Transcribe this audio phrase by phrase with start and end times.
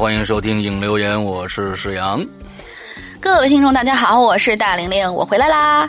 [0.00, 2.26] 欢迎收听影留言，我是史阳。
[3.20, 5.86] 各位听众，大家好，我是大玲玲，我回来啦。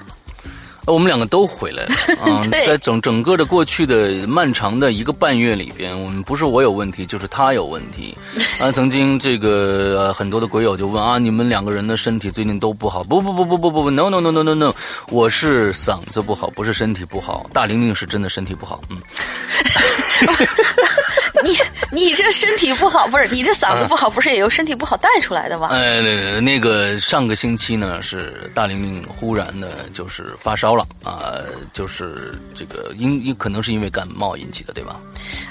[0.86, 2.42] 我们两个都回来了啊！
[2.52, 8.18] 对在整整个的过去的漫长的一个半月里边，我们不是我有问题，就是他有问题。
[8.60, 13.06] 啊，曾经这个、呃、很多的鬼友就问啊，你们两个人的身体最近都不好？
[13.06, 14.74] 不不不不不不不，no no no no no no，
[15.08, 17.50] 我是嗓子不好，不是身体不好。
[17.54, 18.98] 大玲玲是真的身体不好，嗯。
[21.44, 21.58] 你
[21.92, 25.70] 你这身体不好，不是你这嗓子不好，不是也由身体不好带出来的吗？
[25.72, 31.34] 哎，那个那个上个星期呢，是大玲玲忽然的就是发烧了啊、
[31.74, 35.00] 就是这个因因可能是因为感冒引起的，对吧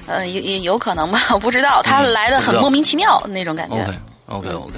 [0.07, 3.75] 呃，也也有可能吧，我不知道，他来的很莫名其妙那种感觉。
[3.77, 4.75] ？OK OK OK，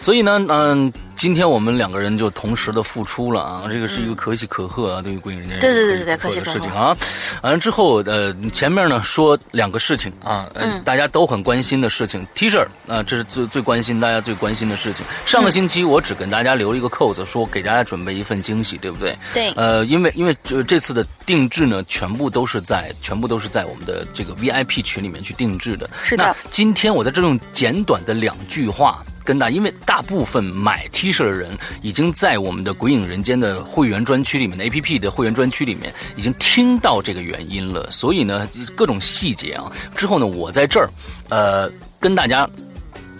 [0.00, 6.96] 所以呢，嗯、今天我们两个人就同时的付出了啊，这个是一个可喜可贺啊，对于《鬼影人间》对对对对对可喜的可贺事情啊。
[7.42, 15.04] 完了之后，呃，前面呢说两个事情啊，呃嗯大家都很关心的事情，T 恤啊、这是最最关心大家最关心的事情。
[15.24, 19.16] 上个星期我只跟大家留了一个扣子，说给大家准备一份惊喜，对不对？
[19.32, 25.88] 对呃，因为因为这这次的定制呢，全部都是在全部都是在我们的这个 VIP 群里面去定制的。
[26.04, 31.50] 是的那今天我在这用简短的两句话跟大，因为大部分买 T 恤的人
[31.82, 40.88] 已经在我们的《鬼影人间》的会员专区里面的 APP 的会员专区里面已经听到这个原因了，所以呢，各种细节啊，之后呢，我在这儿
[41.28, 41.70] 呃
[42.00, 42.48] 跟大家。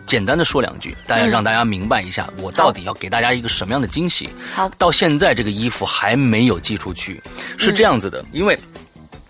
[0.06, 4.28] 简单的说两句，大家嗯让大家明白一下，我到底要给大家一个什么样的惊喜。
[4.54, 7.20] 好，到现在这个衣服还没有寄出去，
[7.58, 8.56] 是这样子的，因为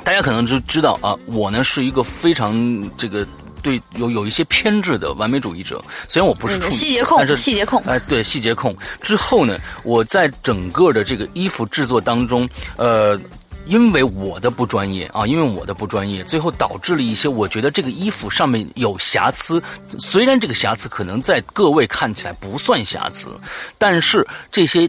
[0.05, 2.55] 大家可能就知道啊，我呢是一个非常
[2.99, 3.27] 这个
[3.66, 8.77] 对有有一些偏执的完美主义者，虽然我不是细节控但是细节控哎、对细节控。
[9.03, 13.21] 之后呢，我在整个的这个衣服制作当中，呃。
[13.68, 19.60] 因为我的不专业啊，因为我的不专业，最后导致了一些我觉得这个衣服上面有瑕疵。
[19.98, 23.28] 虽然这个瑕疵可能在各位看起来不算瑕疵，
[23.77, 24.89] 但是这些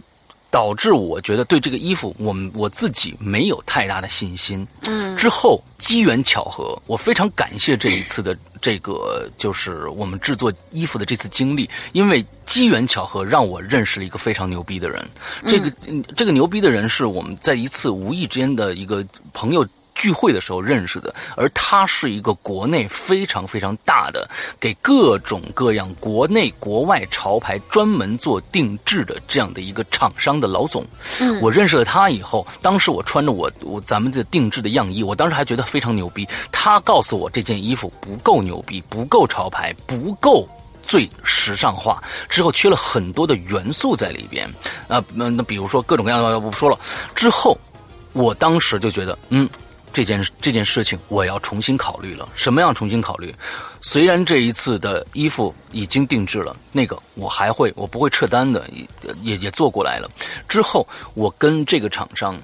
[0.57, 4.67] 导致我觉得对这个衣服，我们我自己没有太大的信心。
[4.87, 15.07] 嗯，之后机缘巧合，我非常感谢这一次的 这个就是我们制作衣服的这次经历，因为机缘巧合让我认识了一个非常牛逼的人。
[15.45, 19.63] 这个、嗯、这个牛逼的人是我们在一次无意之间的一个朋友。
[19.97, 24.29] 聚会的时候认识的，而他是一个国内非常非常大的，
[24.59, 30.85] 给各种各样国内国外潮牌专门做定制的这样的一个厂商的老总。
[31.19, 36.27] 嗯，我认识了他以后，当时我穿着我我咱们这定制的样衣，我当时还觉得非常牛逼。
[36.51, 40.47] 他告诉我这件衣服不够牛逼，不够潮牌，不够。
[40.85, 44.47] 最时尚化之后，缺了很多的元素在里边，
[44.87, 46.79] 啊，那那比如说各种各样的，我不说了。
[47.13, 47.57] 之后，
[48.13, 49.49] 我当时就觉得，嗯，
[49.97, 52.29] 这件这件事情我要重新考虑了。
[52.35, 53.33] 什么样重新考虑？
[53.81, 58.87] 虽然这一次的衣服已经定制了，那个我还会，我不会撤单的，也
[59.23, 60.07] 也也做过来了。
[60.47, 62.39] 之后，我跟这个厂商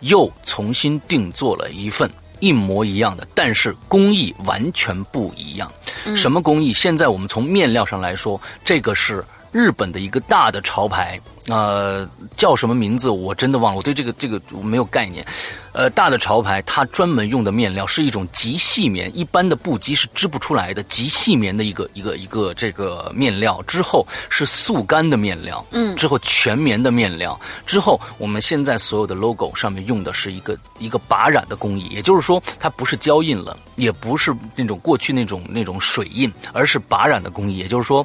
[0.00, 2.10] 又重新定做了一份。
[2.40, 5.72] 一模一样的，但是工艺完全不一样。
[6.16, 6.72] 什么工艺？
[6.72, 9.24] 现在我们从面料上来说，这个是
[9.56, 11.18] 日本的一个大的潮牌。
[11.48, 12.04] 呃，
[12.36, 15.24] 叫什么名字我真的忘了，我对这个这个没有概念。
[15.70, 23.62] 呃，大的潮牌它专门用的面料是一种极细棉，一般的布机是织不出来的极细棉的一个一个一个这个面料。
[23.64, 27.38] 之后是速干的面料，嗯，之后全棉的面料。
[27.64, 38.04] 之后我们现在所有的 logo 上面用的是一个一个拔染的工艺，也就是说它不是胶印了，也不是那种过去那种那种水印，而是拔染的工艺，也就是说。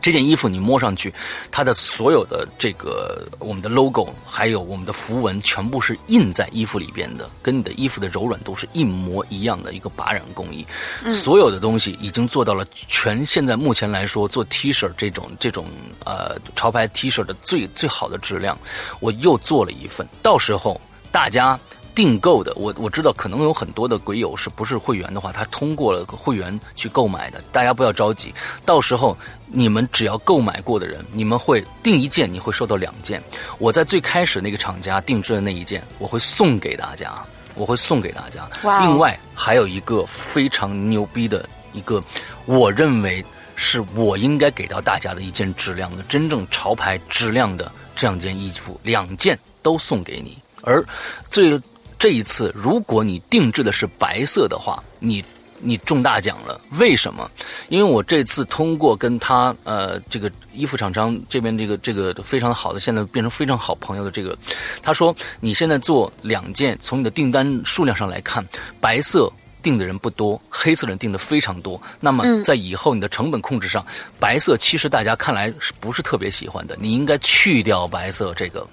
[0.00, 1.12] 这件衣服你摸上去，
[1.50, 10.66] 它的所有的这个我们的 logo，还有我们的符文，全部是印在衣服里边的，跟你的衣服的柔软度是一模一样的一个拔染工艺。
[11.10, 15.66] 所有的东西已经做到了全现在目前来说做 T 恤这种这种
[16.04, 18.58] 呃潮牌 T 恤的最最好的质量。
[19.00, 20.80] 我又做了一份，到时候
[21.12, 21.58] 大家。
[21.94, 27.42] 订购的，我我知道可能有很多的鬼友是不是会员的话，他通过了会员去购买的。
[27.52, 28.32] 大家不要着急，
[28.64, 29.16] 到时候
[29.46, 33.22] 你们只要购买过的人，你们会订一件，你会收到两件。
[33.58, 37.12] 我在最开始那个厂家定制的那一件，我会送给大家，
[37.54, 38.48] 我会送给大家。
[38.80, 42.00] 另外还有一个非常牛逼的一个，
[42.46, 43.24] 我认为
[43.56, 50.84] 是我应该给到大家的一件质量的真正潮牌质量的这样一件衣服，两件都送给你，而
[51.30, 51.60] 最。
[52.00, 55.22] 这一次，如果你定制的是白色的话，你
[55.58, 56.58] 你中大奖了。
[56.78, 57.30] 为什么？
[57.68, 64.34] 因为我这次通过跟他呃这个衣服厂商这边这个这个非常好的，现在变成非常好朋友的这个，
[64.82, 68.42] 他说你现在做两件，从你的订单数量上来看，
[68.80, 69.30] 白色
[69.62, 71.78] 订的人不多，黑色人订的非常多。
[72.00, 73.84] 那么在以后你的成本控制上，
[74.18, 76.74] 白色其实大家看来是不是特别喜欢的？
[76.80, 78.66] 你应该去掉白色这个。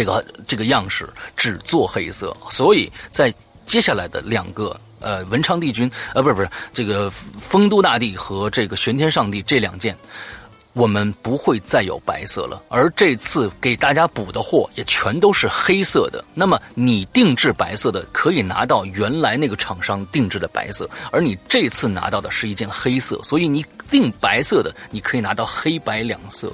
[0.00, 1.06] 这个这个样式
[1.36, 3.32] 只做黑色，所以在
[3.66, 9.94] 接下来的两个呃文昌帝君呃不是不是这个丰都大帝和这个玄天上帝这两件，
[10.72, 12.62] 我们不会再有白色了。
[12.70, 16.24] 而这次给大家补的货也全都是黑色的。
[16.32, 26.50] 那么你定制白色的可以拿到原来那个厂商定制的白色，而你这次拿到的是一件黑色，所以你定白色的你可以拿到黑白两色。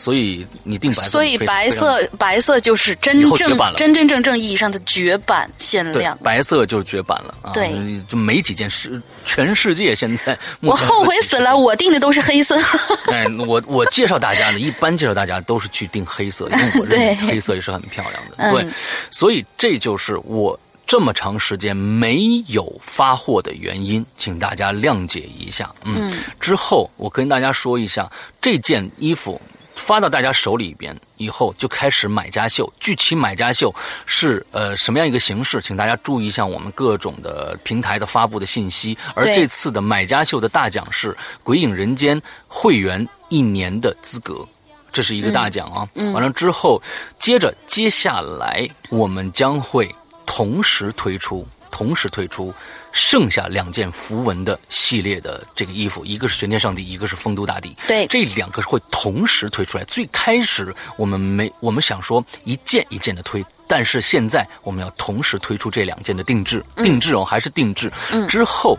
[0.00, 6.16] 所以你定白色，所以白色白色就是真正真真正正意义上的绝版限量。
[6.22, 7.52] 白色就是绝版了啊！
[7.52, 7.70] 对，
[8.08, 12.58] 就没几件世，全世界现在我后悔死了，我定的都是黑色。
[13.12, 18.50] 哎，我我介绍大家呢，一般介绍大家都是去定黑色，因为我 认为黑色也是很漂亮的。
[18.50, 18.66] 对，
[19.10, 25.70] 所以这就是我这么长时间没有发货的原因，请大家谅解一下。
[25.84, 26.10] 嗯，
[26.40, 28.10] 之后我跟大家说一下
[28.40, 29.38] 这件衣服。
[29.80, 32.70] 发到大家手里边以后，就开始买家秀。
[32.78, 33.74] 具体买家秀
[34.06, 38.96] 是呃什么样一个形式，请大家注意一下我们各种的平台的发布的信息。
[39.14, 41.12] 而这次的买家秀的大奖是
[41.42, 44.46] 《鬼影人间》会员一年的资格，
[44.92, 45.88] 这是一个大奖啊。
[46.12, 46.80] 完了之后，
[47.18, 49.92] 接着接下来我们将会
[50.26, 52.54] 同时推出，同时推出。
[52.92, 57.76] 剩下两件符文的系列的这个衣服，一个是玄天上帝，一个是丰都大帝。
[57.86, 59.84] 对，这两个会同时推出来。
[59.84, 67.92] 最开始我们没，我们想说一件一件的推，但是现在我们要同时推出这两件的定制，定制哦，还是定制。
[68.12, 68.76] 嗯之后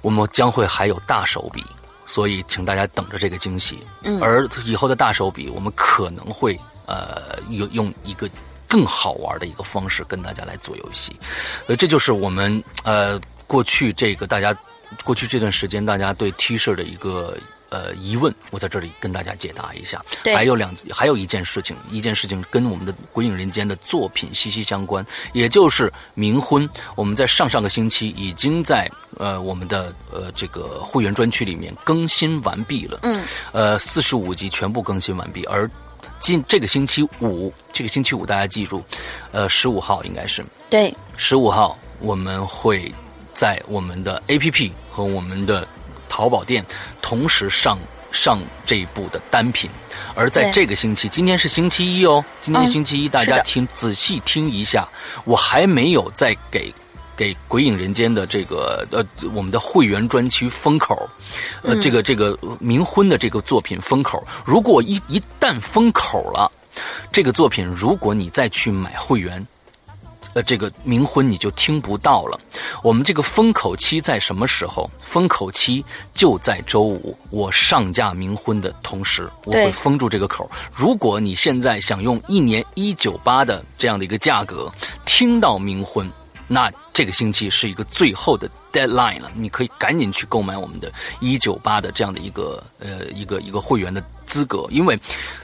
[0.00, 1.64] 我们将会还有大手笔，
[2.04, 3.78] 所以请大家等着这个惊喜。
[4.04, 8.30] 嗯，而以后的大手笔，我们可能会呃用用一个。
[8.68, 11.14] 更好玩的一个方式跟大家来做游戏，
[11.66, 14.56] 呃，这就是我们呃过去这个大家
[15.04, 17.36] 过去这段时间大家对 T 恤的一个
[17.68, 20.04] 呃疑问，我在这里跟大家解答一下。
[20.24, 26.68] 还有两还有一件事情，一件事情跟我们的《鬼影人间》的作品息息相关，也就是冥婚。
[26.94, 33.00] 我们在上上个星期已经在呃我们的呃这个会员专区里面更新完毕了。
[33.02, 33.24] 嗯。
[33.52, 35.70] 呃，四十五集全部更新完毕，而。
[36.18, 38.82] 今这个星期五，这个星期五大家记住，
[39.32, 42.92] 呃，十五号应该是对，十五号我们会
[43.32, 45.66] 在我们的 APP 和我们的
[46.08, 46.64] 淘宝店
[47.00, 47.78] 同时上
[48.10, 49.70] 上这一部的单品。
[50.14, 54.88] 而在这个星期，今天是星期一哦，今天星期一，大家听仔细听一下，
[55.24, 56.72] 我还没有再给。
[57.16, 59.04] 给《鬼影人间》的这个呃，
[59.34, 61.08] 我们的会员专区封口，
[61.62, 66.52] 呃，这个这个冥婚的这个作品封口，如果一一旦封口了，
[67.10, 69.44] 这个作品如果你再去买会员，
[70.34, 72.38] 呃，这个冥婚你就听不到了。
[72.82, 74.90] 我们这个封口期在什么时候？
[75.00, 75.82] 封口期
[76.12, 80.50] 就在周五，我上架冥婚的同时，我会封住这个口。
[80.74, 84.70] 如果你现在想用一年一九八的这样的一个价格
[85.06, 86.06] 听到冥婚。
[86.48, 94.98] 那这个星期是一个最后的 deadline 了，你可以赶紧去购买我们的198的这样的一个呃一个一个会员的资格，因为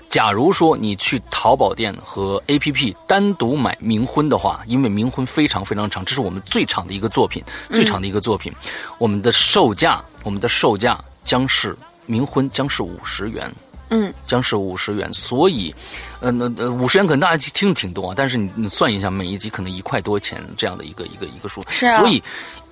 [0.09, 8.53] 假如说你去淘宝店和 APP 单独买冥婚的话，因为冥婚非常非常长，这是我们最长的一个作品，最长的一个作品，
[8.99, 11.77] 我们的售价我们的售价将是
[12.09, 13.53] 冥婚将是五十元。
[13.95, 15.73] 嗯，将是五十元，所以，
[16.21, 22.23] 呃，那呃，五十元可能大家听着挺多啊，但是你你算一下，每一集可能一块多钱这样的一个一个一个数，是啊，所以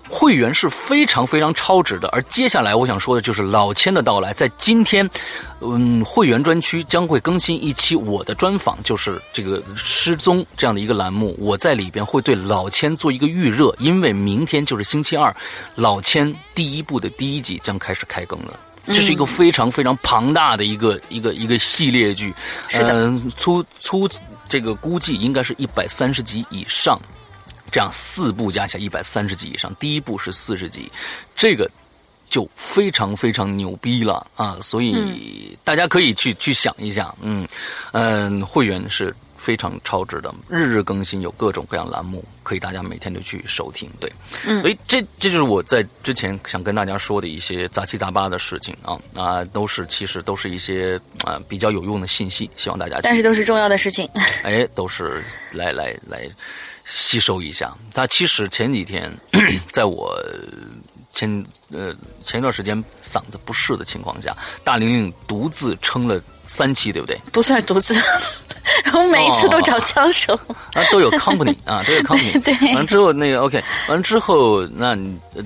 [0.08, 2.08] 会员是非常非常超值的。
[2.08, 5.06] 而接下来我想说的就是老千的到来，在今天，
[5.60, 15.36] 嗯，会员专区将会更新一期我的专访，就是这个失踪这样的一个栏目，我在里边会对老千做一个预热，因为明天就是星期二，
[15.74, 18.58] 老千第一部的第一集将开始开更了。
[18.92, 22.34] 这是一个非常非常庞大的一个一个一个系列剧，
[22.72, 24.08] 嗯，粗粗
[24.48, 27.00] 这个估计应该是一百三十集以上，
[27.70, 30.90] 这样四部加起来一百三十集以上，第一部是四十集，
[31.36, 31.70] 这个
[32.28, 34.56] 就非常非常牛逼了啊！
[34.60, 37.46] 所以大家可以去去想一下，嗯
[37.92, 39.14] 嗯，会员是。
[39.40, 43.88] 非常超值的，日日更新，有各种各样栏目，可以大家每天都去收听。
[43.98, 44.12] 对，
[44.46, 54.06] 嗯，所以这这就是我在之前想跟大家说的一些杂七杂八的事情啊啊，都是其实都是一些啊比较有用的信息，希望大家但是都是重要的事情。
[54.44, 56.28] 哎，都是来来来
[56.84, 57.74] 吸收一下。
[57.94, 59.10] 他其实前几天
[59.72, 60.14] 在我
[61.14, 66.22] 前呃前一段时间嗓子不适的情况下，大玲玲独自撑了。
[66.50, 67.16] 三期对不对？
[67.30, 67.94] 不算独自，
[68.82, 70.34] 然后每一次都找枪手
[70.74, 72.42] 啊，都有 company 啊，都有 company。
[72.42, 74.88] 对，完了之后那个 OK，完了之后那
[75.36, 75.44] 呃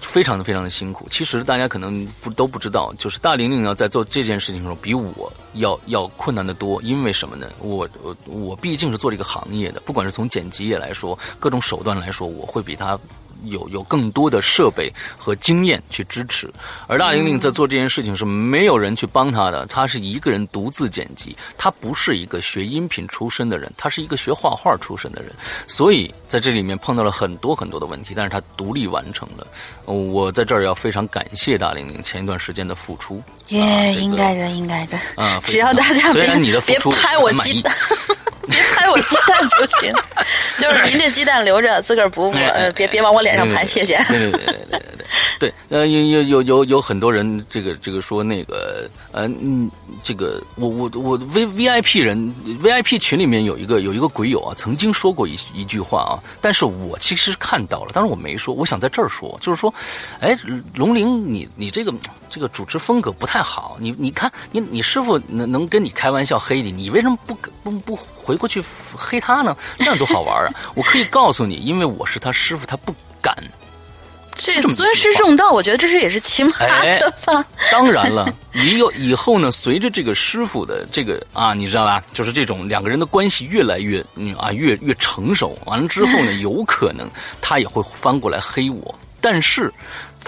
[0.00, 1.06] 非常的非常的辛苦。
[1.10, 6.80] 其实大家可能不都不知道，就是大玲玲呢在做这件事情的时候比我要要困难的多。
[6.80, 7.46] 因为什么呢？
[7.58, 12.98] 我我我毕竟是做这个行业的，不管是从剪辑业来说，各种手段来说，我会比他。
[13.44, 16.50] 有有更多的设备和经验去支持，
[16.86, 21.36] 而大玲玲在做这件事情是没有人去帮她的，她是一个人独自剪辑。
[21.56, 25.32] 她不是一个学音频出身的人，她是一个学画画出身的人，
[25.66, 29.46] 所以在这里面碰到了很多很多的问题，但是她独立完成了。
[29.84, 33.22] 我在这儿要非常感谢大玲玲前一段时间的付出。
[33.48, 34.98] 耶，应该的，应该的。
[35.16, 36.26] 啊，只要大家别
[36.66, 37.74] 别拍我鸡蛋。
[38.48, 39.92] 别拍我鸡蛋就行，
[40.58, 43.27] 就是您这鸡蛋留着自个儿补补， 呃，别别往我脸
[43.66, 43.96] 谢谢。
[44.08, 45.06] 对对对对对对，
[45.38, 49.70] 对，呃，有有有有有很多人这个这个说那个，呃，嗯，
[50.02, 59.72] 这个我我我 V V I P 人 V I P 群里面有一个有一个鬼友啊，曾经说过一一句话啊，但是我其实看到了，但是我没说，我想在这儿说，就是说，
[60.20, 60.36] 哎，
[60.74, 61.92] 龙玲，你你这个
[62.30, 68.36] 这个主持风格不太好，你你看你你师傅能能跟你开玩笑黑你，你为什么不不不回？
[68.36, 68.62] 过去
[68.96, 69.56] 黑他呢？
[69.78, 70.52] 这样多好玩啊！
[70.76, 73.36] 我可以告诉你，因为我是他师傅，他不敢。
[74.40, 76.52] 这尊师重道，我觉得这是也是起码
[77.00, 77.44] 的吧。
[77.72, 82.00] 当然了，你有以后呢，随着这个师傅的这个啊，你知道吧？
[82.12, 84.00] 就是这种两个人的关系越来越
[84.38, 85.58] 啊，越越成熟。
[85.66, 87.10] 完了之后呢， 有可能
[87.42, 89.72] 他也会翻过来黑我，但是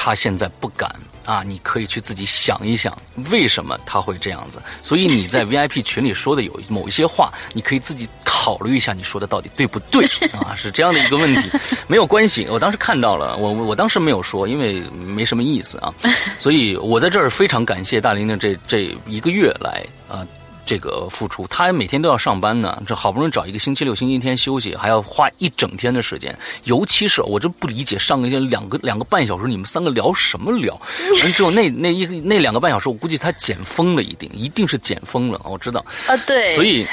[0.03, 0.91] 他现在不敢。
[1.27, 2.97] 啊，你可以去自己想一想，
[3.31, 4.59] 为什么他会这样子？
[4.83, 10.57] 所以你在 VIP 群里说的有某一些话，你可以自己考虑一下，你说的到底对不对 啊？
[10.57, 11.51] 是这样的一个问题，
[11.87, 12.49] 没有关系。
[12.51, 15.95] 我当时看到了，我我当时没有说，因为没什么意思啊。
[16.39, 20.27] 所以我在这儿非常感谢大玲玲这这一个月来啊。
[20.71, 26.33] 这个付出，他每天都要上班呢，这好不容易找一个星期六、星期天休息，还要花一整天的时间。
[26.63, 30.81] 尤其是我这不理解，上个两个两个半小时，你们三个聊什么聊？
[31.25, 35.41] 完之后那那一那两个半小时，我估计他减疯了，一定一定是减疯了。
[35.43, 36.87] 我知道啊，对，所以，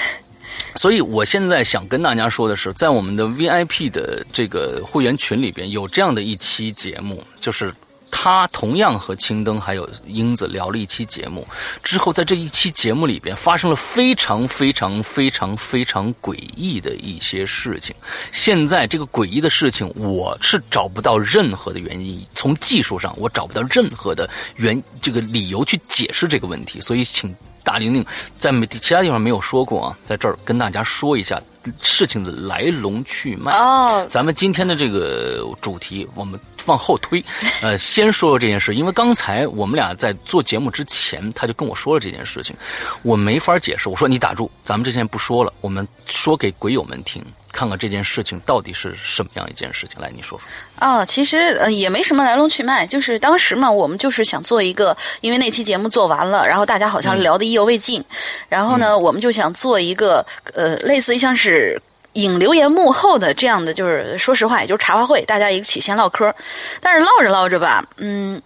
[0.74, 7.72] 所以我现在想跟大家说的是，在我们的 VIP 的这个会员群里边，有这样的一期节目，就是。
[8.09, 11.47] 他同样和青灯还有英子聊了一期节目，
[11.83, 17.95] 之后在这一期节目里边发生了非常非常非常非常诡异的一些事情。
[18.31, 27.35] 现在这个诡异的事情，我是找不到任何的原因，从技术上我找不到任何的原这个理由去解释这个问题，所以请
[27.67, 28.05] 大玲玲
[28.39, 31.38] 在其他地方没有说过啊，在这儿跟大家说一下。
[31.81, 37.21] 事情的来龙去脉哦，咱们今天的这个主题我们往后推，
[37.62, 42.55] 呃，先说说这件事，因为刚才我们俩在做节目之前，他就跟我说了这件事情，
[43.03, 43.89] 我没法解释。
[43.89, 47.21] 我说你打住，咱们这件不说了，我们说给鬼友们听。
[47.57, 50.47] 看看这件事情到底是什么样一件事情，来你说说。
[50.75, 58.03] 啊，其实呃也没什么来龙去脉，就是当时嘛，我们就是想做一个，因为那期节目做完了，然后大家好像聊的意犹未尽，
[58.47, 60.23] 然后呢，我们就想做一个
[60.53, 61.81] 呃类似于像是
[62.13, 66.31] 引留言幕后的这样的，就是说实话，也就是茶话会，大家一起先唠嗑。
[66.79, 68.39] 但是唠着唠着吧，嗯，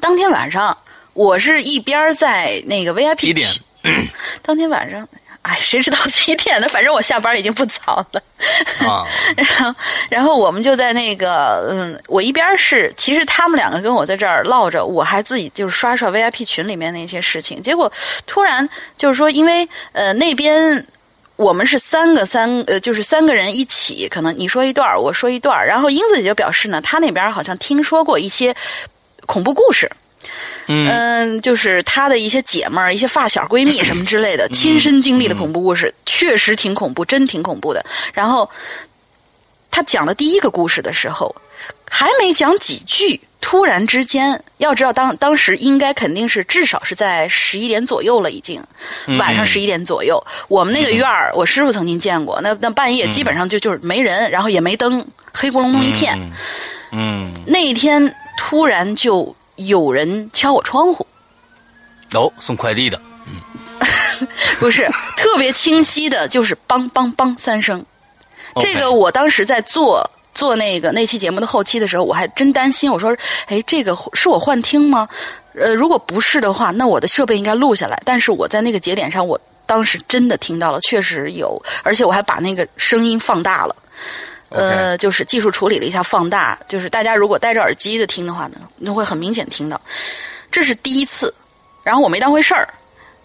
[0.00, 0.76] 当天晚上
[1.12, 3.48] 我是一边在那个 VIP 几点？
[4.42, 5.08] 当天晚上。
[5.42, 6.68] 哎，谁知道几点呢？
[6.68, 8.22] 反正我下班已经不早了。
[8.88, 9.04] 啊，
[9.36, 9.74] 然后，
[10.08, 17.60] 然后我们就在那个，嗯，我一边是，其实他们两个跟我在这儿唠着，我还自己就是刷刷 VIP 群里面那些事情。
[17.60, 17.92] 结果
[18.24, 20.86] 突然就是说，因为呃那边
[21.34, 28.54] 我们是三个三呃，就是三个人一起，可能你说一段我说一段然后英子姐就表示呢，她那边好像听说过一些
[29.26, 29.90] 恐怖故事。
[30.66, 37.84] 嗯，就是她的一些姐们儿、一些发小、闺蜜什么之类的，亲身经历的恐怖故事，确实挺恐怖，真挺恐怖的。
[38.14, 38.48] 然后
[39.70, 41.34] 她讲了第一个故事的时候，
[41.90, 48.62] 还没讲几句，突然之间，要知道当当时应该肯定是至少是在十一点左右了，已经
[49.18, 50.22] 晚上十一点左右。
[50.48, 56.16] 我们那个院儿，我师傅曾经见过，那那半夜基本上就就是没人，然后也没灯，黑咕隆咚一片。
[56.92, 59.34] 嗯，那一天突然就。
[59.56, 61.06] 有人敲我窗户，
[62.14, 64.26] 哦，送快递的，嗯，
[64.58, 67.84] 不是特别清晰的，就是梆梆梆三声。
[68.60, 73.16] 这个我当时在做做那个那期节目的后期的时候，我还真担心，我说，
[73.46, 75.08] 哎，这个是我幻听吗？
[75.54, 78.00] 呃，如果不是的话，那我的设备应该录下来。
[78.04, 83.76] 但是我在那个节点上，我当时真的听到了，确实有，而且我还把那个声音放大了。
[84.52, 89.80] 呃，就是技术处理了一下放大，就是大家如果戴着耳机的听的话呢，那会很明显听到。
[90.50, 91.32] 这是第一次，
[91.82, 92.68] 然后我没当回事儿。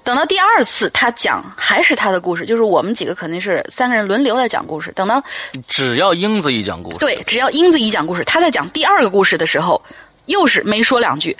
[0.03, 4.89] 等到第二次他讲还是他的故事，就是我们几个肯定是三个人轮流在讲故事。
[4.93, 5.21] 等到
[5.67, 9.81] 只要英子一讲故事，对，只要英子一讲故事，他在讲第二个故事的时候，
[10.27, 11.35] 又是没说两句，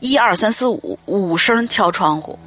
[0.00, 2.38] 一二三四五五声敲窗户。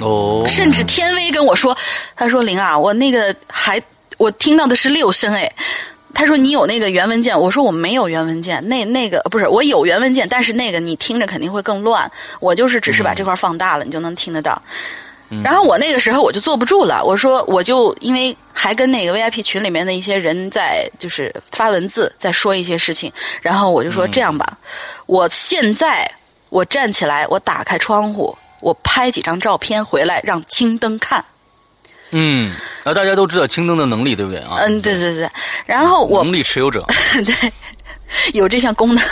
[0.00, 1.74] 哦，甚至天威跟我说，
[2.14, 3.82] 他说林啊，我那个还
[4.18, 5.50] 我听到的是六声哎。
[6.14, 12.10] 他说：“你有那个原文件？”我说：“我没有原文件。”那那个不是我有原文件，但是那个你听着肯定会更乱。
[12.40, 14.60] 我就是只是把这块放大了，你就能听得到。
[15.44, 24.56] 然后我那个时候我就坐不住了，我说我就因为还跟那个 VIP 群里面的一些人在就是发文字在说一些事情，然后我就说这样吧，
[25.04, 26.10] 我现在
[26.48, 31.22] 我站起来，我打开窗户，我拍几张照片回来让青灯看。
[32.10, 32.52] 嗯，
[32.84, 34.56] 啊，大家都知道青灯的能力，对不对啊？
[34.60, 35.28] 嗯，对对对。
[35.66, 36.84] 然后我能力持有者，
[37.26, 37.52] 对，
[38.32, 39.04] 有这项功能。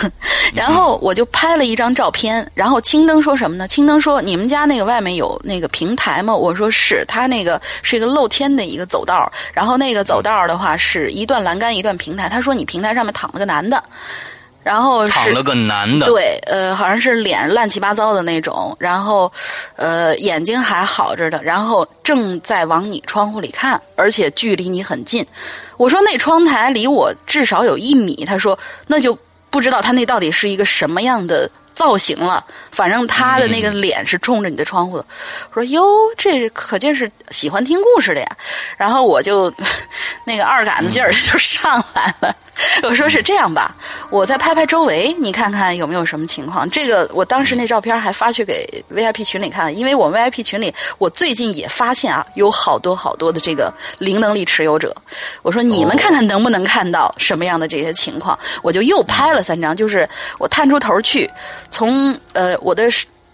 [0.55, 2.51] 然后我就拍了一张照片。
[2.55, 3.69] 然后青灯说什么呢？
[3.69, 9.31] 青灯说：“你们家那个外面有那个平台吗？”我说：“是，他那个是一个露天的一个走道。
[9.53, 12.29] 然后那个走道的话是一段栏杆一段平台。
[12.29, 13.83] 他说你平台上面躺了个男的。”
[14.67, 19.33] 然后躺了个男的，对，呃，好像是脸乱七八糟的那种，然后，
[19.77, 25.25] 呃，眼睛还好着的，然后正在往你窗户里看，而且距离你很近。
[25.77, 29.17] 我说那窗台离我至少有一米，他说那就
[29.51, 31.49] 不知道他那到底是一个什么样的。
[31.77, 35.05] 造型了，反正他的那个脸是冲着你的窗户的。
[35.51, 38.27] 我说哟，这可见是喜欢听故事的呀。
[38.79, 39.53] 然后我就
[40.25, 42.35] 那个二杆子劲儿就上来了。
[42.83, 43.75] 我说是这样吧，
[44.11, 46.69] 我再拍拍周围，你看看有没有什么情况。
[46.71, 54.95] 这个我当时那照片还发去给 VIP 群里看，因为我们 VIP 群里我最近也发现啊，有好多好多的这个零能力持有者。
[55.43, 58.39] 我说你们看看能不能看到什么样的这些情况。
[58.63, 61.31] 我就又拍了三张，就是我探出头去。
[61.71, 62.85] 从呃我的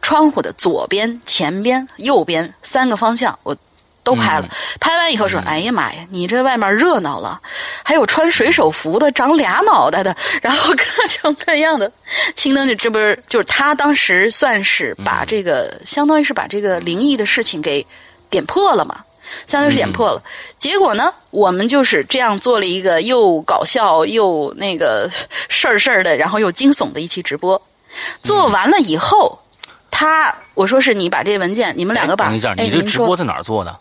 [0.01, 3.57] 窗户的左边、前边、右边三个方向，我
[4.05, 4.49] 都拍了。
[4.81, 7.41] 拍完以后说：“哎呀妈呀，你这外面热闹了，
[7.85, 11.91] 还有穿水手服的，长俩脑袋的， 然后各种各样的。”
[12.35, 17.85] 青灯就这不是就是他当时算是把这个，相当于是把这个灵异的事情给
[18.29, 19.05] 点破了嘛，
[19.47, 20.23] 相当于是点破了。
[20.59, 25.09] 结果呢，我们就是这样做了一个又搞笑又那个
[25.49, 27.61] 事儿事儿的，然后又惊悚的一期直播。
[28.23, 29.39] 做完了以后，
[29.91, 33.77] 他我说是你把这文件，你们两个把，等一下，哎，你这直播在哪儿做的？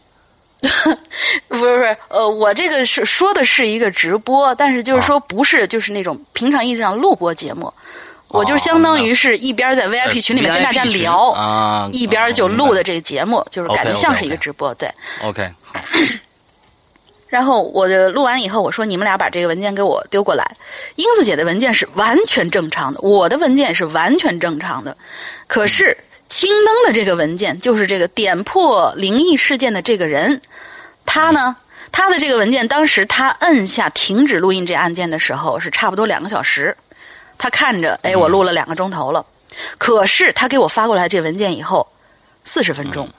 [1.48, 7.74] 不是不是，呃，我这个是说的是一个直播，但是就是说不是就是那种平常意义上录播节目，
[8.28, 14.88] 我就相当于是一边在 VIP 群里面跟大家聊，啊，一边就录的这个节目，就是感觉像是一个直播，对。
[15.24, 15.80] OK，好，
[17.28, 20.46] 然后我就录完以后，我说你们俩把这个文件给我丢过来。
[20.96, 24.96] 英子姐的文件是完全正常的，我的文件也是完全正常的。
[25.48, 25.98] 可是
[26.32, 30.42] 青灯的这个文件，就是这个点破灵异事件的这个人，
[31.06, 31.54] 他呢，
[31.92, 36.74] 他的这个文件，当时他摁下停止录音这按键的时候，是差不多两个小时。
[37.38, 39.26] 他看着，哎，我录了两个钟头了。
[39.78, 41.86] 可是他给我发过来这文件以后，
[42.46, 43.10] 四十分钟。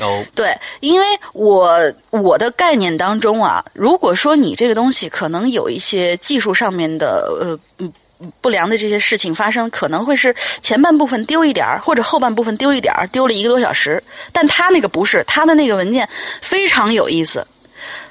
[0.00, 7.92] 哦，对，因为我我的概念当中啊，如果说你这个东西可能有一些技术上面的呃嗯
[8.40, 14.02] 不良的这些事情发生，可能会是前半部分丢一点儿，或者后半部分丢一点儿，丢了一个多小时。
[14.32, 16.08] 但他那个不是，他的那个文件
[16.40, 17.46] 非常有意思，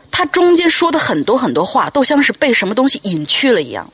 [0.10, 3.88] 他中间说的很多很多话都像是被什么东西隐去了一样。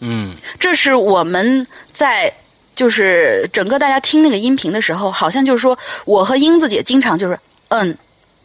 [0.00, 2.32] 嗯这是我们在
[2.74, 7.96] 就是整个大家听那个音频的时候，好像就是说我和英子姐经常就是嗯，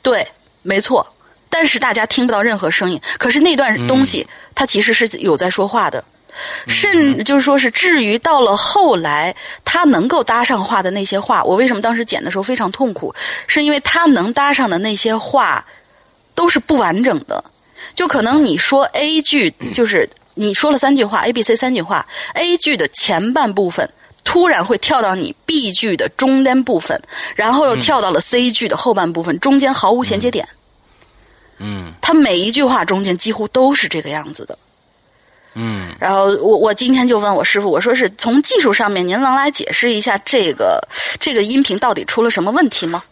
[0.01, 0.25] 对，
[0.61, 1.05] 没错，
[1.49, 2.99] 但是大家听不到任何声音。
[3.17, 6.03] 可是那段东西，它其实是有在说话的。
[6.67, 13.13] 甚就是说是，至于到了后来，他能够搭上话的那些话，我为什么当时剪的时候非常痛苦？
[13.47, 15.65] 是因为他能搭上的那些话
[16.35, 17.43] 都是不完整的，
[17.95, 23.89] 就可能你说 A 句，就是你说了三句话，A、B、C 三句话，A 句的前半部分
[24.23, 27.01] 突然会跳到你 B 句的中间部分，
[27.35, 30.47] 然后又跳到了 C 句的后半部分，中间毫无衔接点。
[31.61, 34.57] 嗯他每一句话中间几乎都是这个样子的。
[35.53, 40.79] 嗯，然后我我今天就问我师傅，我说是从技术上面，您能来解释一下这个
[41.19, 43.03] 这个音频到底出了什么问题吗？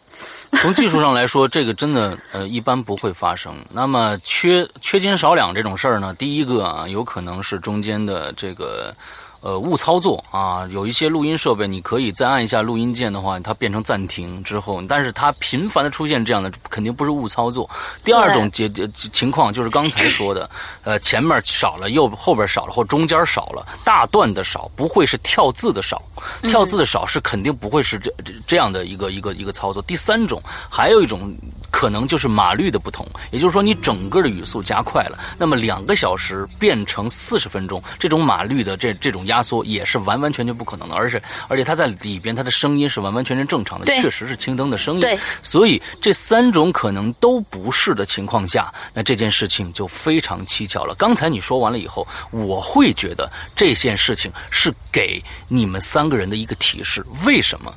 [0.62, 3.54] 从技术上来说，这个真的呃一般不会发生。
[3.72, 8.94] 那么缺缺斤少两这种事儿呢，第一个啊，有可能是中间的这个。
[9.42, 17.70] 呃，误操作啊，有一些录音设备，你可以再按一下录音键的话，它变成暂停之后，但是它频繁的出现这样的，肯定不是误操作。
[18.04, 18.70] 第二种结
[19.12, 20.50] 情况就是刚才说的，
[20.84, 26.02] 呃，前面少了，右后边少了，或中间少了，大段的少，不会是跳字的少，
[26.44, 29.82] 跳字的少是肯定不会是这这这样的一个一个一个操作。
[29.84, 31.34] 第三种，还有一种
[31.70, 45.20] 可能就是码率的不同，也就是说你整个的语速加快了，那么两个小时变成四十分钟，这种码率的这这种压缩也是完完全全不可能的，而且而且它在里边它的声音是完完全全正常的，确实是青灯的声音。
[45.42, 50.96] 所以这三种可能都不是的情况下，那这件事情就非常蹊跷了。
[50.96, 57.06] 刚才你说完了以后，我会觉得这件事情是给你们三个人的一个提示。
[57.26, 57.74] 为什么？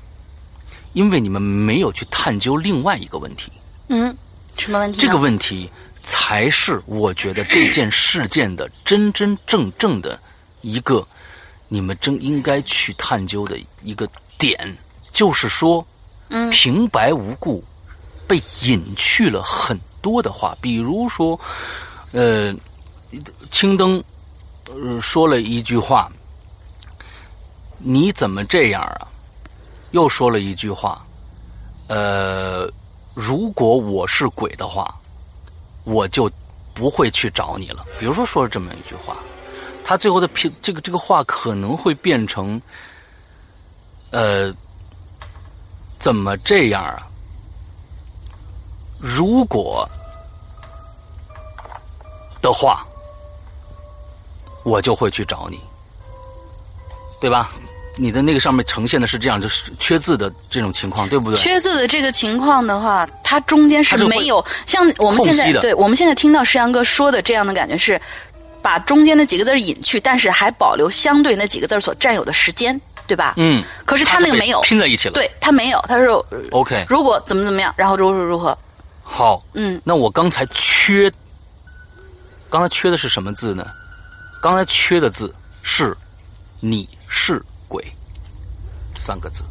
[0.92, 3.52] 因为你们没有去探究另外一个问题。
[3.92, 4.16] 嗯，
[4.56, 5.00] 什么问题？
[5.00, 5.68] 这个问题
[6.04, 10.16] 才是我觉得这件事件的真真正正的
[10.60, 11.04] 一个
[11.66, 14.56] 你们真应该去探究的一个点，
[15.10, 15.84] 就是说，
[16.28, 17.64] 嗯平白无故
[18.28, 21.38] 被隐去了很多的话，比如说，
[22.12, 22.54] 呃，
[23.50, 24.00] 青灯
[24.66, 26.08] 呃说了一句话，
[27.78, 29.08] 你怎么这样啊？
[29.90, 31.04] 又说了一句话，
[31.88, 32.72] 呃。
[33.14, 34.94] 如果我是鬼的话，
[35.84, 36.30] 我就
[36.72, 37.84] 不会去找你了。
[37.98, 39.16] 比如说说了这么一句话，
[39.84, 40.28] 他最后的
[40.62, 42.60] 这个这个话可能会变成，
[44.10, 44.54] 呃，
[45.98, 47.06] 怎么这样啊？
[48.98, 49.88] 如果
[52.40, 52.86] 的话，
[54.64, 55.60] 我就会去找你，
[57.20, 57.50] 对吧？
[57.96, 61.38] 你的那个上面呈现的是这样，就是缺字的这种情况，对不对？
[61.38, 68.00] 缺字的这个情况的话，它中间是没有像我们现在对我们现在听到石阳哥说的这样的感觉是，
[68.62, 73.34] 把中间那几个字儿隐去，但是还保留相对那几个字儿所占有的时间，对吧？
[73.36, 75.14] 嗯，可是他那个没有，拼在一起了。
[75.14, 78.56] 对他没有，他说呃 OK，如果怎么怎么样，然后如何如何，
[79.02, 81.10] 好，嗯，那我刚才缺，
[82.48, 83.66] 刚才缺的是什么字呢？
[84.40, 85.94] 刚才缺的字是
[86.60, 87.44] “你是鬼”
[89.00, 89.42] 三个字。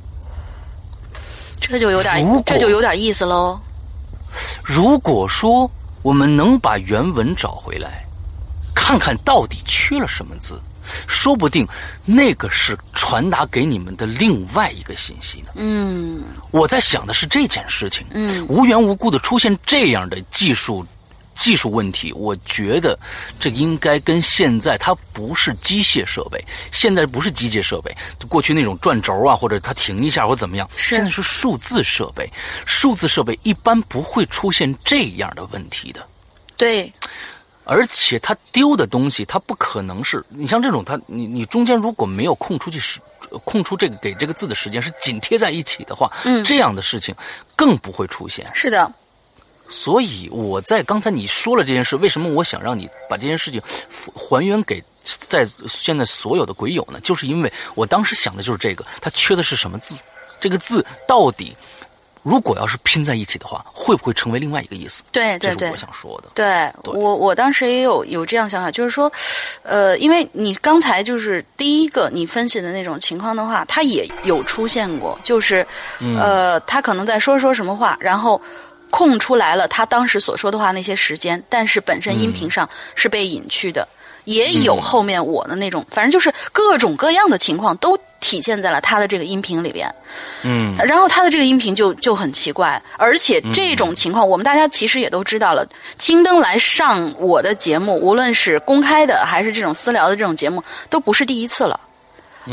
[1.60, 3.60] 这就有点这就有点意思喽。
[4.64, 5.70] 如果说
[6.02, 8.06] 我们能把原文找回来，
[8.74, 10.60] 看看到底缺了什么字，
[11.08, 11.68] 说不定
[12.06, 15.52] 那个是传达给你们的另外一个信息呢。
[15.56, 20.86] 嗯我在想的是这件事情，嗯无缘无故的出现这样的技术
[21.40, 23.00] 技术问题，我觉得
[23.40, 27.96] 这应该跟现在它不是机械设备，现在不是机械设备，
[28.28, 32.30] 过去那种转轴啊，或者它停一下或怎么样，是现在是数字设备，
[32.66, 36.06] 数字设备一般不会出现这样的问题的。
[36.58, 36.92] 对，
[37.64, 43.00] 而且它丢的东西，它不可能是你像这种，它你你中间如果没有空出去时，
[43.46, 47.16] 空出这个给这个字的时间是紧贴在一起的话，嗯这样的事情
[47.56, 48.46] 更不会出现。
[48.54, 48.92] 是的，
[49.70, 53.62] 所以我在刚才你说了这件事，为什么我想让你把这件事情
[54.14, 57.00] 还原给在现在所有的鬼友呢？
[57.02, 60.02] 就是因为我当时想的就是这个，它缺的是什么字？
[60.42, 61.56] 这个字到底
[62.22, 65.04] 如果要是拼在一起的话，会不会成为另外一个意思？
[65.12, 65.78] 对对对这是我。
[65.78, 66.30] 想说的。
[66.34, 69.12] 对对我，我当时也有有这样想法，就是说，
[69.64, 75.66] 呃，因为你刚才就是第一个你分析的那种情况的话，它也有出现过，就是，
[76.18, 78.40] 呃，他可能在说说什么话，然后
[78.90, 83.88] 空出来了他当时所说的话那些时间，但是本身音频上是被隐去的，
[84.26, 89.90] 也有后面我的那种，反正就是各种各样的情况都体现在了他的这个音频里边。
[90.42, 95.68] 嗯然后他的这个音频就就很奇怪，而且这种情况，我们大家其实也都知道了。
[95.98, 101.80] 青灯来上我的节目，无论是公开的还是这种私聊的这种节目，都不是第一次了。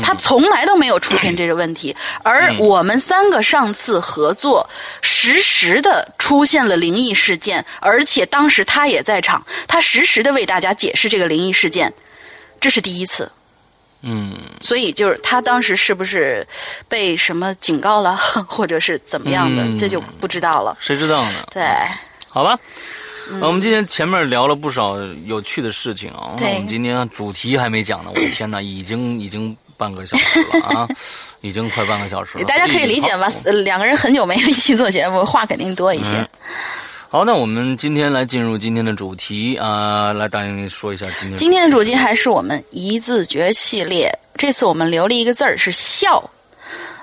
[0.01, 4.67] 他从来都没有出现这个问题，而我们三个上次合作，
[5.01, 11.93] 实时的出现了灵异事件，而且当时他也在场，他实时的为大家解释这个灵异事件，
[12.59, 13.31] 这是第一次。
[14.03, 16.47] 嗯所以就是他当时是不是
[16.87, 18.15] 被什么警告了，
[18.47, 20.77] 或者是怎么样的，嗯这就不知道了。
[20.79, 21.43] 谁知道呢？
[21.51, 21.63] 对，
[22.29, 22.57] 好吧。
[23.41, 30.87] 我们今天前面聊了不少有趣的事情啊，对我们今天主题还没讲呢，我的天哪，已经已经半个小时了啊，
[31.41, 32.43] 已经快半个小时了。
[32.45, 33.35] 大家可以理解吧好？
[33.45, 36.15] 呃两个人很久没有一起做节目，话肯定多一些。
[36.15, 36.27] 嗯
[37.09, 46.29] 好，那我们今天来进入今天的主题啊、来大英说一下今天今天的主题还是我们一字诀系列，这次我们留了一个字儿是笑。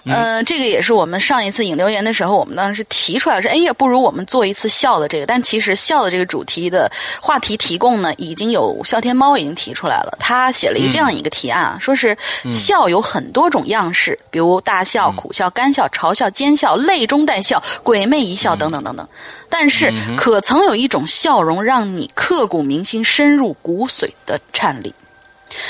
[0.07, 5.27] 呃，这个也是我们上一次引留言的时候，我们当时提出来说，哎呀，不如我们做一次笑的这个。
[5.27, 6.91] 但其实笑的这个主题的
[7.21, 12.17] 话题提供呢，已经有笑天猫已经提出来了，他写了一个这样一个提案啊，说是
[12.53, 19.09] 笑有很多种样式，比如大笑、苦笑、干笑、嘲笑、奸笑、泪中带笑、鬼魅一笑等等等等。
[19.49, 24.95] 但是，可曾有一种笑容让你刻骨铭心、深入骨髓的颤栗？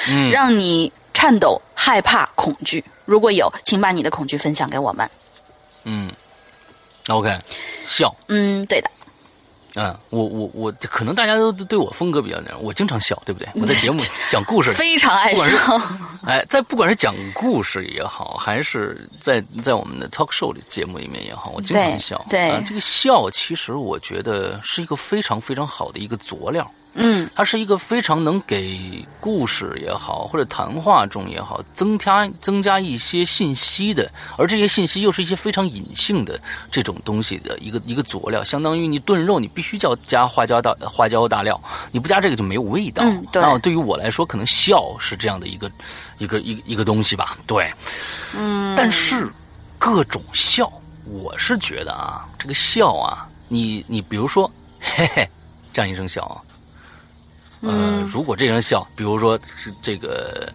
[0.08, 2.82] 嗯让你颤抖、害怕、恐惧。
[3.04, 5.08] 如果有，请把你的恐惧分享给我们。
[5.84, 6.10] 嗯
[7.08, 7.38] ，OK，
[7.84, 8.90] 笑，嗯，对的，
[9.74, 13.48] 嗯，我我我可能大家都对我风格比较那样，我经常笑，对不对？
[13.60, 15.44] 我在节目 讲故事，非常爱笑。
[16.24, 22.26] 哎，在不管是讲故事也好，还是在在我们的 talk show 的节目里面也好，我经常对笑。
[22.30, 26.70] 对啊这个笑其实我觉得是一个非常非常好的一个佐料。
[26.94, 43.02] 嗯，它是一个非常能给故事也好，或者谈话中也好，增加增加一些信息的，而这些信息又是一些非常隐性的这种东西的一个一个佐料，相当于你炖肉，你必须叫加花椒大花椒大料，你不加这个就没有味道。
[43.02, 45.70] 嗯对那对于我来说，可能笑是这样的一个
[46.18, 47.36] 一个一个一个东西吧。
[47.46, 47.72] 对，
[48.36, 49.28] 嗯，但是
[49.78, 50.72] 各种笑，
[51.06, 54.48] 我是觉得啊，这个笑啊，你你比如说，
[54.80, 55.28] 嘿嘿，
[55.72, 56.38] 这样一声笑啊。
[57.64, 60.52] 呃，如果这人笑，比如说是这个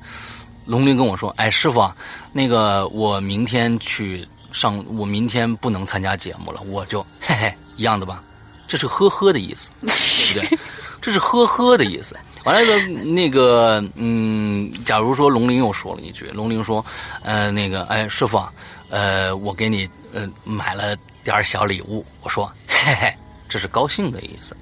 [0.65, 1.95] 龙鳞跟我说：“哎，师傅啊，
[2.32, 8.24] 那个我明天去上，我明天不能参加节目了。”我就嘿嘿，一样的吧，
[8.67, 10.60] 这是呵呵的意思，对不对？
[11.02, 12.15] 这是呵呵的意思。
[12.43, 16.86] 完了，那个嗯，假如说龙鳞又说了一句，龙鳞说
[17.24, 18.54] ：“呃，那个哎，师傅啊，
[18.89, 23.13] 呃，我给你呃买了点小礼物。”我说：“嘿嘿，
[23.48, 24.56] 这是高兴的意思。”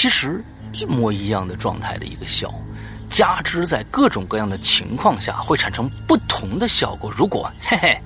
[0.00, 2.50] 其实一模一样的状态的一个笑，
[3.10, 7.12] 加之在各种各样的情况下会产生不同的效果。
[7.14, 8.00] 如果嘿嘿，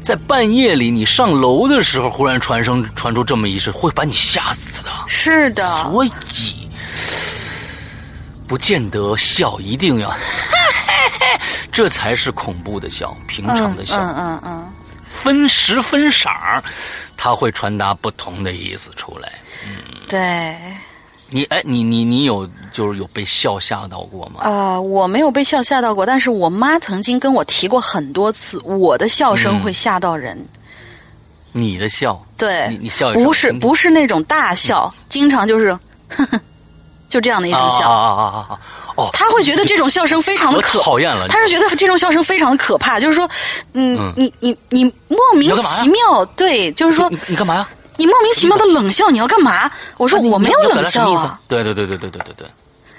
[0.00, 4.90] 在半夜里你上楼的时候忽然传声传出这么一声，会把你吓死的。
[5.08, 6.10] 是的，所以
[8.48, 10.10] 不见得笑一定要，
[11.70, 13.94] 这才是恐怖的笑，平常的笑。
[13.98, 14.72] 嗯嗯嗯，
[15.06, 16.64] 分时分色儿，
[17.14, 19.30] 它会传达不同的意思出来。
[19.66, 20.56] 嗯对。
[21.30, 24.40] 你哎，你你你有就是有被笑吓到过吗？
[24.40, 30.38] 啊、我没有被笑吓到过，但是我妈曾经跟我提过很多次，我的笑声会吓到人。
[31.52, 35.72] 你的笑，对，你你笑不是不是是那种大笑， 经常就是，
[36.08, 36.40] 呵呵，
[37.08, 37.90] 就这样的一种笑。
[37.90, 38.60] 啊啊啊啊啊！
[38.96, 41.28] 哦，他会觉得这种笑声非常的可可，讨厌了。
[41.28, 43.28] 他是觉得这种笑声非常的可怕，就是说，
[43.72, 47.68] 嗯，嗯你你你莫名其妙，对，就是说你，你干嘛呀？
[47.96, 49.70] 你莫名其妙的冷笑，你要干嘛？
[49.96, 51.40] 我说我没有冷笑啊。？
[51.48, 52.48] 对对对对对对对对。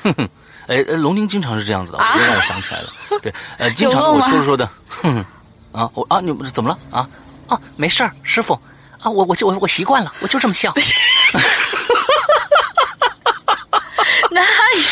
[0.03, 0.29] 哼哼，
[0.67, 2.89] 哎，哎龙鳞经常是这样子的，啊 我让我想起来了。
[3.21, 5.25] 对，呃， 经常我叔叔说着说的，哼哼，
[5.81, 7.07] 啊，我啊，你们怎么了啊？
[7.47, 8.53] 啊，没事儿，师傅
[8.99, 10.73] 啊，我我就我我习惯了，我就这么笑。
[14.31, 14.41] 哪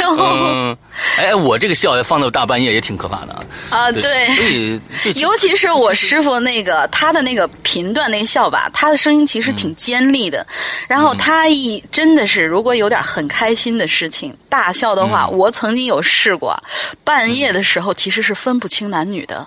[0.01, 0.15] 有？
[0.17, 0.77] 嗯，
[1.17, 3.43] 哎，我这个笑放到大半夜也挺可怕的啊。
[3.69, 4.35] 啊，对，对。
[4.35, 10.45] 所以对尤其是我师傅那个他的那个频段那个笑吧，他的声音其实挺尖利的。
[10.87, 16.57] 然后他一真的是，如果有点很开心的事情大笑的话，我曾经有试过，
[17.03, 19.45] 半夜的时候其实是分不清男女的，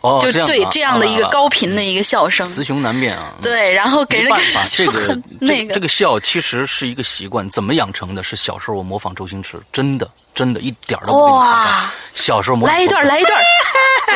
[0.00, 2.46] 哦，就对这样的一个啊高频的一个笑声。
[2.46, 3.32] 雌雄难辨啊。
[3.38, 8.22] 嗯对，然后给人感觉，这个那个这个笑其实是一个习惯，怎么养成的？
[8.22, 11.92] 是小时候我模仿周星驰，真的真的一点儿都不夸张哇。
[12.14, 13.42] 小时候模仿来一段，来一段，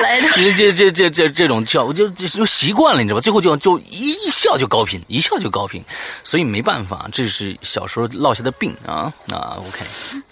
[0.03, 0.33] 来一段。
[0.35, 3.21] 这这这这这这种笑，我就就就习惯了，你知道吧？
[3.23, 5.83] 最后就就一一笑就高频，一笑就高频，
[6.23, 9.57] 所以没办法，这是小时候落下的病啊啊。
[9.59, 9.81] OK，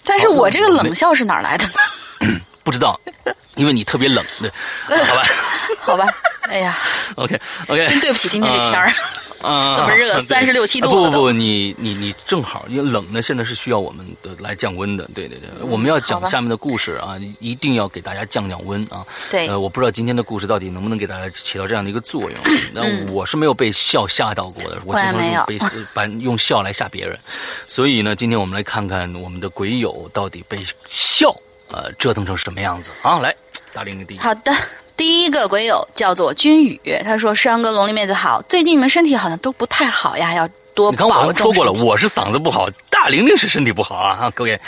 [0.03, 2.39] 但是我这个冷笑是哪来的呢？
[2.63, 2.99] 不知道，
[3.55, 5.23] 因为你特别冷，对，好吧
[5.79, 6.07] 好吧，
[6.43, 6.77] 哎呀
[7.15, 8.93] ，？OK OK，真对不起今天这天儿。
[9.41, 15.09] 啊， 这么热三十六七度啊不不不，你你你正好，因为冷呢，现在是需要我们的来降温的。
[15.15, 19.03] 对对对，我们要讲下面的故事啊，一定要给大家降降温啊。
[19.31, 22.39] 对呃，我不知道今天的故事到底能不能给大家起到这样的一个作用。
[22.71, 27.17] 那我是没有被笑吓到过的，我经常被呃把用笑来吓别人。
[27.65, 31.35] 所以呢，今天我们来看看我们的鬼友到底被笑
[31.71, 33.19] 呃折腾成什么样子啊！
[33.19, 33.35] 来，
[33.73, 34.19] 大玲玲第一。
[34.19, 34.53] 好的，
[34.95, 44.59] 第一个鬼友叫做君宇，他说：“山哥、龙丽妹子好，最近你们身体好像都不太好呀，要多你看我保重。”刚说过了，我是嗓子不好，大玲玲是身体不好啊，各位，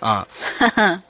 [0.00, 0.26] 啊，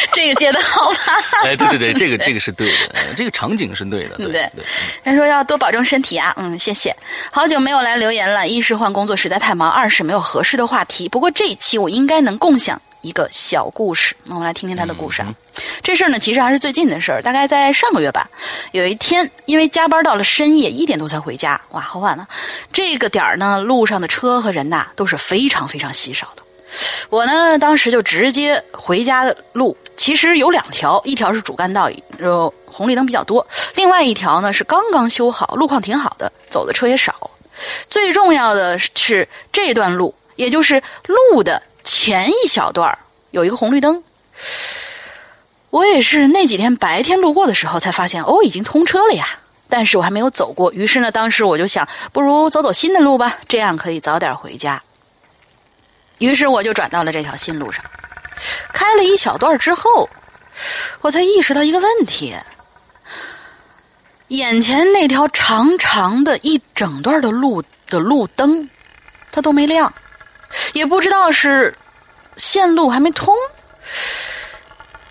[0.12, 0.96] 这个接的好吧？
[1.44, 4.64] 哎，对对对，这个这个是对的，呃这个场景是对的，对对对。
[5.04, 6.94] 他说要多保重身体啊，嗯，谢谢。
[7.30, 11.08] 好久没有来留言了，一是换工作实在太忙，二是没有合适的话题。
[11.08, 15.34] 不过这一期我应该能共享一个小故事，那我们来听听他的故事啊。
[15.82, 18.28] 这事儿呢，其实还是最近的事儿，大概在上个月吧。
[18.72, 22.26] 有一天，因为加班到了深夜一点多才回家，哇，好晚了。
[22.72, 26.39] 这个点儿呢，路上的车和人呐都是非常非常稀少的。
[27.08, 37.30] 我呢，当时就直接回家的路，其实有两条，一条是主干道，呃，红绿灯比较多；另外一条呢是刚刚修好，路况挺好的，走的车也少。
[37.88, 42.96] 最重要的是这段路，也就是路的前一小段
[43.32, 44.02] 有一个红绿灯。
[45.70, 49.26] 我也是那几天白天路过的时候才发现，哦，已经通车了呀。
[49.68, 54.82] 但是我还没有走过，于是呢，当时我就想，不如走走新的路吧，这样可以早点回家。
[56.20, 57.84] 于是我就转到了这条新路上，
[58.72, 60.08] 开了一小段之后，
[61.00, 62.36] 我才意识到一个问题：
[64.28, 68.68] 眼前那条长长的一整段的路的路灯，
[69.32, 69.92] 它都没亮，
[70.74, 71.74] 也不知道是
[72.36, 73.34] 线路还没通。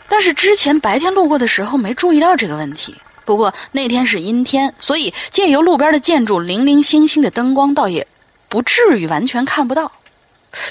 [0.07, 2.95] 但是之前白天路过的时候没注意到这个问题。
[3.25, 8.07] 不过那天是阴天，所以借由路边的建筑零零星星的灯光，倒也
[8.47, 9.91] 不至于完全看不到。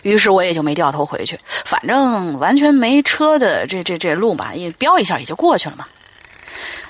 [0.03, 5.87] 于是我也就没掉头回去，反正完全没车的这这这路吧，也飙一下也就过去了嘛。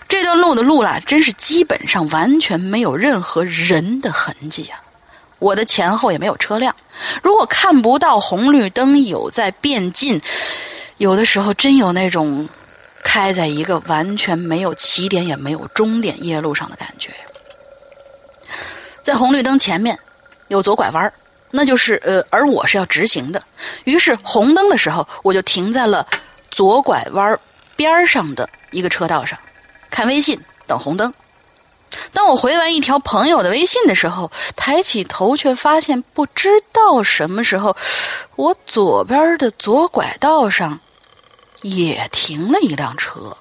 [0.08, 4.80] 这段路的路啦，真是基本上完全没有任何人的痕迹啊！
[5.38, 6.74] 我的前后也没有车辆，
[7.22, 10.20] 如果看不到红绿灯有在变近，
[10.96, 12.48] 有的时候真有那种
[13.04, 17.10] 开在一个完全没有起点也没有终点夜路上的感觉。
[19.02, 19.96] 在红绿灯前面
[20.48, 21.12] 有左拐弯儿
[21.50, 23.42] 那就是呃，而我是要直行的，
[23.84, 26.06] 于是红灯的时候，我就停在了
[26.50, 27.38] 左拐弯
[27.74, 29.38] 边上的一个车道上，
[29.90, 31.12] 看微信等红灯。
[32.12, 37.74] 当我回完一条朋友的微信的时候，抬起头却发现不知道什么时候，
[38.36, 40.78] 我左边的左拐道上
[41.62, 43.34] 也停了一辆车。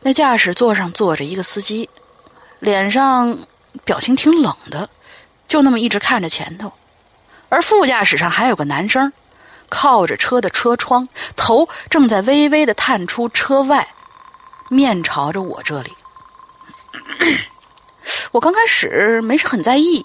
[0.00, 1.88] 那驾驶座上坐着一个司机，
[2.58, 3.38] 脸上
[3.84, 4.88] 表情挺冷的。
[5.52, 6.72] 就那么一直看着前头，
[7.50, 9.12] 而副驾驶上还有个男生，
[9.68, 13.86] 靠着车的车窗，头正在微微的探出车外，
[14.70, 15.92] 面朝着我这里。
[18.32, 20.02] 我刚开始没是很在意，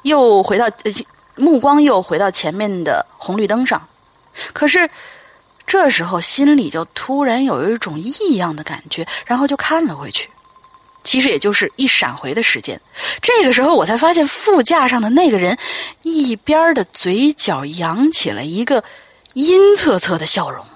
[0.00, 0.66] 又回到、
[1.34, 3.86] 目光又回到前面的红绿灯上，
[4.54, 4.88] 可是
[5.66, 10.30] 这时候心里就突然有一种异样的感觉，然后就看了回去。
[11.06, 12.78] 其实也就是一闪回的时间，
[13.22, 15.56] 这个时候我才发现副驾上的那个人，
[16.02, 18.82] 一边的嘴角扬起了一个
[19.34, 20.66] 阴恻恻的笑容，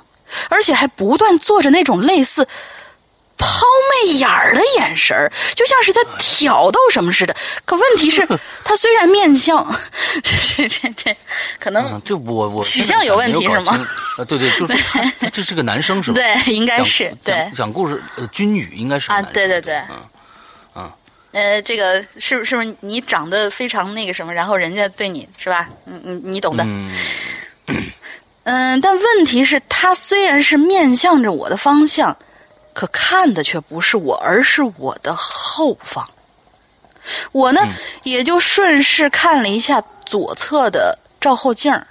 [0.49, 2.47] 而且还不断做着那种类似
[3.37, 3.65] 抛
[4.05, 7.35] 媚眼儿的眼神儿，就像是在挑逗什么似的。
[7.65, 8.27] 可问题是，
[8.63, 9.67] 他虽然面相，
[10.23, 11.17] 这这这
[11.59, 13.73] 可能就，我我取向有问题是吗？
[14.19, 14.75] 啊，对对， 就是
[15.33, 16.17] 这是个男生是吧？
[16.21, 20.07] 对，应该是对讲讲故事，呃，军语应该是啊对对对嗯嗯，
[21.33, 25.69] 呃，这个是不是不是你长得非常那个什么，然后人家对你是吧？
[25.87, 26.65] 嗯嗯，你懂的。
[26.65, 26.91] 嗯
[28.45, 32.17] 嗯，但问题是，他虽然是面向着我的方向，
[32.73, 36.09] 可看的却不是我，而是我的后方。
[37.33, 37.63] 我呢，
[38.03, 41.87] 也就顺势看了一下左侧的照后镜儿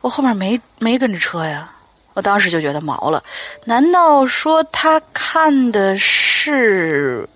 [0.00, 1.70] 我后面没没跟着车呀，
[2.14, 3.22] 我当时就觉得毛了。
[3.64, 7.28] 难道说他看的是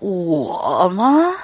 [0.00, 1.34] 我吗？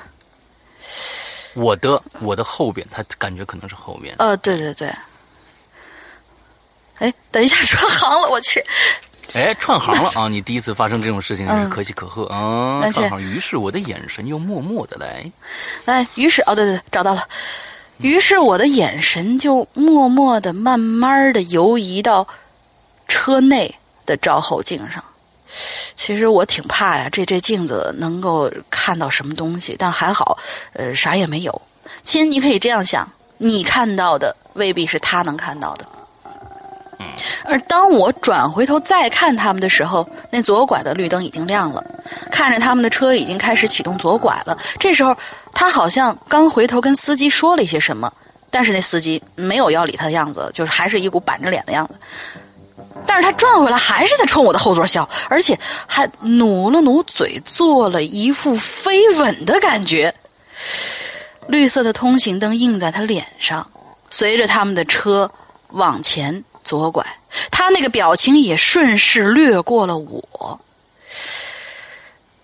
[1.55, 4.15] 我的我的后边，他感觉可能是后边。
[4.19, 4.93] 呃，对对对。
[6.99, 8.65] 哎，等一下串行了，我去。
[9.35, 10.29] 哎，串行了啊！
[10.29, 12.81] 你第一次发生这种事情，嗯可喜可贺啊！
[12.93, 15.31] 串行，于是我的眼神又默默的来，
[15.87, 17.27] 哎，于是哦，对对，找到了。
[17.99, 22.27] 于是我的眼神就默默的、慢慢的游移到
[23.09, 25.03] 车内的照后镜上。
[25.97, 30.37] 其实我挺怕呀，这这镜子能够看到什么东西，但还好，
[30.73, 31.63] 呃，啥也没有。
[32.05, 35.87] 亲，你可以这样想，你看到的未必是他能看到的。
[37.45, 41.83] 而当我转回头再看他们的时候，那左拐的绿灯已经亮了，
[42.31, 44.57] 看着他们的车已经开始启动左拐了。
[44.79, 45.17] 这时候，
[45.53, 48.13] 他好像刚回头跟司机说了一些什么，
[48.51, 51.95] 但是那司机没有要理他的样子，就是还是一股板着脸的样子。
[53.07, 60.13] 但是他转回来还是在冲我的后座笑，而且还努了努嘴，做了一副飞吻的感觉。
[61.49, 63.65] 绿色的通行灯映在他脸上，
[64.11, 65.31] 随着他们的车
[65.71, 67.05] 往前左拐，
[67.51, 70.61] 他那个表情也顺势掠过了我。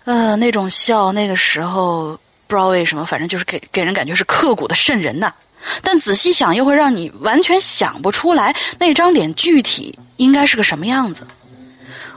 [0.05, 5.33] 呃，那种笑，那个时候不知道为什么，反正就是给给人感觉是刻骨的瘆人呐。
[5.81, 11.27] 但仔细想，又会让你完全想不出来那张脸具体应该是个什么样子。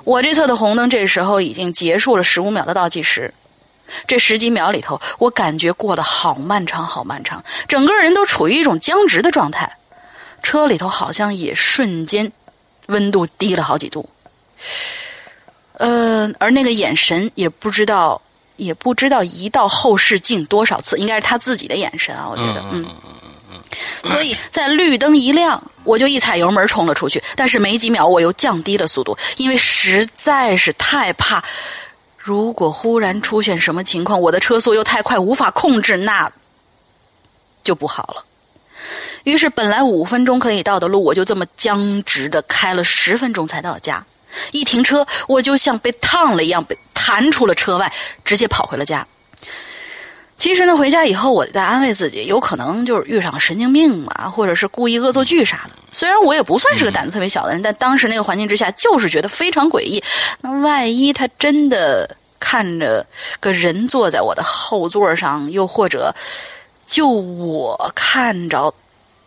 [0.04, 3.34] 我这侧的红灯这时候已经结束了十五秒的倒计时，
[4.06, 9.78] 这十几秒里头，我感觉过得好漫长，好漫长，整个人都处于一种僵直的状态。
[10.44, 12.32] 车里头好像也瞬间
[12.88, 14.08] 温度低了好几度。
[15.74, 18.22] 呃，而那个眼神也不知道，
[18.58, 22.86] 也不知道移到后视镜多少次，应该是他自己的眼神啊，我觉得，嗯。
[24.04, 27.22] 所以在绿灯一亮，我就一踩油门冲了出去。
[27.36, 31.44] 但是没几秒，我又降低了速度，因为实在是太怕，
[32.18, 36.32] 如果忽然出现什么情况，我的车速又太快，无法控制，那
[37.64, 38.24] 就不好了。
[39.24, 44.06] 于是，本来五分钟可以到的路，我就这么僵直的开了十分钟才到家。
[44.52, 47.92] 一停车，我就像被烫了一样，被弹出了车外，
[48.24, 49.08] 直接跑回了家。
[50.38, 55.76] 其实呢，回家以后我在安慰自己，有可能就是遇上神经病嘛，或者是故意恶作剧啥的。
[55.92, 60.04] 虽然我也不算是个胆子特别小的人，但当时那个环境之下，就是觉得非常诡异。
[60.42, 62.10] 那万一他真的
[62.40, 63.06] 看着
[63.40, 66.14] 个人坐在我的后座上，又或者
[66.86, 68.74] 就我看着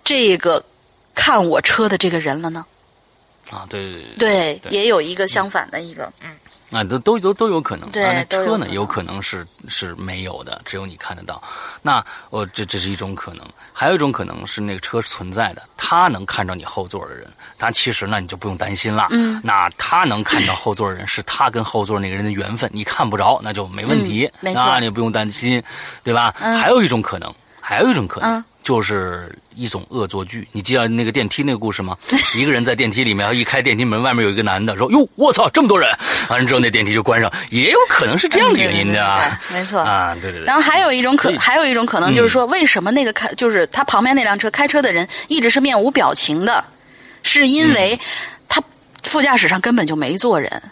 [0.05, 0.63] 这个
[1.15, 2.65] 看我车的这个人了呢？
[3.51, 6.37] 啊，对对对对，对也有一个相反的一个，嗯，
[6.71, 7.91] 啊，都都都都有可能。
[7.91, 11.43] 对啊、那车呢，有可能是是没有的，只有你看得到。
[11.81, 17.27] 那哦，这这是一种可能，还有一种可能是那个车是存在的，他能看着你后座的人，
[17.59, 19.07] 他其实呢你就不用担心了。
[19.11, 25.63] 嗯，那他能看到后座的人，是他跟后座那个人的缘分，你看不着，那就没问题，嗯没错那你不用担心，
[26.03, 26.35] 对吧？
[26.41, 28.31] 嗯还有一种可能，还有一种可能。
[28.31, 31.97] 嗯就是一种恶作剧，你记得那个电梯那个故事吗？
[32.37, 35.91] 一个人在电梯里面，一开电梯门，外面有一个男的说：“哟，我操，这么多人！”
[36.29, 39.41] 完了之后，那电梯就关上，也有可能是这样的原因的啊。
[39.51, 40.45] 没错啊，对对对。
[40.45, 46.63] 然后还有一种可还有一种可能就是说，为什么那个开，就是他旁边那辆车开车的人一直是面无表情的，
[47.23, 47.99] 是因为
[48.51, 48.63] 他
[49.05, 50.63] 副驾驶上根本就没坐人，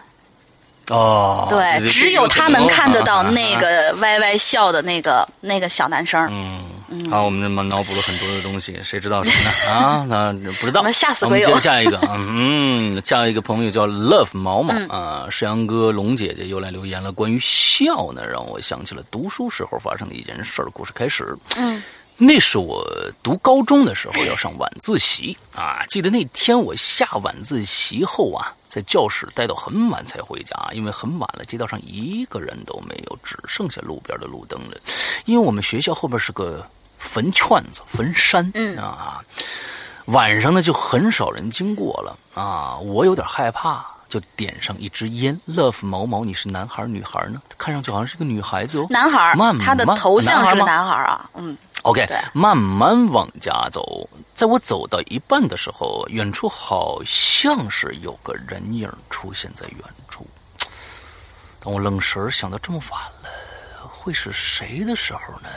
[0.91, 3.57] 哦，对，只有他能看得到那。
[3.57, 6.29] 个歪歪笑的那个那个小男生。
[6.31, 6.63] 嗯，
[7.11, 9.51] 好，我们那么脑补了很多的东西， 谁知道谁呢？
[9.72, 10.80] 啊，那不知道。
[11.22, 20.70] 我们接 下一个，嗯，下一个朋友叫 Love 毛毛啊，石阳哥、龙姐姐又来留言了，关于笑呢，让我想起了读书时候发生的一件事儿。
[20.70, 21.82] 故事开始，嗯，
[22.16, 22.84] 那是我
[23.22, 34.76] 读高中的时候要上晚自习啊，记得那天我下晚自习后啊，在教室待到很晚才回家，因为很晚了，街道上一个人都没有，只剩下路边的路灯了。
[35.24, 36.66] 因为我们学校后边是个
[36.99, 39.23] 坟圈子、坟山，嗯啊，
[40.07, 45.39] 晚上呢就很少人经过了啊，我有点害怕，就点上一支烟。
[45.49, 47.41] Love 毛毛，你是男孩女孩呢？
[47.59, 48.87] 看上去好像是个女孩子哦。
[48.91, 54.09] 男孩慢，慢他的头像是个男孩啊，嗯，OK，慢慢往家走。
[54.35, 59.79] 在我走到一半的时候，远处好像是有个人影出现在远
[60.09, 60.27] 处。
[61.59, 63.16] 当我愣神儿想到这么晚了，
[64.07, 65.49] 会是谁的时候呢？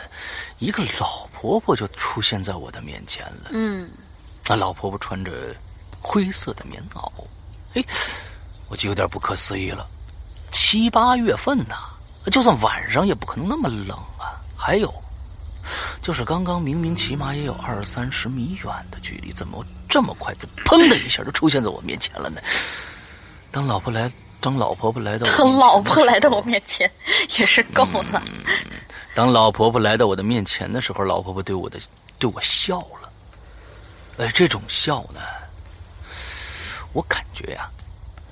[0.58, 3.52] 一个老婆婆就出现在我的面前了。
[3.52, 3.88] 嗯，
[4.48, 5.56] 那老婆婆穿着
[6.02, 7.12] 灰色的棉袄，
[7.76, 7.86] 哎，
[8.68, 9.88] 我就有点不可思议了。
[10.52, 11.76] 七八月份呐、
[12.32, 14.42] 就算晚上也不可能那么冷啊。
[14.58, 14.92] 还有，
[16.02, 22.42] 就是刚刚明明起码也有二三十米远的距离，怎么这么快就砰的一下就出现在我面前了呢？
[23.52, 24.12] 当老婆来，
[24.42, 26.90] 当老婆婆来到我他 面前老婆来到我面前
[27.38, 28.24] 也是够了。
[29.16, 31.80] 当老婆婆来到我的面前的时候，老婆婆对我的
[32.18, 33.12] 对我笑了。
[34.18, 35.20] 哎，这种笑呢，
[36.94, 37.70] 我感觉呀、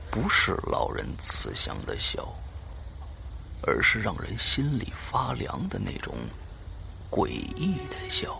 [0.09, 2.27] 不是老人慈祥的笑，
[3.63, 6.13] 而是让人心里发凉的那种
[7.11, 8.37] 诡异的笑。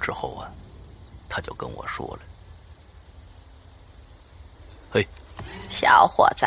[0.00, 0.48] 之后啊，
[1.28, 2.20] 他就跟我说了
[4.92, 5.06] ：“嘿，
[5.68, 6.46] 小伙子，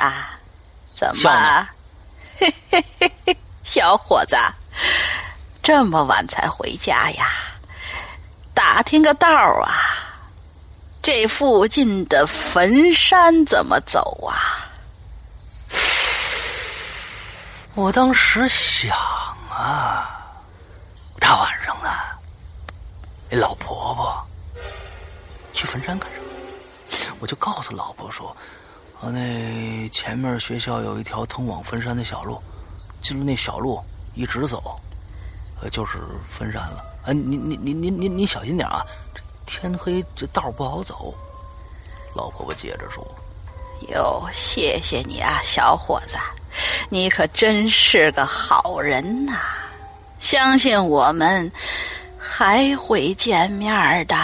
[0.96, 1.68] 怎么？
[2.40, 4.38] 嘿嘿嘿嘿， 小伙子，
[5.62, 7.28] 这么晚才回家呀？
[8.54, 9.72] 打听个道儿啊！
[11.02, 14.68] 这附近的坟山怎么走啊？
[17.76, 18.98] 我当时想
[19.50, 20.26] 啊，
[21.20, 21.90] 大晚上的，
[23.30, 24.28] 那老婆婆
[25.54, 26.26] 去坟山干什么？
[27.22, 28.36] 我就告诉老婆说，
[29.02, 32.38] 啊，那前面学校有一条通往坟山的小路，
[33.02, 33.82] 进了那小路
[34.14, 34.78] 一直走，
[35.62, 36.84] 呃，就是坟山了。
[37.06, 38.86] 哎，你你你你你你小心点啊，
[39.16, 41.14] 这天黑这道不好走。
[42.14, 43.06] 老婆婆接着说。
[43.88, 46.18] 哟，谢谢你啊，小伙子，
[46.90, 49.40] 你可真是个好人呐、
[50.20, 51.50] 相信我们
[52.18, 54.16] 还会见面的。”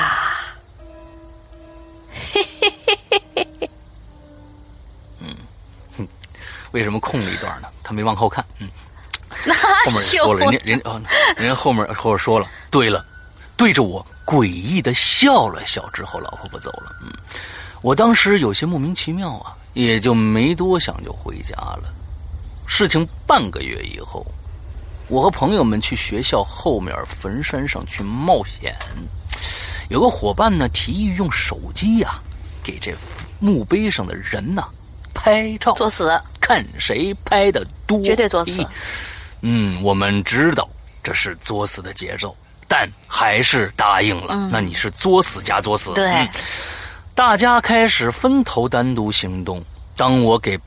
[2.33, 3.44] 嘿嘿嘿嘿嘿。
[6.75, 7.69] 为什么空了一段呢？
[7.81, 8.67] 他没往后看，嗯，
[9.85, 11.01] 后面人说了，人家人啊，
[11.37, 13.05] 人家后面后面说了，对了，
[13.55, 16.93] 对着我诡异的笑了笑之后，老婆婆走了。
[17.01, 17.09] 嗯，
[17.81, 21.83] 我当时有些莫名其妙啊，也就没多想就回家了。
[22.67, 24.25] 事情半个月以后，
[25.07, 28.75] 我和朋友们去学校后面坟山上去冒险，
[29.87, 32.19] 有个伙伴呢提议用手机呀、
[32.61, 32.93] 给这
[33.39, 34.67] 墓碑上的人呐、
[35.15, 38.67] 拍照，作死，看谁拍的多，绝对作死。
[39.41, 40.69] 嗯，我们知道
[41.01, 42.35] 这是作死的节奏，
[42.67, 44.49] 但还是答应了。
[44.51, 45.91] 那你是作死加作死。
[45.93, 46.29] 对嗯
[47.15, 49.63] 大家开始分头单独行动。
[49.95, 50.59] 当我给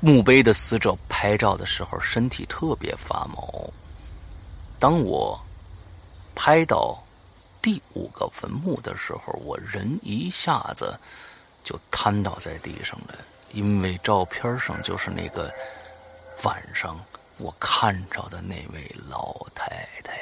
[0.00, 3.70] 墓碑的死者拍照的时候，身体特别发毛。
[4.78, 5.38] 当我
[6.34, 6.98] 拍到
[7.60, 10.98] 第五个坟墓的时候，我人一下子
[11.62, 13.14] 就瘫倒在地上了，
[13.56, 15.50] 因为照片上就是那个
[16.42, 17.02] 晚上
[17.38, 19.66] 我看着的那位老太
[20.04, 20.12] 太，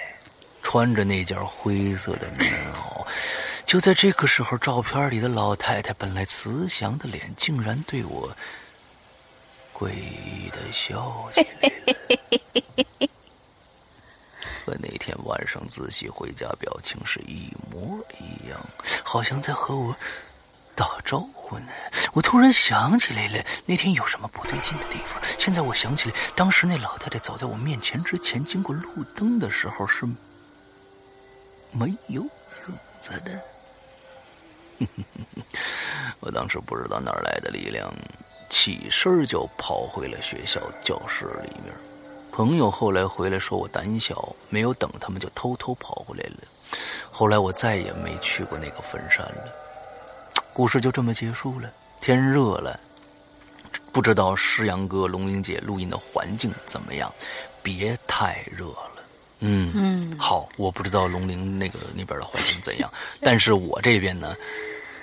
[0.63, 3.05] 穿着那件灰色的棉袄。
[3.67, 8.31] 就在这个时候，照片里的老太太本来慈祥的脸，竟然对我
[9.77, 13.09] 诡异的笑起来了。
[14.65, 18.59] 和那天晚上自习回家表情是一模一样，
[19.03, 19.95] 好像在和我
[20.75, 21.67] 打招呼呢。
[22.13, 25.21] 我突然想起来了，那天有什么不对劲的地方。
[25.39, 30.07] 现在我想起来，当时那老太太走在我面前之前，经过路灯的时候是
[31.73, 33.41] 没有影子的。
[36.21, 37.93] 我当时不知道哪儿来的力量，
[38.49, 41.73] 起身就跑回了学校教室里面。
[42.33, 46.37] 朋友后来回来说我胆小，没有等他们就偷偷跑回来了。
[47.11, 49.64] 后来我再也没去过那个坟山了。
[50.55, 51.69] 故事就这么结束了。
[52.01, 52.79] 天热了，
[53.93, 57.13] 不知道诗阳哥、龙玲姐录音的环境怎么样？
[57.63, 58.91] 别太热了。
[59.41, 62.91] 嗯嗯好，我不知道龙陵那个那边的环境怎样，
[63.21, 64.35] 但是我这边呢，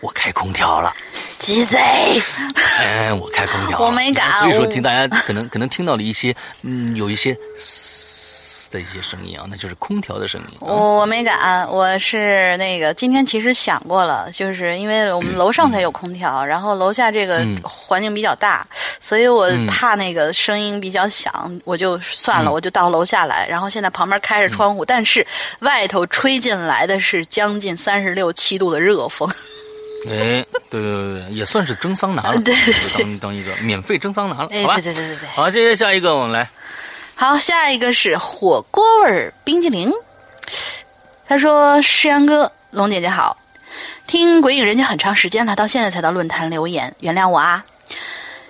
[0.01, 0.95] 我开空调了。
[1.37, 1.77] 鸡贼！
[2.79, 8.20] 哎，我开空调了，我没敢所以说听大家可能可能听到了一些嗯，有一些嘶
[8.71, 10.61] 的一些声音啊，那就是空调的声音啊。
[10.61, 18.65] 我我没敢，我是那个今天其实想过了，就是因为我们楼上才有空调，然后楼下这个嗯环境比较大，
[18.99, 23.47] 所以我嗯怕那个声音比较响，我就算了，嗯我就到楼下来。
[23.47, 25.25] 然后现在旁边开着窗户，但是
[25.59, 29.29] 外头吹进来的是将近三十六七度的热风。
[30.07, 34.85] 哎，对对对对，也算是蒸桑拿了，对对对，当当一个免费蒸桑拿了，哎，好吧对？
[34.85, 35.29] 对对对对。
[35.29, 36.49] 好，谢谢下一个，我们来。
[37.21, 39.93] 好，下一个是火锅味儿冰激凌。
[41.27, 43.37] 他说：“诗阳哥，龙姐姐好，
[44.07, 47.63] 听《鬼影人家》很长时间了，到现在才到论坛留言，原谅我啊。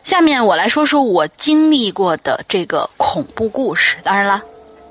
[0.04, 4.42] 下面我来说说我经历过的这个恐怖故事，当然了，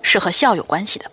[0.03, 1.11] 是和笑有关系的。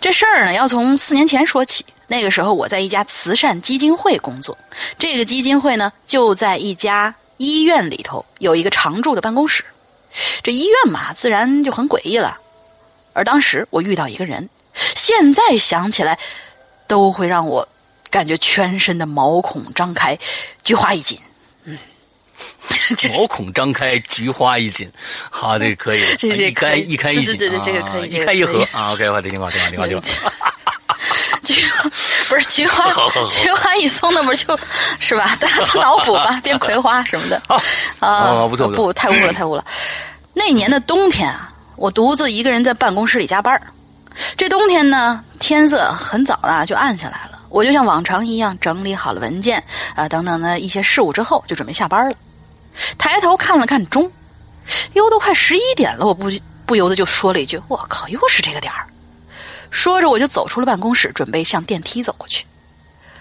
[0.00, 1.86] 这事儿呢，要从四年前说起。
[2.08, 4.58] 那个时候我在一家慈善基金会工作，
[4.98, 9.64] 这个基金会呢就在一家医院里头有一个常驻的办公室。
[10.42, 12.38] 这医院嘛，自然就很诡异了。
[13.12, 16.18] 而当时我遇到一个人，现在想起来，
[16.86, 17.66] 都会让我
[18.10, 20.18] 感觉全身的毛孔张开，
[20.62, 21.18] 菊花一紧。
[21.64, 21.78] 嗯，
[22.98, 24.90] 这毛孔张开，菊花一紧，
[25.30, 28.92] 好，这个可以，这是一开一开一紧，对对对对这个可以啊一开一合啊。
[28.92, 30.32] OK，我听话，听话，听话，听话。
[31.42, 31.90] 菊花
[32.28, 32.84] 不是菊花
[33.28, 34.58] 菊花一松，那不就
[35.00, 35.36] 是吧？
[35.40, 37.40] 大家脑补吧，变葵花什么的。
[37.48, 37.56] 好，
[38.00, 39.64] 啊，哦不错不太污了，太污了。
[40.32, 43.62] 那年的冬天啊，我独自一个人在办公室里加班儿
[44.36, 47.38] 这冬天呢，天色很早啊就暗下来了。
[47.48, 49.62] 我就像往常一样整理好了文件
[49.94, 52.16] 啊、等等的一些事务之后，就准备下班了。
[52.98, 54.10] 抬头看了看钟，
[54.94, 56.30] 哟，都快十一点了，我不
[56.66, 58.86] 不由得就说了一句：“我靠，又是这个点儿。”
[59.76, 62.46] 说着，我就走出了办公室，准备向电梯走过去。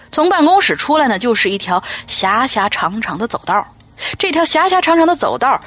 [0.10, 3.68] 从办公室出来呢，就是一条狭狭长长的走道。
[4.18, 5.62] 这条狭狭长长的走道，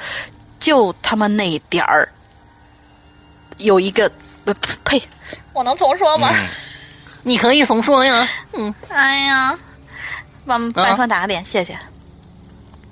[0.59, 2.11] 就他妈那点儿，
[3.57, 4.11] 有一个
[4.45, 4.99] 呃呸，
[5.53, 6.33] 我能重说吗？
[7.21, 8.27] 你可以重说呀。
[8.53, 9.57] 嗯哎呀，
[10.45, 11.77] 帮拜托打个点，谢谢。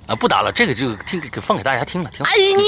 [0.08, 2.62] 啊，不打了，这个就听给放给大家听了，挺好哎。，你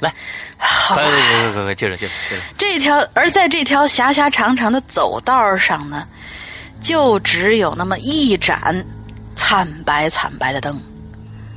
[0.00, 0.12] 来，
[0.56, 1.12] 好快快
[1.52, 2.42] 快快，接着接着接着。
[2.56, 6.08] 这条，而在这条狭狭长长的走道上呢，
[6.80, 8.82] 就只有那么一盏
[9.34, 10.80] 惨白惨白的灯，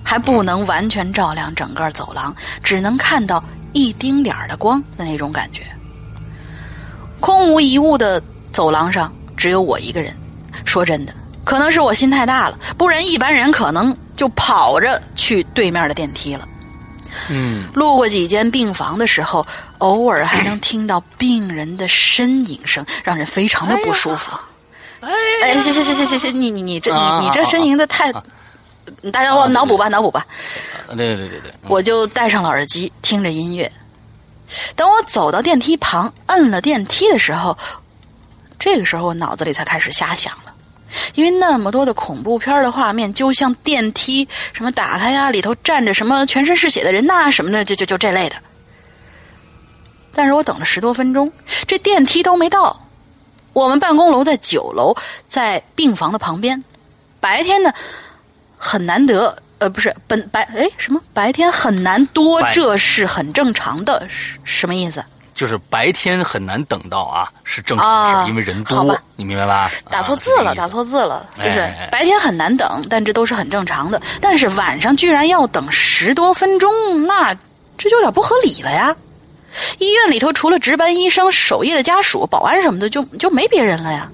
[0.03, 5.63] 还不能完全照亮整个走廊，只能看到一丁点儿的光的那种感觉。
[7.21, 8.21] 空无一物的
[8.51, 10.13] 走廊上只有我一个人。
[10.65, 11.13] 说真的，
[11.43, 16.47] 可能是我心太大了，不然一般人可能就跑着去对面的电梯了。
[17.29, 19.45] 嗯，路过几间病房的时候，
[19.79, 24.37] 偶尔还能听到病人的呻吟声，让人非常的不舒服。
[25.01, 28.11] 哎，行行行行行行，你你你这啊你你这呻吟的太，
[29.11, 30.25] 大家往脑补吧脑补吧。
[30.89, 33.69] 对对对对对，嗯我就戴上了耳机，听着音乐。
[34.75, 37.57] 等我走到电梯旁，摁了电梯的时候，
[38.59, 40.53] 这个时候我脑子里才开始瞎想了。
[41.15, 48.35] 因为那么多的恐怖片的画面，就像电梯什么打开呀，里头站着什么全身是血的人呐、什么的，就就就这类的。
[50.13, 51.31] 但是我等了十多分钟，
[51.67, 52.79] 这电梯都没到。
[53.53, 54.95] 我们办公楼在九楼，
[55.27, 56.63] 在病房的旁边。
[57.19, 57.73] 白天呢，
[58.57, 65.03] 很难得，呃，不是本白哎什么白天很难多，这是很正常的，是什么意思？
[65.39, 69.71] 就是白天很难等到啊，是正常的事因为人多你明白吧？
[69.89, 74.01] 打错字了，打错字了，就是白天很难等，但这都是很正常的。
[74.19, 76.69] 但是晚上居然要等十多分钟，
[77.07, 77.33] 那
[77.77, 78.93] 这就有点不合理了呀！
[79.77, 84.11] 医院里头除了值班医生、守夜的家属、保安什么的，就就没别人了呀。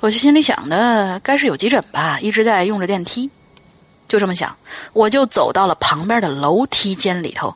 [0.00, 3.30] 我就心里想着，该是有急诊吧，一直在用着电梯。
[4.08, 4.56] 就这么想，
[4.94, 7.54] 我就走到了旁边的楼梯间里头。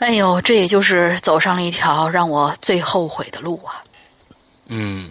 [0.00, 3.82] 哎呦，这也就是走上了一条让我最后悔的路啊！
[4.66, 5.08] 嗯，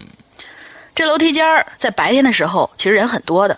[0.93, 3.57] 这楼梯间儿在白天的时候其实人很多的，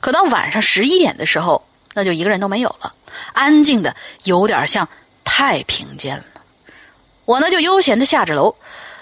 [0.00, 1.64] 可到晚上十一点的时候，
[1.94, 2.92] 那就一个人都没有了，
[3.32, 4.88] 安静的有点像
[5.24, 6.24] 太平间了。
[7.24, 8.54] 我呢就悠闲的下着楼，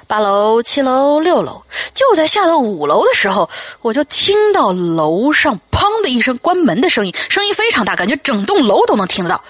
[0.06, 1.60] 八楼、七楼、六楼，
[1.92, 3.50] 就在下到五楼的时候，
[3.82, 9.42] 我就听到楼上砰的一声关门的声音，声音非常大，感觉整栋楼都能听得到。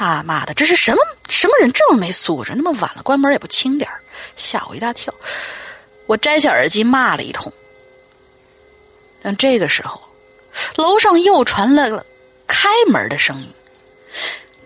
[0.00, 0.98] 他妈的，这是什么
[1.28, 2.54] 什么人这么没素质？
[2.56, 3.86] 那么晚了关门也不轻点
[4.34, 5.12] 吓我一大跳。
[6.06, 7.52] 我摘下耳机骂了一通。
[9.22, 10.00] 但这个时候，
[10.76, 12.06] 楼上又传来了
[12.46, 13.52] 开门的声音，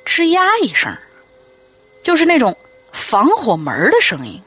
[0.07, 0.97] 吱呀一声，
[2.01, 2.57] 就是那种
[2.93, 4.41] 防火门的声音。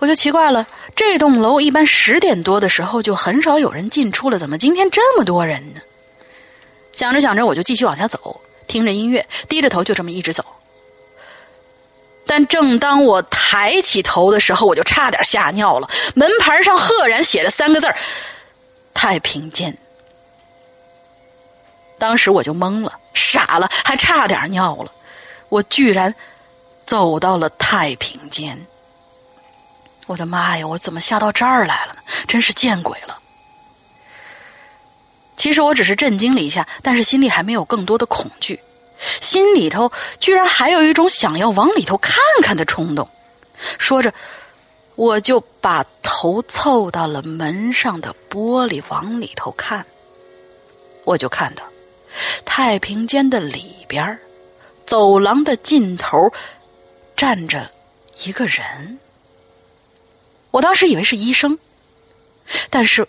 [0.00, 5.80] 我就奇怪了，这栋楼一般十点多的时候就很少有人进出了，怎么今天这么多人呢？
[6.92, 8.38] 想着想着，我就继续往下走，
[8.72, 10.42] 听着音乐，低着头就这么一直走。
[12.24, 15.86] 但正当我抬起头的时候，我就差点吓尿了。
[16.14, 17.94] 门牌上赫然写着三个字儿
[18.94, 19.76] “太平间”。
[22.00, 24.90] 当时我就懵了，傻了，还差点尿了。
[25.50, 26.14] 我居然
[26.86, 28.58] 走到了太平间。
[30.06, 30.66] 我的妈呀！
[30.66, 32.00] 我怎么吓到这儿来了呢？
[32.26, 33.18] 真是见鬼了！
[35.42, 38.60] 其实我只是震惊了一下，但是心里还没有更多的恐惧，
[39.20, 39.90] 心里头
[40.20, 43.08] 居然还有一种想要往里头看看的冲动。
[43.76, 44.14] 说着，
[44.94, 49.84] 我就把头凑到了门上的玻璃，往里头看。
[51.02, 51.64] 我就看到
[52.44, 54.16] 太平间的里边，
[54.86, 56.32] 走廊的尽头
[57.16, 57.68] 站着
[58.24, 58.96] 一个人。
[60.52, 61.58] 我当时以为是医生，
[62.70, 63.04] 但是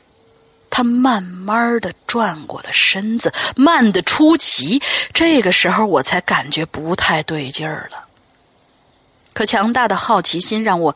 [0.76, 4.82] 他慢慢的转过了身子，慢的出奇。
[5.14, 8.04] 这个时候我才感觉不太对劲儿了。
[9.34, 10.96] 可强大的好奇心让我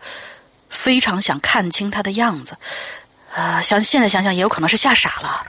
[0.67, 2.57] 非常想看清他的样子。
[3.35, 5.45] 啊，想现在想想也有可能是吓傻了。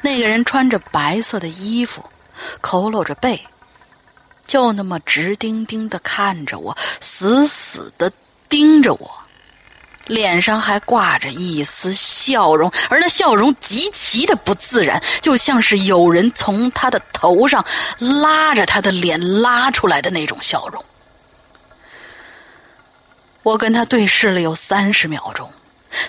[0.00, 2.02] 那个人穿着白色的衣服，
[2.62, 3.38] 佝偻着背，
[4.46, 8.10] 就那么直盯盯的看着我，死死的
[8.48, 9.25] 盯着我。
[10.06, 17.64] 脸上还挂着一丝笑容，而那笑容极其的不自然，就像是有人从他的头上
[17.98, 20.84] 拉着他的脸拉出来的那种笑容。
[23.42, 25.48] 我跟他对视了有三十秒钟，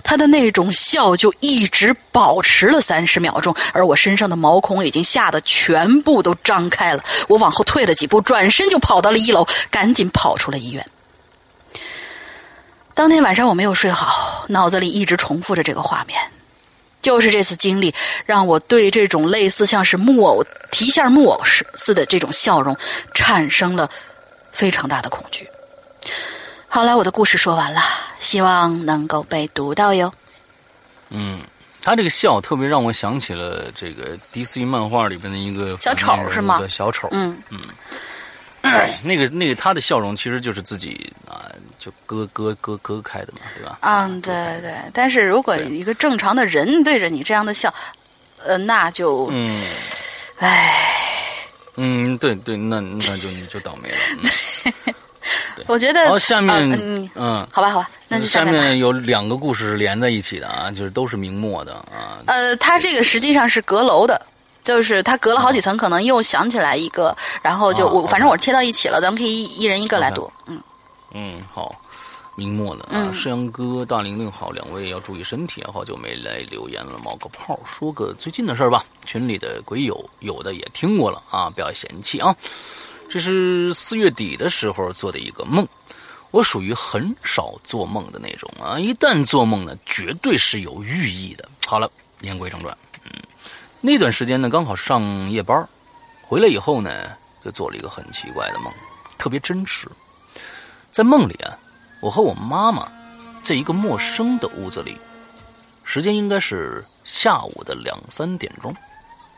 [0.03, 7.03] 他的那种笑就一直保持了三十秒钟，而我身上的毛孔已经吓得全部都张开了。
[7.27, 10.83] 我往后退了几步，转身就跑到了一楼，赶紧跑出了医院。
[12.97, 16.19] 当天晚上我没有睡好，脑子里一直重复着这个画面，
[16.99, 17.93] 就是这次经历
[18.25, 22.75] 让我对这种类似像是木偶提线木偶似似的这种笑容
[23.13, 23.87] 产生了
[24.51, 25.47] 非常大的恐惧。
[26.67, 27.79] 好了，我的故事说完了，
[28.17, 30.11] 希望能够被读到哟。
[31.09, 31.41] 嗯，
[31.83, 36.59] 他这个笑特别让我想起了这个 DC 漫画里边的一个小丑是吗？
[36.67, 37.61] 小丑，嗯嗯，
[39.05, 41.45] 那个那个他的笑容其实就是自己啊，
[41.87, 43.77] 就割割割割开的嘛，对吧？
[43.81, 44.73] 嗯，对对。
[44.93, 47.73] 但是如果一个正常的人对着你这样的笑，
[48.45, 49.63] 呃，那就嗯，
[50.37, 50.83] 唉，
[51.75, 53.97] 嗯，对对，那那就你就倒霉了。
[54.85, 54.93] 嗯
[55.67, 62.19] 我觉得，然后下面，嗯嗯，好吧，好吧，那就下面面有两个故事是连在一起的啊，就是都是明末的啊。
[62.27, 64.21] 呃，他这个实际上是阁楼的，
[64.63, 70.61] 就是他隔了好几层，可能又想起来一个，然后就哦我反正我贴到一起了，咱们可以一人一个来读，嗯
[71.11, 71.75] 嗯，好，
[72.35, 78.85] 明末的啊，山羊哥、大玲玲好，两位要注意身体啊，好久没来留言了，冒个泡，说个最近的事儿吧。
[79.05, 82.35] 群里的鬼友有的也听过了啊，不要嫌弃啊。
[83.09, 85.65] 这是四月底的时候做的一个梦，
[86.31, 91.47] 我属于很少做梦的那种啊，一旦做梦呢，绝对是有寓意的。
[91.65, 91.89] 好了，
[92.19, 93.11] 言归正传，嗯，
[93.79, 95.67] 那段时间呢，刚好上夜班，
[96.21, 97.11] 回来以后呢，
[97.45, 98.71] 就做了一个很奇怪的梦，
[99.17, 99.87] 特别真实。
[100.97, 101.55] 在梦里啊，
[101.99, 102.91] 我和我妈妈
[103.43, 104.97] 在一个陌生的屋子里，
[105.83, 108.75] 时间应该是下午的两三点钟。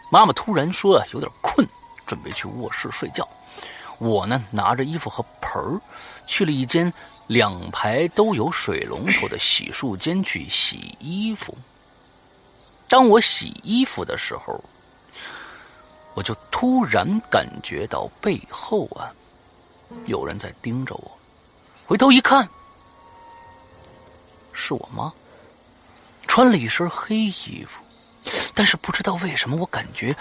[0.09, 1.67] 妈妈突然说啊，有点困，
[2.07, 3.27] 准备去卧室睡觉。
[3.97, 5.81] 我呢，拿着衣服和盆儿，
[6.25, 6.93] 去了一间
[7.27, 11.53] 两排都有水龙头的洗漱间去洗衣服。
[12.87, 14.63] 当我洗衣服的时候，
[16.13, 19.11] 我就突然感觉到背后啊，
[20.05, 21.18] 有人在盯着我。
[21.89, 22.47] 回头一看，
[24.53, 25.11] 是我妈，
[26.27, 27.81] 穿了一身黑衣服，
[28.53, 30.15] 但是不知道为什么，我感觉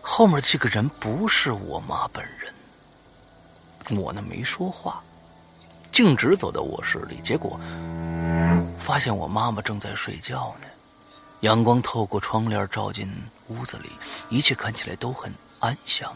[0.00, 4.00] 后面这个人不是我妈本人。
[4.00, 5.02] 我呢没说话，
[5.90, 7.58] 径直走到卧室里，结果
[8.78, 10.68] 发现我妈妈正在睡觉呢。
[11.40, 13.12] 阳光透过窗帘照进
[13.48, 13.90] 屋子里，
[14.28, 16.14] 一切看起来都很安详。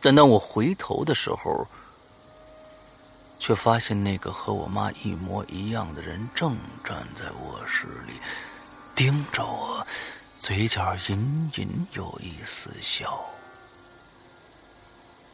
[0.00, 1.68] 但当我回头的时候，
[3.40, 8.12] 却发现那个和我妈一模一样的人正站在卧室里，
[8.94, 9.84] 盯着我，
[10.38, 13.18] 嘴角隐隐有一丝笑。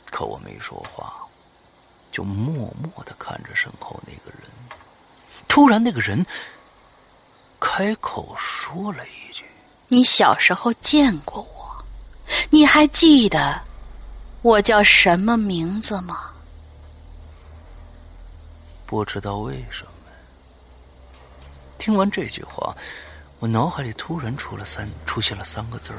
[0.08, 1.14] 可我没说话，
[2.12, 4.48] 就默默的看着身后那个人。
[5.48, 6.24] 突然，那个人
[7.58, 9.44] 开口说了一句
[9.88, 11.84] ：“你小时候见过我，
[12.50, 13.60] 你还记得
[14.42, 16.30] 我叫什么名字吗？”
[18.86, 19.90] 不知道为什么，
[21.76, 22.74] 听完这句话，
[23.40, 25.98] 我脑海里突然出了三出现了三个字儿：“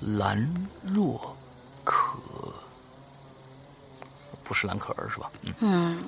[0.00, 0.38] 兰
[0.82, 1.36] 若
[1.84, 2.16] 可。”
[4.44, 5.30] 不是蓝可儿是吧？
[5.42, 5.54] 嗯。
[5.60, 6.04] 嗯，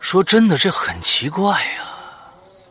[0.00, 1.86] 说真的，这很奇怪呀。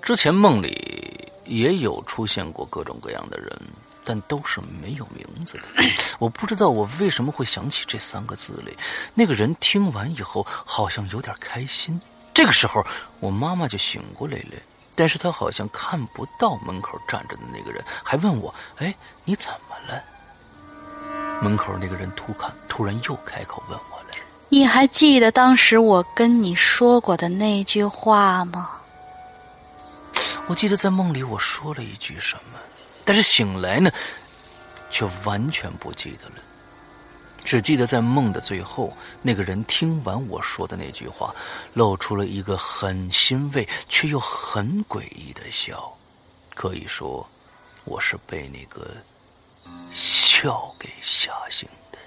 [0.01, 3.61] 之前梦里也有出现过各种各样的人，
[4.05, 5.63] 但都是没有名字的。
[6.19, 8.77] 我不知道我为什么会想起这三个字里。
[9.13, 11.99] 那个人听完以后，好像有点开心。
[12.33, 12.85] 这个时候，
[13.19, 14.57] 我妈妈就醒过来了，
[14.95, 20.01] 但是她好像看不到门口站着的那个人，还问我：“哎，你怎么了？”
[21.41, 24.15] 门口那个人突看，突然又开口问我了
[24.49, 28.71] ：“你还记得当时我跟你说过的那句话吗？”
[30.47, 32.52] 我记得在梦里我说了一句什么，
[33.05, 33.91] 但是醒来呢，
[34.89, 36.35] 却完全不记得了。
[37.43, 41.35] 只记得在梦的最后，那个人听完我说的那句话，
[41.73, 45.93] 露出了一个很欣慰却又很诡异的笑。
[46.55, 47.29] 可以说，
[47.83, 48.95] 我是被那个
[49.93, 51.99] 笑给吓醒的。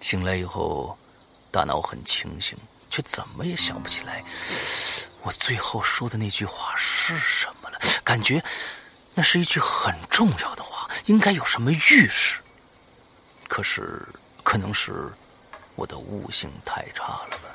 [0.00, 0.96] 醒来以后，
[1.50, 2.56] 大脑很清醒，
[2.88, 4.24] 却怎么也想不起来
[5.20, 7.78] 我最后说的那句话是什么了。
[8.02, 8.42] 感觉
[9.18, 12.38] 那是一句很重要的话，应该有什么预示。
[13.48, 14.00] 可是，
[14.44, 15.10] 可能是
[15.74, 17.50] 我的悟性太差了吧。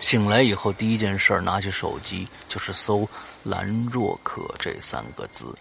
[0.00, 3.06] 醒来以后，第一件事拿起手机就是搜
[3.44, 5.54] “兰若可”这三个字，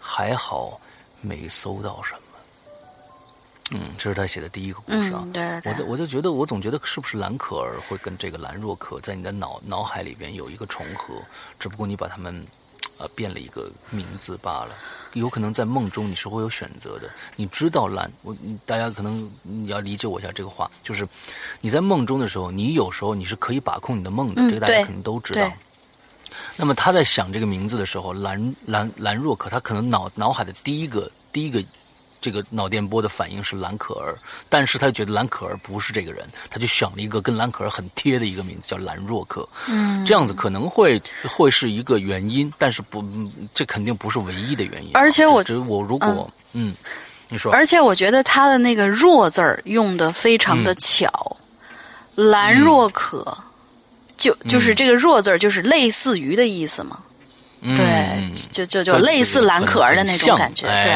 [0.00, 0.80] 还好
[1.20, 2.20] 没搜到什么。
[3.72, 5.28] 嗯，这是他写的第一个故事啊。
[5.30, 5.70] 对对。
[5.70, 11.22] 我就我就觉得，我总觉得是不是兰可儿会跟这个兰若可在你的脑脑海里边有一个重合，
[11.60, 12.42] 只不过你把他们。
[12.98, 14.70] 呃，变了一个名字罢了。
[15.12, 17.08] 有可能在梦中你是会有选择的。
[17.36, 21.06] 你知道蓝，我大家可能你要理解我一下这个话，就是
[21.60, 25.52] 你在梦中的时候，你有时候你是可以把控你的梦的，这个大家可能都知道。
[26.56, 31.64] 那么他在想这个名字的时候，兰兰兰若可，他可能脑脑海的第一个第一个。
[32.26, 34.18] 这个脑电波的反应是蓝可儿，
[34.48, 39.48] 但是他觉得蓝可儿不是这个人，他就选了一个跟蓝可儿很贴的一个名字，叫蓝若可。
[39.68, 43.04] 嗯，这样子可能会会是一个原因，但是不，
[43.54, 44.90] 这肯定不是唯一的原因。
[44.94, 46.74] 而且我觉得，我如果，嗯，
[47.28, 51.36] 你说，而且我觉得他的那个“若”字儿用的非常的巧，
[52.16, 53.38] 蓝若可，
[54.16, 56.98] 就就是这个“若”字儿就是类似于的意思嘛。
[57.74, 60.92] 对，就就就类似蓝可儿的那种感觉，对，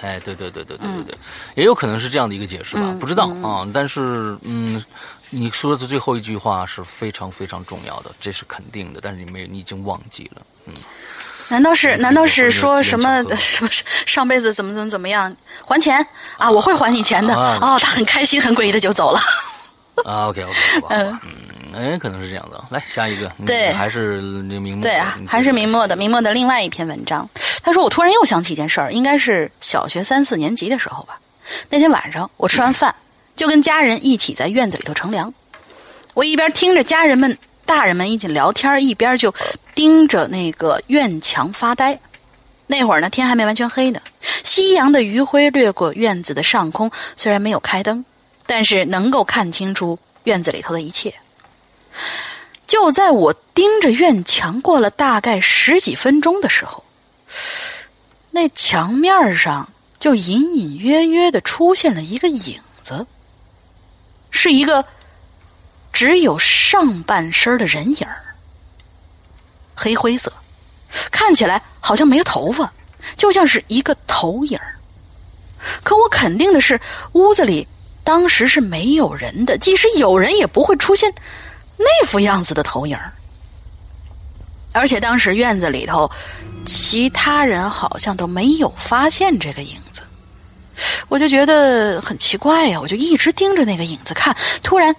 [0.00, 1.14] 哎，对对对对对对对，
[1.56, 3.66] 也有可能是这样的一个解释吧，不知道啊。
[3.74, 4.82] 但是，嗯，
[5.30, 9.00] 你说的最后一句话是非常非常重要的，这是肯定的。
[9.02, 10.74] 但是你没，你已经忘记了，嗯。
[11.48, 11.96] 难道是？
[11.98, 13.70] 难道是说什么什么
[14.04, 15.32] 上辈子怎么怎么怎么样
[15.64, 16.04] 还钱
[16.38, 16.50] 啊？
[16.50, 17.36] 我会还你钱的。
[17.36, 19.20] 哦，他很开心，很诡异的就走了。
[20.04, 21.20] 啊，OK OK，好吧，嗯。
[21.76, 22.64] 哎，可能是这样的。
[22.70, 27.28] 来下一个，对，还是那明对啊，还是明末的明末的另外一篇文章。
[27.62, 31.18] 他说：“我突然又想起一件事儿，应该是小学三四年级的时候吧。
[31.68, 32.94] 那天晚上我吃完饭，
[33.36, 35.32] 就跟家人一起在院子里头乘凉。
[36.14, 39.34] 我一边听着家人们、大人们一起聊天，一边就
[39.74, 41.98] 盯着那个院墙发呆。
[42.68, 44.00] 那会儿呢，天还没完全黑呢，
[44.42, 48.04] 夕阳的余晖掠过院子的上空，虽然没有开灯，
[48.46, 51.12] 但是能够看清楚院子里头的一切。”
[52.66, 56.82] 就在我盯着院墙过了大概十几分钟的时候，
[58.30, 59.68] 那墙面上
[59.98, 63.06] 就隐隐约约的出现了一个影子，
[64.30, 64.84] 是一个
[65.92, 68.06] 只有上半身的人影，
[69.74, 70.32] 黑灰色，
[71.10, 72.70] 看起来好像没头发，
[73.16, 74.58] 就像是一个投影。
[75.82, 76.78] 可我肯定的是，
[77.12, 77.66] 屋子里
[78.04, 81.12] 当时是没有人的，即使有人，也不会出现。
[81.76, 82.98] 那副样子的投影
[84.72, 86.10] 而且当时院子里头，
[86.66, 90.02] 其他人好像都没有发现这个影子，
[91.08, 94.94] 我就觉得很奇怪呀，我就一直盯着那个影子看，突然，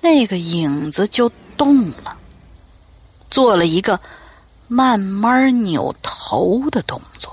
[0.00, 2.16] 那个影子就动了，
[3.30, 4.00] 做了一个
[4.66, 7.32] 慢慢扭头的动作，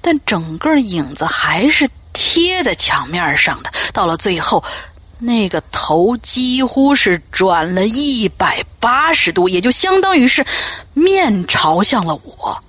[0.00, 4.64] 但整个影子还是贴在墙面上的，到了最后。
[5.18, 10.44] 那个头几乎是转了一百八十度，也就相当于是
[10.92, 12.62] 面朝向了我。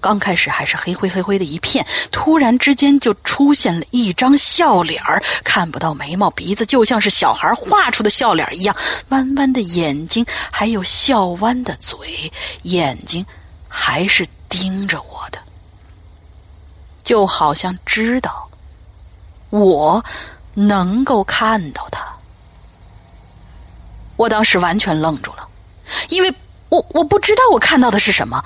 [0.00, 8.76] 刚开始还是黑灰黑灰的一片，突然之间就出现了一张笑脸儿，看不到眉毛鼻子，就像是小孩画出的笑脸一样，
[9.08, 12.30] 弯弯的眼睛，还有笑弯的嘴，
[12.62, 13.24] 眼睛
[13.68, 15.38] 还是盯着我的，
[17.02, 18.48] 就好像知道
[19.50, 20.04] 我。
[20.58, 22.00] 能够看到他，
[24.16, 25.46] 我当时完全愣住了，
[26.08, 26.34] 因为
[26.70, 28.42] 我我不知道我看到的是什么。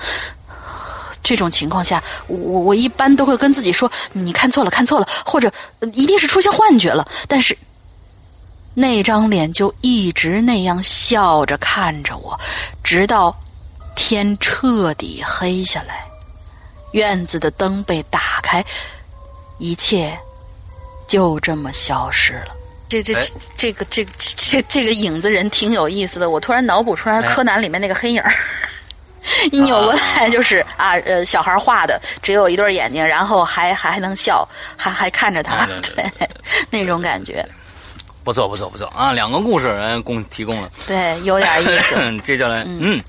[1.23, 5.49] 这种情况下，我我一般都会跟自己说：“你看错了，看错了，或者
[5.93, 7.57] 一定是出现幻觉了。”但是
[8.73, 12.37] 那张脸就一直那样笑着看着我，
[12.83, 13.33] 直到
[13.95, 16.05] 天彻底黑下来，
[16.91, 18.65] 院子的灯被打开，
[19.59, 20.19] 一切。
[21.11, 22.55] 就这么消失了，
[22.87, 28.33] 这这哎这个这个这这个影子人挺有意思的，我突然脑补出来哎柯南里面那个黑影儿。
[29.51, 34.47] 一扭过来就是啊，呃，小孩画的，只有一对眼睛，然后还还还能笑，
[34.77, 36.09] 还还看着他， 对，
[36.69, 37.45] 那种感觉，
[38.23, 39.11] 不错不错不错啊！
[39.11, 40.71] 两个故事人供提供了。
[40.87, 42.17] 对，有点意思。
[42.23, 43.03] 接下来，嗯，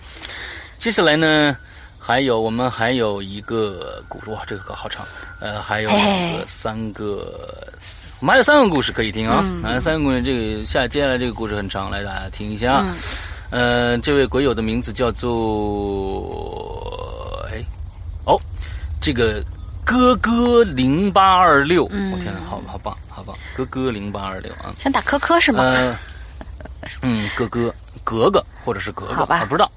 [0.77, 1.57] 接下来呢，
[2.05, 5.07] 还有我们还有一个故事，哇，这个歌好长，
[5.39, 7.33] 呃，还有嘿两个三个，
[8.19, 9.63] 我们还有三个故事可以听啊，嗯。
[9.63, 12.83] 还有三个故事，这个下接下来这个故事很长，来大家听一下。
[12.83, 12.93] 嗯。
[13.51, 15.31] 呃，这位鬼友的名字叫做，
[17.53, 17.63] 哎，
[18.25, 18.37] 哦，
[19.01, 19.41] 这个
[19.85, 22.11] 哥哥零八二六，嗯。
[22.11, 25.63] 我天哪，好好棒，好棒，哥哥零八二六啊，想打科科是吗？
[25.63, 25.97] 呃，
[27.03, 27.73] 嗯，哥哥，
[28.03, 29.37] 格格或者是格格，好吧。
[29.37, 29.71] 啊不知道。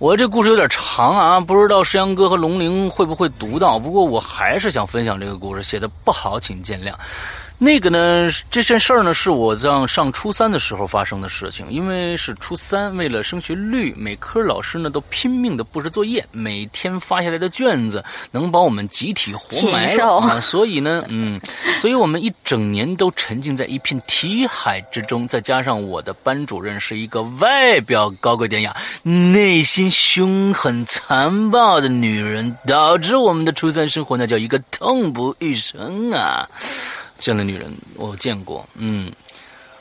[0.00, 3.78] 我这故事有点长啊，不知道石阳哥和龙玲会不会读到。
[3.78, 6.94] 不过我还是想分享这个故事，写的不好，请见谅。
[7.62, 11.70] 那个呢，这件事儿呢，是我上上初三的时候发生的事情。
[11.70, 20.40] 因为是初三，为了升学率，每科老师呢都拼命的布置作业，每天发下来的卷子能把我们集体活埋了 啊。
[20.40, 21.38] 所以呢，嗯，
[21.82, 25.28] 所以我们一整年都沉浸在一片题海之中。
[25.28, 36.48] 再加上我的班主任是一个外表高贵典雅、内心凶狠残暴的女人，导致我们的初三生活那叫一个痛不欲生啊！
[37.20, 39.12] 这样的女人我见过，嗯。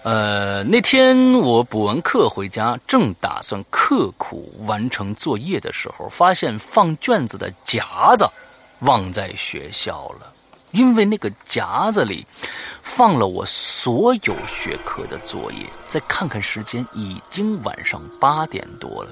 [0.01, 8.25] 呃，那天我补完课回家，正打算刻苦完成作业的时候，发现放卷子的夹子
[8.79, 10.33] 忘在学校了。
[10.71, 12.25] 因为那个夹子里
[12.81, 15.65] 放了我所有学科的作业。
[15.85, 19.09] 再看看时间，已经晚上八点多了。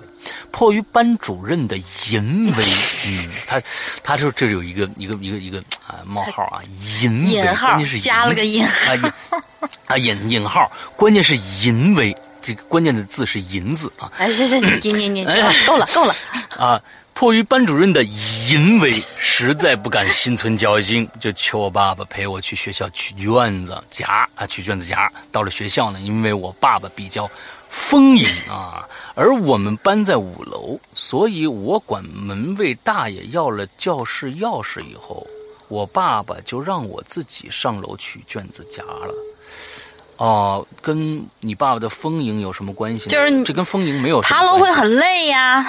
[0.51, 1.77] 迫于班主任的
[2.09, 2.63] 淫威，
[3.05, 3.61] 嗯，他
[4.03, 6.61] 他说这有一个一个一个一个啊冒号啊，
[7.01, 9.11] 淫威，引号加了个引啊引
[9.85, 14.11] 啊引引号，关键是淫威，这个关键的字是淫字啊。
[14.17, 15.25] 哎，行行行，你你你，
[15.65, 16.15] 够了够了，
[16.57, 16.81] 啊，
[17.13, 25.11] 迫于班主任的淫威，实在不敢心存侥幸，就求我爸爸陪我去学校取卷子夹啊，取卷子夹。
[25.31, 27.29] 到了学校呢，因为我爸爸比较
[27.77, 35.25] 丰盈啊，而我们搬在五楼，所以我管门卫大爷要了教室钥匙以后，
[35.69, 39.13] 我爸爸就让我自己上楼取卷子夹了。
[40.17, 43.09] 哦，跟你爸爸的丰盈有什么关系？
[43.09, 45.65] 就是你这跟丰盈没有什么爬楼会很累呀。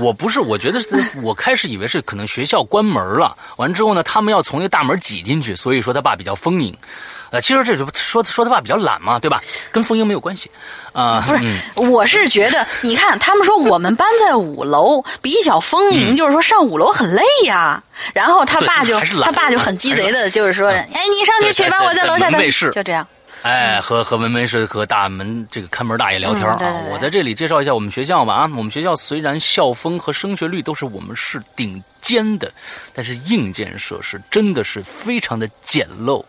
[0.00, 6.76] 我不是，我觉得是我开始以为是可能学校关门了，完之后呢，他们要从那大门挤进去，所以说他爸比较丰盈。
[7.32, 9.40] 呃，其实这就说说他爸比较懒嘛，对吧？
[9.72, 10.50] 跟风英没有关系
[10.92, 11.24] 啊。
[11.26, 17.82] 不是嗯，我是觉得，你看他们说我们班在五楼，比较丰盈，就是说上五楼很累呀。
[18.12, 23.06] 然后他爸就他爸就很鸡贼的，就是说，哎，你上去取吧，我在楼下等就这样。
[23.42, 26.56] 哎，和和文文是和大门这个看门大爷聊天啊。
[26.56, 32.52] 嗯对对对我在这里介绍一下我们学校吧啊，我们学校虽然校风和升学率都是我们市顶尖的，
[32.94, 36.24] 但是硬件设施真的是非常的简陋。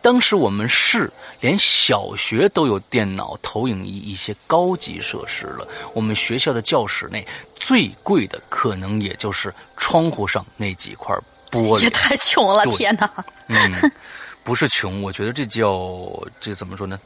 [0.00, 1.10] 当时我们市
[1.40, 5.66] 连小学都有电脑、投影仪一些高级设施了。
[5.92, 11.14] 我们学校的教室内最贵的可能也就是窗户上那几块
[11.50, 11.90] 玻璃也。
[11.90, 13.10] 太穷了，天哪！
[13.48, 13.92] 嗯，
[14.48, 16.98] 不是穷，我觉得这叫这怎么说呢？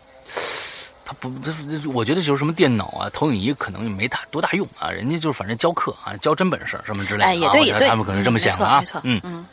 [1.04, 7.28] 他不，这这我觉得就是什么电脑啊、投影仪可能也没大多大用啊，人家就是反正教课啊，教真本事什么之类的、啊。
[7.30, 8.78] 哎，也对，我觉得也对，他们可能这么想的啊。
[8.78, 9.44] 没错，没错嗯，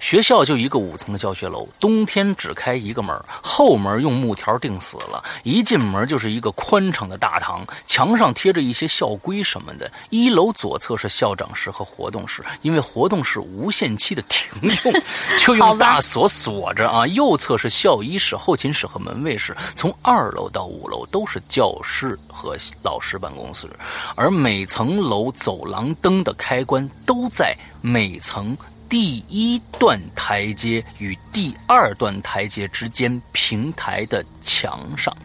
[0.00, 5.22] 学校就一个五层的教学楼，冬天只开一个门，后门用木条钉死了。
[5.44, 9.90] 一进门就是一个宽敞的大堂，墙上贴着一些校规什么的。
[10.10, 15.02] 一楼左侧是校长室和活动室，因为活动室无限期的停用，
[15.38, 17.06] 就用大锁锁着啊。
[17.06, 23.68] 右侧是校医室、后勤室和门卫室，从二楼到五楼都是教室和老师办公室，
[24.14, 28.56] 而每层楼走廊灯的开关都在每层。
[28.92, 35.16] 第一段台阶与第二段台阶之间平台的墙上，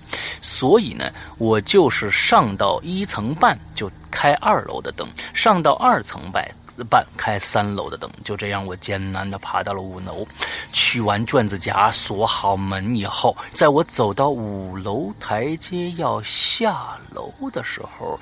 [0.42, 6.50] 所以呢，我就是上到一层半就开二楼的灯，上到二层半
[6.90, 10.26] 半开三楼的灯，就这样我艰难地爬到了五楼，
[10.72, 18.18] 取完卷子夹，锁好门以后，在我走到五楼台阶要下楼的时候，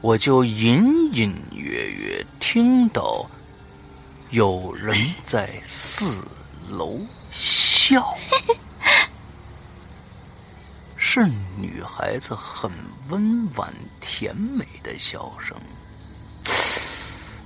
[0.00, 3.26] 我就隐隐约约听到。
[4.32, 6.24] 有人在四
[6.70, 6.98] 楼
[7.30, 8.16] 笑，
[10.96, 11.26] 是
[11.58, 12.70] 女孩子很
[13.10, 13.70] 温婉
[14.00, 15.54] 甜美的笑声。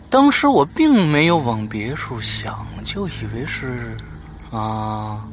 [0.08, 3.96] 当时我并没有往别处想，就以为是
[4.52, 5.26] 啊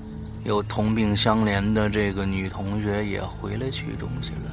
[0.46, 4.50] 有同病相怜的这个女同学也回来取东西了。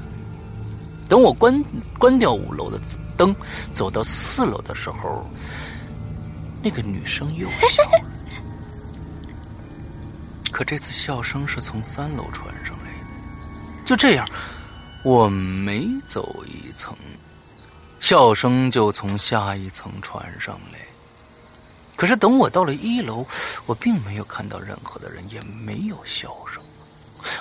[1.09, 1.65] 等我关
[1.99, 2.79] 关掉五楼的
[3.17, 3.35] 灯，
[3.73, 5.27] 走到四楼的时候，
[6.63, 8.01] 那个女生又笑了。
[10.53, 13.85] 可这次笑声是从三楼传上来的。
[13.85, 14.29] 就这样，
[15.03, 16.95] 我每走一层，
[17.99, 20.79] 笑声就从下一层传上来。
[21.97, 23.27] 可是等我到了一楼，
[23.67, 26.63] 我并没有看到任何的人，也没有笑声，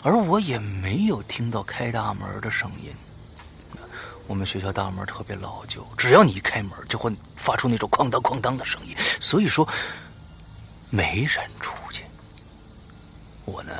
[0.04, 2.92] 而我也没有听到开大门的声音。
[4.30, 8.96] 我们学校大门特别老旧，只要你一开门，就会发出那种哐当哐当的声音。
[9.20, 9.68] 所以说，
[10.92, 12.04] 没人出去。
[13.46, 13.74] 我呢，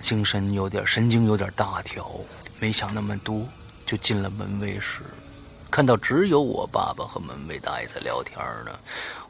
[0.00, 2.10] 精神有点神经有点大条，
[2.58, 3.46] 没想那么多，
[3.84, 5.02] 就进了门卫室，
[5.70, 8.72] 看到只有我爸爸和门卫大爷在聊天呢，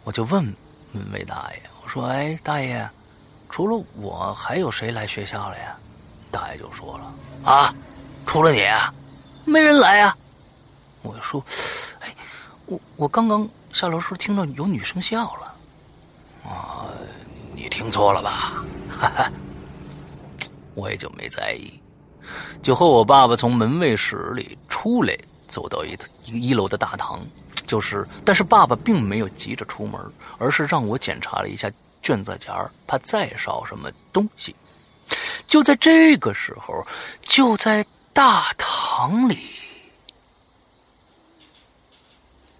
[0.04, 0.44] 我就问
[0.92, 2.88] 门卫大爷：“我说，哎，大爷，
[3.50, 5.76] 除了我，还有谁来学校了呀？”
[6.30, 7.74] 大爷就说了：“啊，
[8.24, 8.64] 除了你。”
[9.48, 10.16] 没人来啊！
[11.02, 11.42] 我说
[12.00, 12.14] ：“哎，
[12.66, 15.54] 我我刚刚下楼时候听到有女生笑了。”
[16.44, 16.86] 啊，
[17.54, 18.62] 你听错了吧？
[18.90, 19.32] 哈哈，
[20.74, 21.80] 我也就没在意，
[22.62, 27.20] 就和我爸爸从门卫室里出来，走到一一个一楼的大堂，
[27.66, 30.00] 就是，但是爸爸并没有急着出门，
[30.38, 31.70] 而是让我检查了一下
[32.02, 34.54] 卷子夹，怕再少什么东西。
[35.46, 36.86] 就在这个时候，
[37.22, 37.86] 就在。
[38.10, 38.68] 大堂
[38.98, 39.38] 房里，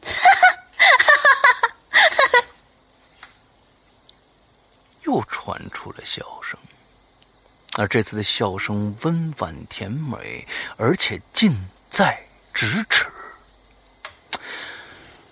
[5.03, 6.57] 又传出了笑声，
[7.74, 11.53] 而这次的笑声温婉甜美，而且近
[11.91, 12.22] 在
[12.55, 13.05] 咫尺。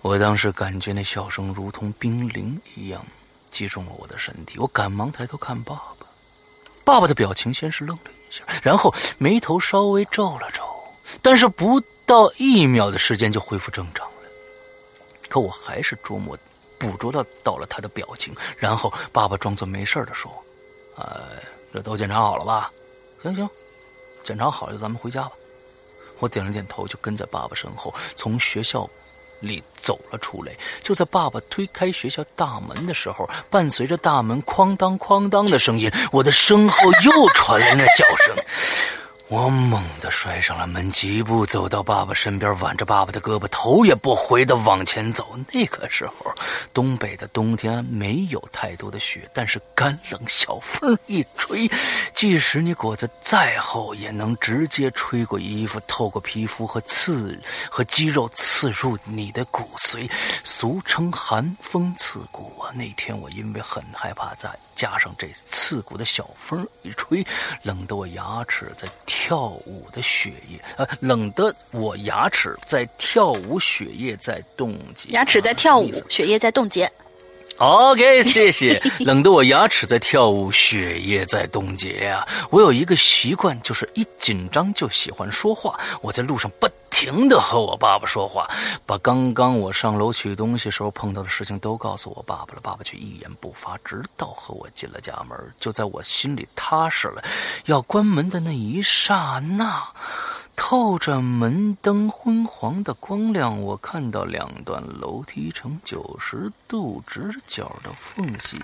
[0.01, 3.07] 我当时感觉那笑声如同冰凌一样
[3.49, 6.05] 击中了我的身体，我赶忙抬头看爸爸，
[6.83, 8.43] 爸爸的表情先是愣了一下。
[8.61, 10.66] 然后眉头稍微皱了皱，
[11.21, 14.29] 但是不到一秒的时间就恢复正常了。
[15.29, 16.37] 可我还是琢磨，
[16.77, 18.35] 捕捉到到了他的表情。
[18.57, 20.31] 然后爸爸装作没事的说
[20.95, 21.37] ：“呃，
[21.73, 22.71] 这都检查好了吧？
[23.21, 23.49] 行行，
[24.23, 25.31] 检查好了咱们回家吧。”
[26.19, 28.89] 我点了点头，就跟在爸爸身后从学校。
[29.39, 30.51] 里走了出来，
[30.81, 38.35] 就在爸爸推开学校大门的时候，伴随着大门哐当哐当的声音，我的身后又传来那叫声。
[39.29, 45.37] 我猛地摔上了门，疾步走到爸爸身边，挽着爸爸的胳膊，头也不回的往前走。
[45.51, 46.33] 那个时候，
[46.73, 51.69] 东北的冬天没有太多的雪，但是干冷，小风一吹，
[52.13, 57.37] 即使你裹得再厚，也能直接吹过衣服，透过皮肤和刺
[57.69, 60.09] 和肌肉刺入你的骨髓，
[60.45, 62.71] 俗称寒风刺骨啊！
[62.73, 67.21] 那天我因为很害怕，在加上这刺骨的小风一吹，
[67.63, 68.87] 冷得我牙齿在。
[69.27, 75.09] 跳舞的血液，呃，冷得我牙齿在跳舞，血液在冻结。
[75.09, 76.89] 牙齿在跳舞，血液在冻结。
[77.57, 78.81] OK，谢谢。
[78.99, 82.25] 冷得我牙齿在跳舞，血液在冻结啊。
[82.51, 85.77] 我有一个习惯，就是一紧张就喜欢说话。
[86.01, 86.69] 我在路上不
[86.99, 88.49] 停的和我爸爸说话，
[88.83, 92.59] 把刚刚我上楼取东西时候碰到的事情都告诉我爸爸了。
[92.59, 95.37] 爸爸却一言不发，直到和我进了家门。
[95.59, 97.23] 就在我心里踏实了，
[97.65, 99.87] 要关门的那一刹那。
[100.55, 108.59] 透着门灯昏黄的光亮，我看到两段楼梯呈九十度直角的缝隙，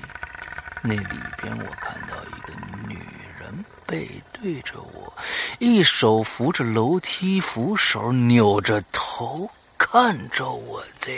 [0.82, 2.54] 那里边我看到一个
[2.88, 2.98] 女
[3.40, 4.10] 人背
[4.44, 5.14] 对着我，
[5.58, 11.14] 一手扶着楼梯扶手，扭着头看着我在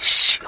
[0.00, 0.40] 笑。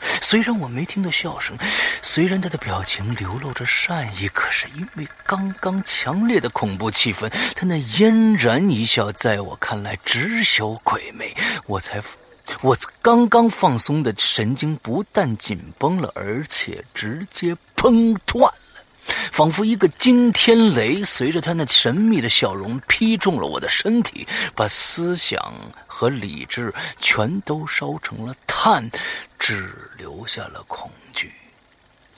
[0.00, 1.54] 虽然我没听到笑声，
[2.00, 11.36] 虽然他的表情流露着善意，可是因为刚刚强烈的恐怖气氛，他那嫣然一笑，在我看来只有鬼魅。
[11.66, 12.02] 我才，
[12.62, 18.50] 我刚刚放松的神经不但紧绷了，而且直接崩断，
[19.32, 25.54] 仿佛一个惊天雷，随着他那神秘的笑容劈中了我的身体，把思想
[25.86, 28.88] 和理智全都烧成了炭。
[29.42, 31.32] 只留下了恐惧。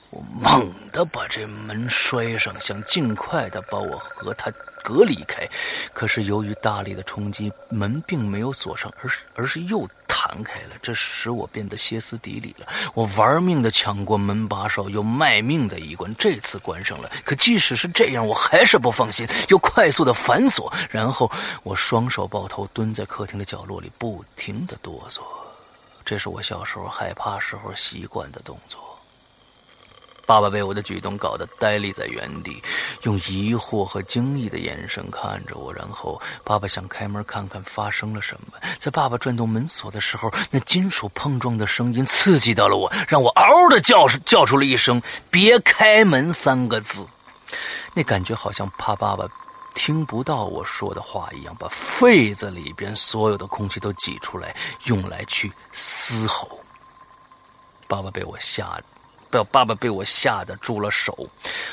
[0.09, 4.51] 我猛地把这门摔上，想尽快的把我和他
[4.83, 5.47] 隔离开。
[5.93, 9.89] 可是由于大力的冲击，门并没有锁上，而是而是又
[10.33, 10.75] 弹开了。
[10.81, 12.67] 这使我变得歇斯底里了。
[12.95, 17.09] 我玩命的抢过门把手，又卖命的一关，这次关上了。
[17.23, 20.73] 可即使是这样，我还是不放心，又快速的反锁。
[20.89, 21.31] 然后
[21.61, 25.21] 我双手抱头，蹲在客厅的角落里，不停的哆嗦。
[26.03, 28.92] 这是我小时候害怕时候习惯的动作。
[30.25, 32.63] 爸爸被我的举动搞得呆立在原地，
[33.01, 35.73] 用疑惑和惊异的眼神看着我。
[35.73, 38.57] 然后，爸爸想开门看看发生了什么。
[38.79, 47.05] 在爸爸转动门锁的时候，那金属碰撞的声音刺激到了我，让我嗷的叫叫出了一声“别开门”三个字。
[47.93, 49.27] 那感觉好像怕爸爸
[49.75, 54.55] 听不到我说的话一样，把肺子里边所有的空气都挤出来，
[54.85, 56.59] 用来去嘶吼。
[57.89, 58.81] 爸爸被我吓。
[59.41, 61.25] 爸爸被我吓得住了手，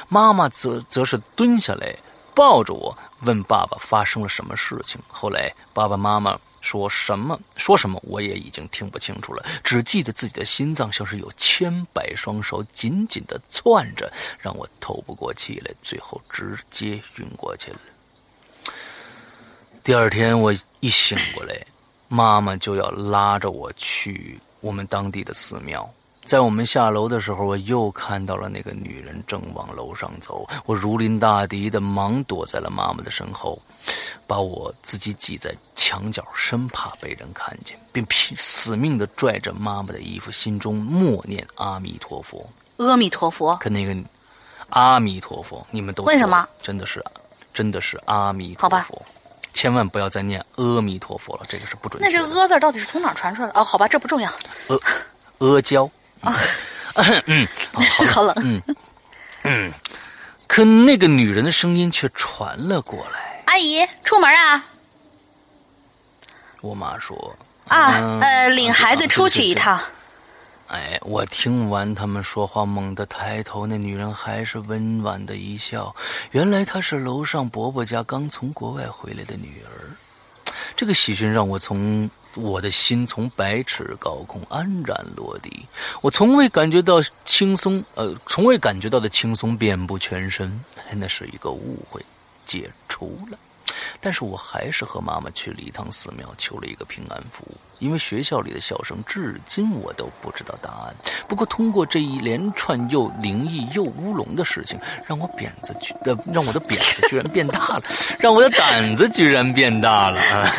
[0.08, 1.92] 妈妈则则是蹲下来
[2.32, 5.00] 抱着我，问爸爸发生了什么事情。
[5.08, 17.78] 后来爸爸妈妈说什么说什么，我也已经听不清楚了，只记得自己的心脏像是有千百双手紧紧的攥着，让我透不过气来，最后直接晕过去了。
[19.82, 21.58] 第二天我一醒过来，
[22.08, 25.90] 妈妈就要拉着我去我们当地的寺庙。
[26.22, 30.46] 在我们下楼的时候，我又看到了那个女人正往楼上走。
[30.64, 33.60] 我如临大敌的忙躲在了妈妈的身后，
[34.26, 42.48] 把我自己挤在墙角，生怕被人看见，并拼死命的拽着妈妈的衣服，心中默念阿弥陀佛。
[42.76, 43.96] 阿弥陀佛，跟那个
[44.68, 46.46] 阿弥陀佛，你们都为什么？
[46.62, 47.04] 真的是，
[47.52, 49.02] 真的是阿弥陀佛，
[49.52, 52.00] 千万不要再念阿弥陀佛了，这个是不准。
[52.00, 53.58] 那这个阿字到底是从哪传出来的？
[53.58, 54.30] 哦，好吧，这不重要。
[54.68, 54.78] 阿
[55.38, 55.90] 阿胶。
[56.20, 56.34] 啊，
[57.26, 57.46] 嗯，
[58.12, 58.76] 好冷，嗯
[59.44, 59.72] 嗯，
[60.46, 64.64] 可那个女人的声音却传了过来：“阿姨，出门啊？”
[66.60, 67.36] 我妈说
[67.68, 69.80] ：“啊，呃，领孩子出去一趟。”
[70.68, 75.92] 哎，我听完他们说话，猛地抬头，那女人还是温婉的一笑。
[76.32, 79.90] 原来她是楼上伯伯家刚从国外回来的女儿。
[80.76, 82.08] 这个喜讯让我从。
[82.34, 85.66] 我的心从百尺高空安然落地，
[86.00, 90.60] 我从未感觉到轻松，呃，从未感觉到的轻松遍布全身，
[90.92, 92.04] 那是一个误会，
[92.46, 93.38] 解除了。
[94.00, 97.44] 但是我还是和妈妈去了一趟寺庙，求了一个平安符。
[97.78, 100.94] 因为学校里的笑声，至今我都不知道答案。
[101.26, 107.82] 不过，通过这一连串又灵异又乌龙的事情，让我扁子居呃，让我的扁子居然变大了，
[108.20, 110.54] 让我的胆子居然变大了啊！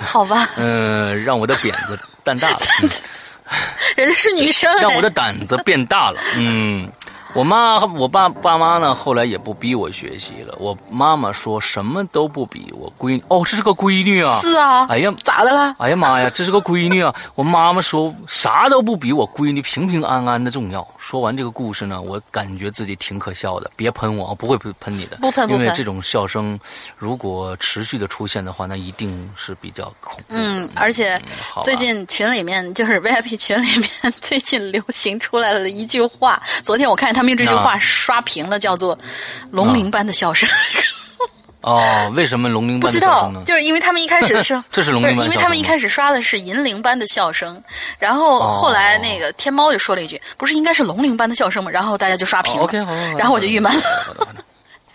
[0.00, 2.58] 好吧，嗯，让我的扁子蛋大了，
[3.96, 6.90] 人家是女生， 让我的胆子变大了，嗯。
[7.36, 10.54] 我妈我爸爸妈呢，后来也不逼我学习了。
[10.58, 14.40] 我妈妈说什么都不比我闺哦，这是个闺女啊！
[14.40, 15.76] 是啊，哎呀，咋的了？
[15.78, 17.14] 哎呀妈呀，这是个闺女啊！
[17.34, 20.86] 我妈妈说啥都不比我闺女平平安安的重要。
[20.96, 23.70] 说完这个故事呢，我感觉自己挺可笑的。
[23.76, 25.60] 别喷我，啊不会喷你的，不喷不喷。
[25.60, 26.58] 因为这种笑声
[26.96, 30.28] 如果持续的出现的话，那一定是比较恐怖。
[30.30, 31.20] 嗯，而且
[31.62, 33.90] 最近群里面就是 VIP 群里面
[34.22, 37.25] 最近流行出来了一句话，昨天我看见他们。
[37.34, 38.98] 这句话刷屏了，叫做
[39.50, 40.48] “龙鳞般的笑声”。
[41.62, 43.42] 哦，为什么龙鳞般的笑声呢？
[43.44, 47.60] 就是因为他们一开始是 这是龙鳞般，因为他们一开始刷的是银铃般的笑声，
[47.98, 52.62] 然后后来那个天猫就说了一句：“不是应该是龙鳞般的笑声吗？”然后大家就刷屏了。
[52.62, 53.82] OK，好，然后我就郁闷了。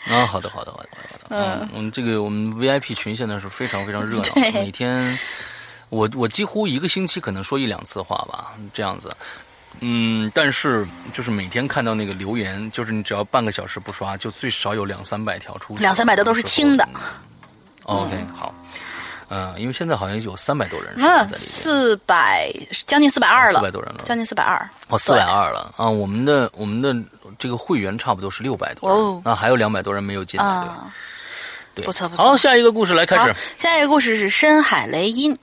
[0.08, 0.90] 啊，好的，好的，好的，
[1.28, 1.68] 好的。
[1.74, 5.20] 嗯，这个我们 VIP 群现在是非常非常热闹，每天
[5.90, 9.12] 我我几乎一个星期可能说一两次话吧，这样子。
[9.80, 15.76] 嗯，但是就是每天看到那个留言，就是你只要半个小时不刷，就最少有两三百条出。
[15.78, 16.88] 两三百的都是轻的。
[17.84, 18.54] OK，好，
[19.30, 22.54] 嗯，因为现在好像有三百多人在里面，四百
[22.86, 24.70] 将近四百二了，四百多人了，将近四百二。
[24.90, 25.90] 哦，四百二了啊！
[25.90, 26.96] 我们的我们的
[27.40, 30.68] 这个会员差不多是六百多哦，那还有两百多人没有进来，
[31.74, 32.24] 对，不错不错。
[32.24, 33.34] 好，下一个故事来开始。
[33.58, 35.36] 下一个故事是深海雷音。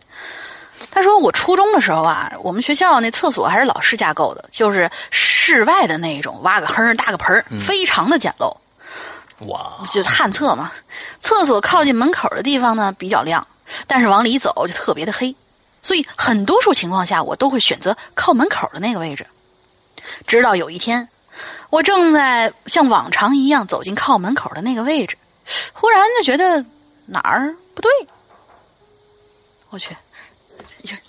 [0.90, 8.54] 他说：“我初中的时候啊，我们学校那厕所还是老式架构的，就是室外的那种，挖个坑搭个盆儿，非常的简陋。
[9.46, 10.72] 哇，就旱厕嘛。
[11.20, 13.46] 厕所靠近门口的地方呢比较亮，
[13.86, 15.34] 但是往里走就特别的黑，
[15.82, 19.26] 所以很多数情况下我都会选择靠门口的那个位置。
[20.26, 21.06] 直到有一天，
[21.70, 25.16] 我正在像往常一样走进靠门口的那个位置，
[25.72, 26.64] 忽然就觉得
[27.06, 27.90] 哪儿不对。
[29.70, 29.94] 我去。”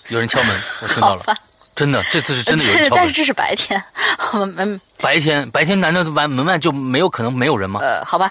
[0.08, 1.24] 有人敲门，我听到了。
[1.76, 2.98] 真的，这次是真的有人敲门。
[2.98, 3.82] 但是这是白天，
[4.54, 7.80] 门白天白天难道完门外就没有可能没有人吗？
[7.80, 8.30] 呃，好吧，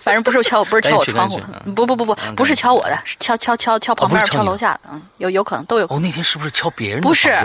[0.00, 1.38] 反正不是敲我，不是敲我窗户，
[1.76, 5.86] 不不不不，不是敲我的，是敲敲敲敲旁边敲楼下的，嗯，有有可能都有。
[5.90, 7.02] 哦，那天是不是敲别人？
[7.02, 7.36] 不是，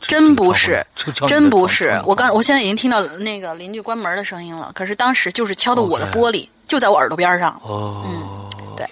[0.00, 0.86] 真不是，
[1.26, 2.00] 真不是。
[2.04, 7.60] 我刚我现在已经听到那个邻居关门的声音了，可是当时就是敲的我的玻璃，就在我耳朵边上。
[7.64, 8.86] 哦，嗯，对，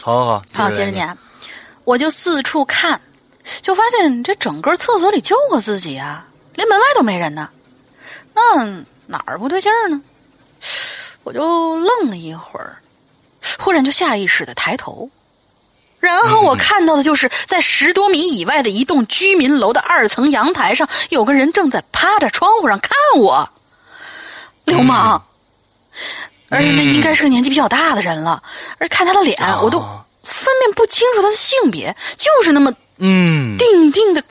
[0.00, 1.14] 好好好，接着念。
[1.84, 3.00] 我就四处看，
[3.62, 7.48] 就发现这整个厕所里就我自己啊，连门外都没人呢。
[8.34, 8.64] 那
[9.06, 10.00] 哪儿不对劲儿呢？
[11.22, 12.76] 我就愣了一会儿，
[13.58, 15.08] 忽然就下意识的抬头，
[16.00, 23.48] 然后我看到的就是在十多米以外的一栋居民楼的二层阳台上，有个人正在趴着窗户上看我。
[24.64, 25.22] 流氓，
[26.48, 28.42] 而且那应该是个年纪比较大的人了，
[28.78, 29.78] 而看他的脸，我都
[30.24, 34.22] 分辨不清楚他的性别，就是那么嗯，定定的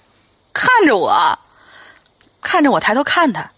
[0.51, 1.37] 看着我，
[2.41, 3.51] 看着我抬头看他，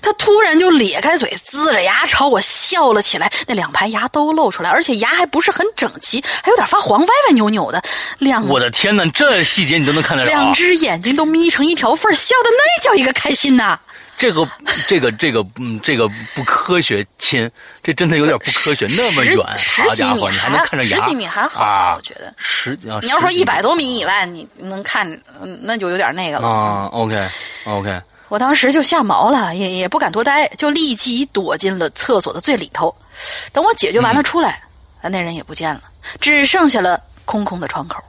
[0.00, 7.82] 他突然就咧开嘴，呲着牙朝我笑了起来，那两排牙都露出来，而且牙还不是很整齐，还有点发黄，歪歪扭扭的，
[8.18, 10.40] 两我的天哪，这细节你都能看得着啊。
[10.40, 13.78] 两只眼睛都眯成一条缝儿，笑的那叫一个开心呐！
[14.16, 14.44] 这个
[14.88, 17.48] 这个这个嗯，这个不科学，亲，
[17.84, 20.96] 这真的有点不科学，那么十远，十几米好家伙，你还能看着牙？
[21.00, 22.34] 十几米还好，啊我觉得。
[22.36, 25.08] 十几啊，你要说一百多米以外，你能看，
[25.40, 26.48] 嗯那就有点那个了。
[26.48, 27.28] 啊，OK
[27.62, 32.94] OK，我当时就吓毛了，也也不敢多待，就立即躲进了厕所的最里头。
[33.52, 34.62] 等我解决完了出来，
[35.00, 35.82] 啊那人也不见了，
[36.20, 38.02] 只剩下了空空的窗口。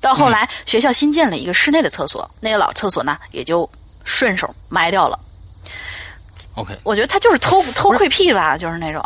[0.00, 3.68] 到后来，学校新建了一个室内的厕所，那个老厕所呢，也就
[4.04, 5.18] 顺手埋掉了。
[6.54, 9.02] OK，我觉得他就是偷偷窥癖吧，就是那种。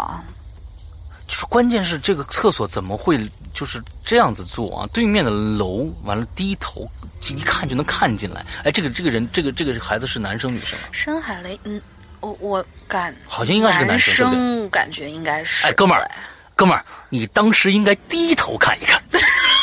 [1.26, 3.18] 就是关键是这个厕所怎么会
[3.55, 4.89] 就是这样子做啊？
[4.93, 6.90] 对面的楼完了低头
[7.28, 8.44] 一看就能看进来。
[8.64, 10.82] 哎，这个这个人这个这个孩子是男生女生啊？
[10.93, 11.81] 深海雷，嗯，
[12.20, 15.64] 我我感好像应该是个男生感觉应该是。
[15.66, 16.10] 哎，哥们儿，
[16.55, 19.01] 哥们儿，你当时应该低头看一看。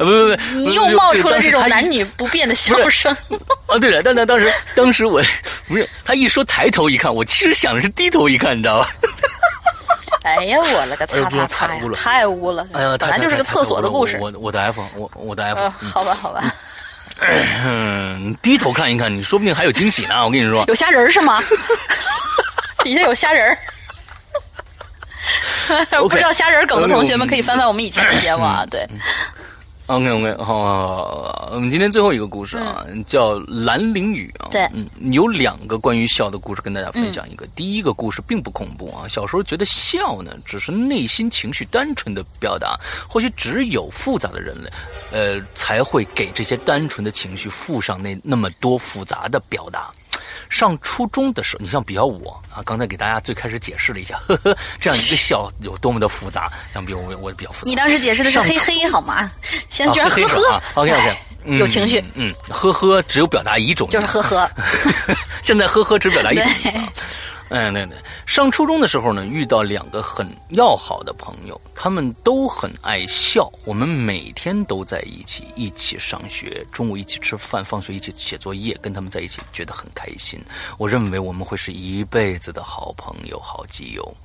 [0.04, 3.14] 不，不不不，你又冒出了这种男女不变的笑声。
[3.66, 5.22] 哦，对了，但但当时当时我
[5.68, 8.90] 不是他一说抬头一看，我其实想的是低头一看，你知道吧？
[10.24, 12.66] 哎呀，我了个擦擦擦太污了，太污了！
[12.72, 14.18] 哎呀，本来就是个厕所的故事。
[14.20, 16.54] 我我我的 F，我我的 F，呃，好吧，好吧，
[17.64, 20.24] 嗯，低头看一看，你说不定还有惊喜呢。
[20.24, 21.42] 我跟你说，有虾仁是吗？
[22.84, 23.58] 底下有虾仁儿。
[26.02, 28.64] 不知道虾仁梗的同学们可以翻翻我们以前的节目啊。
[28.70, 28.86] 对，
[29.90, 34.46] OK OK，好，我们今天最后一个故事啊，叫兰陵雨啊。
[34.52, 37.44] 对嗯，有两个关于笑的故事跟大家分享一个。
[37.56, 44.70] 第一个故事并不恐怖啊，小时候觉得笑呢只是内心情绪单纯的表达，或许只有复杂的人类，
[45.10, 49.90] 呃，才会给这些单纯的情绪附上那那么多复杂的表达。
[50.50, 56.50] 上初中的时候，你像比较我啊，刚才给大家最开始解释了一下，呵呵，这样一个笑有多么的复杂。
[56.74, 57.70] 像比我我比较复杂。
[57.70, 59.30] 你当时解释的是嘿嘿好吗？
[59.70, 64.50] 现在啊，居然呵呵啊，OK OK，嗯有情绪，嗯，嗯呵呵，只有表达一种就是呵呵。
[65.42, 66.92] 现在呵呵只表达一种意思啊。
[67.52, 67.96] 嗯，对对，
[68.26, 80.40] 上初中的时候呢，遇到两个很要好的朋友，他们都很爱笑，我们每天都在一起，一起上学，中午一起吃饭，放学一起写作业，跟他们在一起觉得很开心。
[80.78, 84.16] 我认为我们会是一辈子的好朋友、好基友。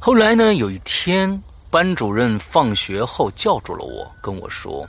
[0.00, 4.88] 后来呢，有一天，班主任放学后叫住了我，跟我说，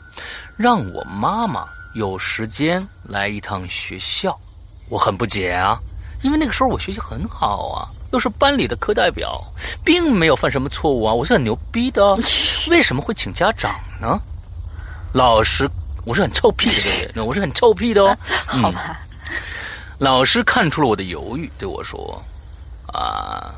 [0.56, 4.40] 让我妈妈有时间来一趟学校。
[4.90, 5.80] 我很不解啊，
[6.24, 9.44] 因为那个时候我学习很好啊，又是班里的课代表，
[9.84, 12.18] 并没有犯什么错误啊，我是很牛逼的哦，
[12.72, 13.72] 为什么会请家长
[14.02, 14.20] 呢？
[15.14, 15.70] 老师，
[16.06, 17.24] 我是很臭屁的，对不对？
[17.24, 18.18] 我是很臭屁的哦。
[18.48, 19.00] 好吧，
[20.00, 22.20] 老师看出了我的犹豫，对我说
[22.92, 23.54] ：“啊，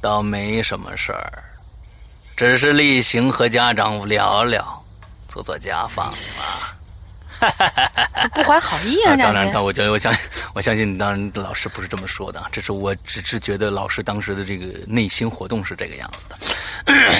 [0.00, 1.44] 倒没什么事儿，
[2.36, 4.82] 只是例行和家长聊聊，
[5.28, 6.14] 做做家访嘛。”
[8.34, 9.62] 不怀好意啊，当然，但。
[9.62, 10.14] 我觉得，我相
[10.54, 16.36] 我相信，当然老师不是这么说的啊，这是我只是觉得老师当时的这个内心活动是这个样子的。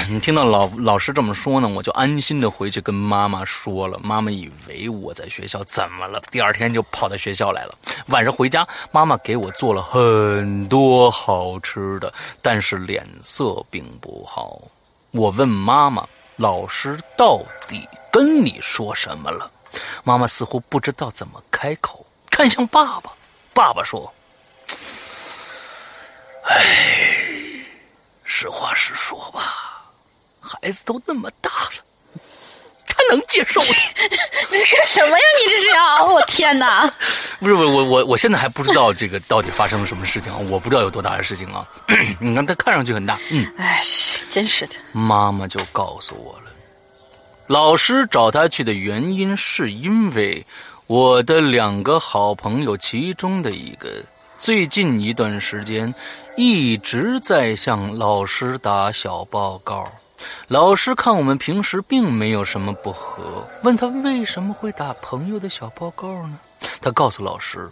[0.08, 3.98] 你听到老老师这么说呢，我就安心的回去跟妈妈说了。
[4.02, 7.76] 妈妈以为我在学校怎么了，第二天就跑到学校来了。
[8.08, 14.60] 晚上回家，妈妈给我做了很多好吃的，但是脸色并不好。
[15.12, 16.04] 我问妈妈，
[16.36, 19.48] 老师到底跟你说什么了？
[20.04, 23.12] 妈妈似乎不知道怎么开口，看向爸爸。
[23.54, 24.12] 爸爸说
[26.48, 27.16] ：“哎，
[28.24, 29.84] 实话实说吧，
[30.40, 32.22] 孩子都那么大了，
[32.86, 33.66] 他能接受的。
[34.50, 35.24] 你干什么呀？
[35.40, 36.04] 你这是要？
[36.06, 36.92] 我天哪！
[37.40, 41.66] 不是我我我我现在还不知道这个到底发生了什么事情啊，我不知道有多大的事情啊。
[42.20, 43.82] 你看他看上去很大，嗯，哎，
[44.30, 44.74] 真是的。
[44.92, 46.51] 妈妈就告诉我了，
[47.52, 50.42] 老师找他去的原因是因为
[50.86, 53.90] 我的两个好朋友其中的一个，
[54.38, 55.94] 最近一段时间
[56.34, 59.86] 一直在向老师打小报告，
[60.48, 66.38] 老师看我们平时并没有什么不和，问他为什么会打朋友的小报告呢？
[66.80, 67.68] 他告诉老师，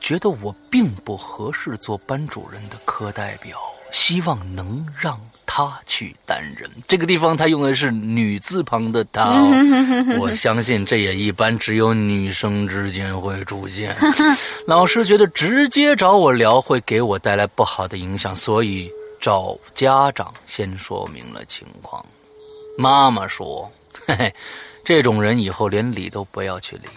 [0.00, 3.58] 觉得我并不合适做班主任的课代表，
[3.92, 5.20] 希望能让
[5.56, 6.68] 他去担任。
[6.88, 13.96] 这个地方他用的是女字旁的他、哦， 我相信这也一般只有女生之间会出现。
[14.66, 18.90] 老师觉得直接找我聊会给我带来不好的影响，所以
[19.20, 22.04] 找家长先说明了情况。
[22.76, 23.70] 妈妈说
[24.06, 24.34] ：“嘿嘿，
[24.84, 26.88] 这种人以后连理都不要去理。”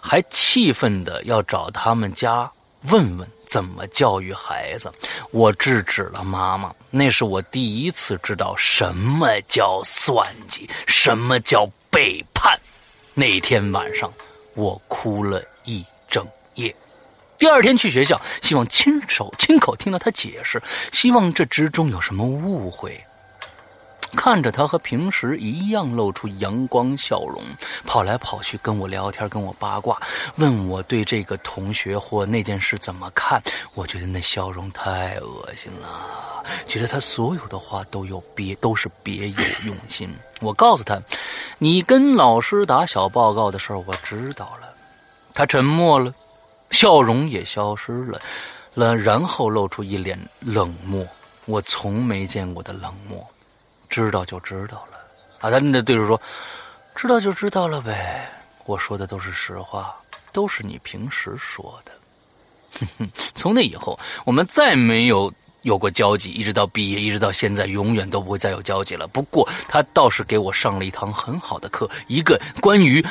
[0.00, 2.50] 还气愤的要找他们家
[2.90, 4.92] 问问怎么教育孩子。
[5.30, 12.58] 我制止了妈妈，那是我第一次知道什么叫算计，什么叫背叛。
[13.14, 14.12] 那天晚上，
[14.54, 16.74] 我哭了一整夜。
[17.38, 23.02] 第二天去学校，希望亲手亲口听到他解释，希望这之中有什么误会。
[24.16, 27.42] 看着他和平时一样露出阳光笑容，
[27.84, 30.00] 跑来跑去跟我聊天，跟我八卦，
[30.36, 33.42] 问我对这个同学或那件事怎么看。
[33.74, 40.08] 我觉得那笑容太恶心了，觉得他所有的话都有别，都是别有用心。
[40.40, 41.00] 我告诉他，
[41.58, 44.68] 你跟老师打小报告的事儿我知道了。
[45.34, 46.12] 他沉默了，
[46.70, 48.20] 笑容也消失了，
[48.74, 51.06] 了，然后露出一脸冷漠，
[51.46, 53.26] 我从没见过的冷漠。
[53.92, 54.96] 知道就知道了，
[55.40, 56.18] 啊，他那对手说，
[56.94, 58.26] 知道就知道了呗。
[58.64, 59.94] 我说的都是实话，
[60.32, 61.92] 都是你平时说的。
[62.80, 69.06] 哼哼，从那以后，我们再没有有过交集，一直到毕业，一直到现在，永远都不会再有交集了。
[69.06, 73.04] 不过，他倒是给我上了一堂很好的课，一个关于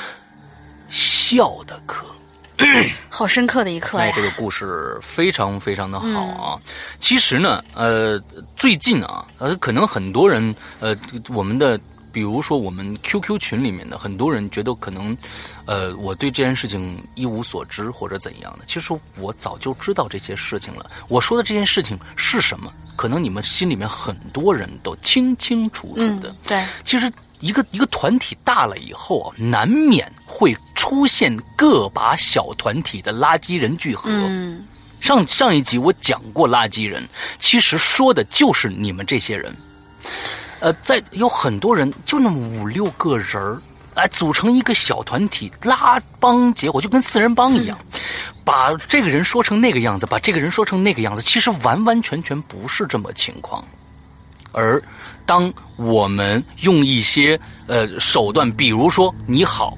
[0.89, 2.03] 笑的课。
[3.09, 4.05] 好深刻的一刻呀！
[4.05, 6.59] 哎，这个故事非常非常的好啊。
[6.99, 8.19] 其实呢，呃，
[8.55, 10.95] 最近啊，呃，可能很多人，呃，
[11.29, 11.79] 我们的，
[12.11, 15.15] 比如说我们 QQ 群里面的很多人觉得可能，
[15.65, 18.65] 呃，我对这件事情一无所知或者怎样的。
[18.65, 20.89] 其实我早就知道这些事情了。
[21.07, 22.71] 我说的这件事情是什么？
[22.95, 26.33] 可能你们心里面很多人都清清楚楚的。
[26.47, 27.11] 对，其实。
[27.41, 34.09] 一个一个团体大了以后啊，难免会出现个把小团体的垃圾人聚合。
[34.09, 34.65] 嗯，
[34.99, 39.55] 上上一集我讲过垃圾人，其实说的就是你们这些人。
[40.59, 43.61] 呃，在有很多人，就那么五六个人儿，
[43.93, 47.77] 哎，组成一个小团体拉帮结伙，就跟四人帮一样，
[48.43, 53.63] 把这个人说成那个样子，把这个人说成那个样子，其实完完全全不是这么情况，
[54.51, 54.81] 而。
[55.23, 59.77] 当我们用一些呃手段，比如说“你好，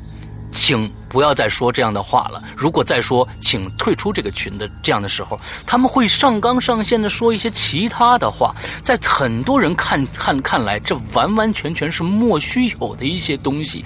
[0.53, 13.83] 请不要再说这样的话了”，如果再说“请退出这个群”的这样的时候，他们会上纲上线的说一些其他的话，在很多人看看看来，这完完全全是莫须有的一些东西。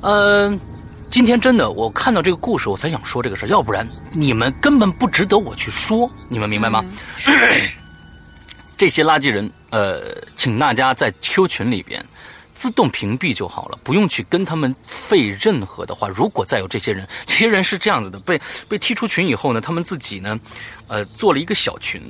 [0.00, 0.58] 嗯，
[1.10, 6.84] 今天真的我看到这个故事，我才想说这个事要不然你们根本不值得我去说，你们明白吗？
[8.78, 9.50] 这些垃圾人。
[9.70, 12.00] 呃，请大家在 Q 群里边
[12.54, 16.08] 自动屏蔽就好了，不用去跟他们费任何的话。
[16.08, 20.38] 如果再有这些人， 这些人是这样子的，被被踢出群以后呢，他们自己呢，
[20.86, 22.00] 呃，做了一个小群。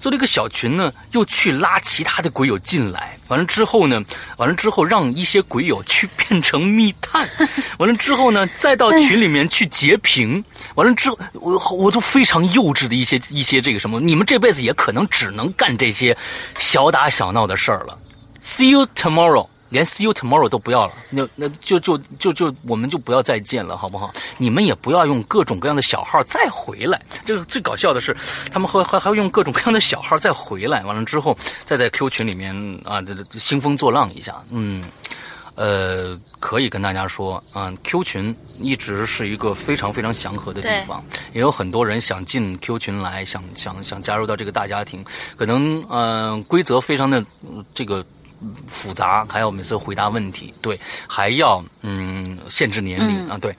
[0.00, 3.18] 做了一个小群呢，又去拉其他的鬼友进来。
[3.28, 4.02] 完了之后呢，
[4.36, 7.26] 完了之后让一些鬼友去变成密探。
[7.78, 10.44] 完了之后呢，再到群里面去截屏。
[10.74, 16.14] 完了之后，我我都非常幼稚的一些一些这个什么，你们这辈子也可能只能干这些
[16.58, 17.98] 小打小闹的事儿了。
[18.42, 19.48] See you tomorrow.
[19.74, 24.14] 连 see you tomorrow 都不要了，那那就就就就我们就不要再见了，好不好？
[24.38, 27.02] 你们也不要用各种各样的小号再回来。
[27.24, 28.16] 这个最搞笑的是，
[28.52, 33.02] 他们还还还会用各种各样的小号再回来，完了之后再在 Q 群里面啊，
[33.36, 34.40] 兴风作浪一下。
[34.50, 34.84] 嗯，
[35.56, 45.04] 呃，可以跟大家说，嗯，Q 群一直是一个非常非常祥和的地方，也有很多人想进 Q 群来，想想想加入到这个大家庭，
[45.36, 47.24] 可能嗯规则非常的
[47.74, 48.06] 这个。
[48.66, 53.56] 复杂，还要每次回答问题，对，还要嗯限制年龄啊，对，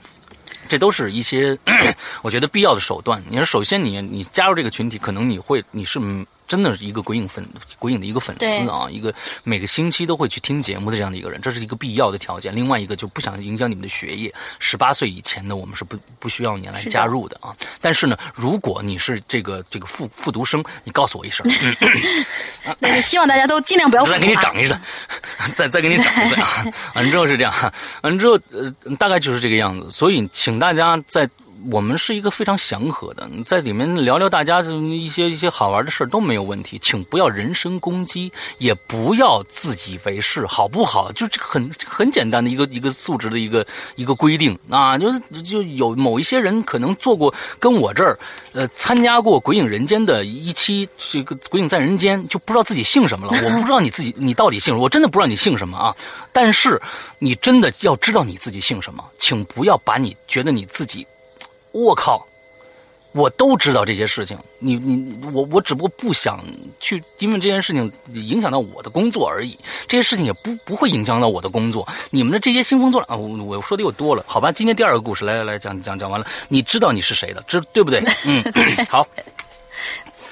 [0.68, 1.58] 这都是一些
[2.22, 3.24] 我觉得必要的手段。
[3.28, 6.00] 你说，首先你你加入这个群体，可能你会你是。
[6.48, 7.48] 真的是一个鬼影粉，
[7.80, 9.14] 鬼影的一个粉丝啊，一个
[9.44, 12.56] 每个星期都会去听节目的这样的一个人，这是一个必要的条件。
[12.56, 17.56] 另外一个就不想影响你们的学业，十八岁以前的我们是不不需要你来加入的啊。
[17.82, 21.46] 但是呢，如果你是这个这个复复读生，你告诉我一声。
[22.80, 24.06] 那希望大家都尽量不要。
[24.06, 24.78] 再给你涨一次，
[25.54, 26.66] 再再给你涨一次啊！
[26.94, 27.74] 完之后是这样，
[28.04, 29.90] 完之后呃大概就是这个样子。
[29.90, 31.30] 所以请大家在。
[31.72, 41.12] 我们是一个非常祥和的，在里面聊聊大家的一些一些好玩的事都没有问题，请不要人身攻击，也不要自以为是，好不好？
[41.14, 43.66] 就这很很简单的一个一个素质的一个
[43.96, 48.18] 一个规定啊，就是就有某一些人可能做过跟我这儿
[48.54, 53.34] 呃参加过《鬼影人间》的一期这个《鬼影在人间》，就不知道自己姓什么了。
[53.46, 55.96] 我不知道你自己你到底姓什么，我真的不知道你姓什么啊！
[56.32, 56.82] 但是
[57.20, 61.06] 你真的要知道你自己姓什么，请不要把你觉得你自己，
[61.76, 62.26] 我靠，
[63.12, 64.38] 我都知道这些事情。
[64.60, 66.40] 你你我我只不过不想
[66.80, 69.60] 去，因为这件事情影响到我的工作而已。
[69.86, 71.86] 这些事情也不不会影响到我的工作。
[72.12, 74.54] 你们的这些兴风作浪啊，我我说的又多了，好吧？
[74.54, 78.02] 今天第二个故事，来来来讲讲讲完了，你知道你是谁的，知对不对？
[78.26, 78.42] 嗯，
[78.88, 79.06] 好。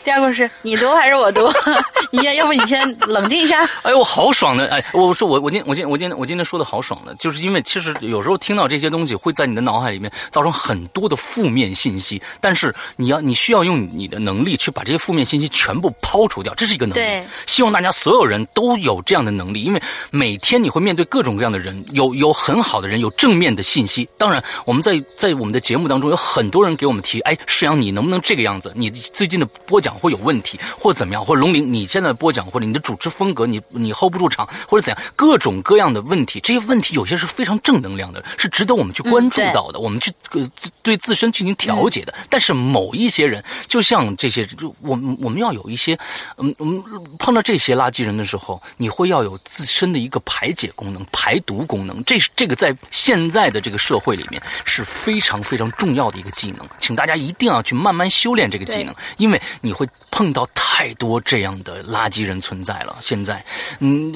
[0.03, 1.49] 第二个是你读还是我读？
[2.11, 3.63] 你要要不你先冷静一下。
[3.83, 4.67] 哎呦，好爽的！
[4.67, 16.99] 哎，我说我我今我今我今天我今天说的好爽的，就是因为其实有时候听到这些东西会在你的脑海里面造成很多的负面信息，但是你要你需要用你的能力去把这些负面信息全部抛除掉，这是一个能力。
[16.99, 19.81] 对，希望大家所有人都有这样的能力，因为
[20.11, 24.07] 每天你会面对各种各样的人，有有很好的人，有正面的信息。
[24.17, 28.71] 当然，我们在在我们的节目当中有很多人给我们提，哎，世阳你能不能这个样子？
[28.75, 29.92] 你最近的播讲。
[29.93, 40.49] 会有问题，或者怎么样，或者龙鳞，你现在播讲，或者你的主持风格，你你 hold 不住场，或者怎样，各种各样的问题，这些问题有些是非常正能量的，是值得我们去关注到的，我们去呃
[40.81, 42.13] 对自身进行调节的。
[42.29, 45.97] 但是某一些人，就像这些，就我们我们要有一些，
[46.37, 46.83] 嗯嗯，
[47.19, 59.82] 碰到这些垃圾人的时候，你会要有自身的一个排解功能、排毒功能，这这个在现在的这个社会里面是非常非常重要的一个技能，请大家一定要去慢慢修炼这个技能，因为你会。
[60.11, 62.97] 碰到太多这样的垃圾人存在了。
[63.01, 63.43] 现在，
[63.79, 64.13] 嗯，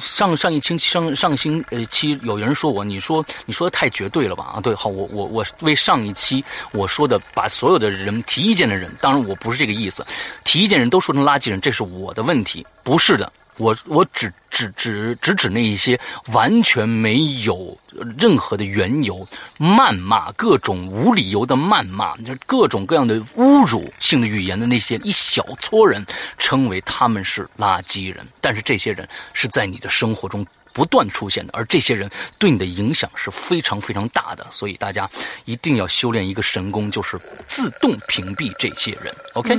[0.00, 4.44] 上上一星期上上星呃期有人说我，你说你说的太绝对了吧？
[4.54, 10.04] 啊，对，好，我我我为上一期我说的，把所有的人提意见的人，当然我不是这个意思，
[10.44, 13.32] 提意见人都说成垃圾人，这是我的问题，不是的。
[13.60, 16.00] 我我只只只只指那一些
[16.32, 17.78] 完全没有
[18.18, 19.26] 任何的缘由，
[19.58, 26.04] 谩骂各种无理由的谩骂，就各种各样的侮辱性的语言的那些一小撮人，
[26.38, 28.26] 称为他们是垃圾人。
[28.40, 32.08] 但是这些人是在你的生活中不断出现的，而这些人
[32.38, 34.46] 对你的影响是非常非常大的。
[34.50, 35.08] 所以大家
[35.44, 39.14] 一定要修炼一个神功，就是自动屏蔽这些人。
[39.34, 39.54] OK，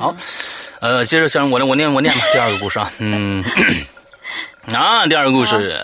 [0.00, 0.12] 好。
[0.84, 3.42] 呃，接着讲我我念我念吧， 第二个故事啊，嗯，
[4.70, 5.74] 啊，第二个故事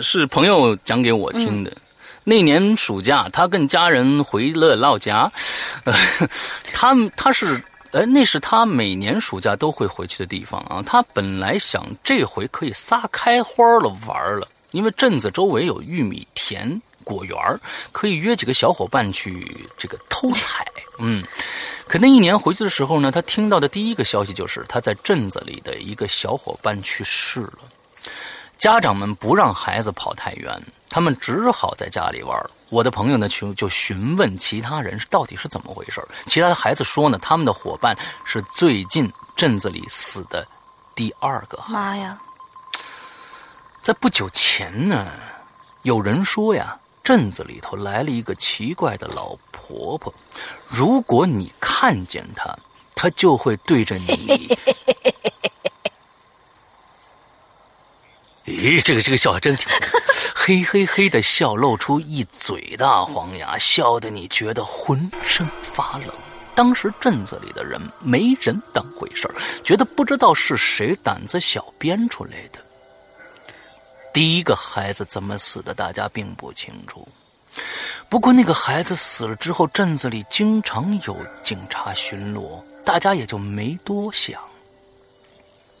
[0.00, 1.72] 是朋友讲给我听的。
[2.22, 5.28] 那年暑假，他跟家人回了老家，
[5.82, 5.92] 呃，
[6.72, 7.60] 他他是
[7.90, 10.80] 呃，那是他每年暑假都会回去的地方啊。
[10.86, 16.80] 他本来想这回可以撒开花了玩了，因为镇子周围有玉米田。
[17.02, 17.36] 果园
[17.92, 20.66] 可以约几个小伙伴去这个偷采，
[20.98, 21.24] 嗯，
[21.86, 27.58] 可那一年回去的时候呢，他听到的第一个消息就是他在镇子里的一个小伙伴去世了。
[28.58, 32.38] 家长们不让孩子跑太远，他们只好在家里玩。
[32.68, 40.46] 我的朋友呢，就就询问其他人到底是怎么回事其他的孩子说呢，他们的伙伴是最近镇子里死的
[40.94, 41.72] 第二个孩子。
[41.72, 42.18] 妈呀！
[43.82, 45.10] 在不久前呢，
[45.82, 46.78] 有人说呀。
[47.02, 50.12] 镇子里头来了一个奇怪的老婆婆，
[50.68, 52.56] 如果你看见她，
[52.94, 54.56] 她就会对着你。
[58.46, 59.66] 咦，这个这个笑还真挺，
[60.34, 66.08] 嘿嘿嘿的笑，露出一嘴大黄牙，笑得你觉得浑身发冷。
[66.54, 69.34] 当时镇子里的人没人当回事儿，
[69.64, 72.58] 觉得不知道是谁胆子小编出来的。
[74.12, 77.06] 第一个孩子怎么死的，大家并不清楚。
[78.08, 84.40] 不过那个孩子死了之后，镇子里经常有警察巡逻，大家也就没多想。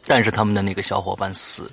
[0.06, 1.70] 但是他们的那个小伙伴死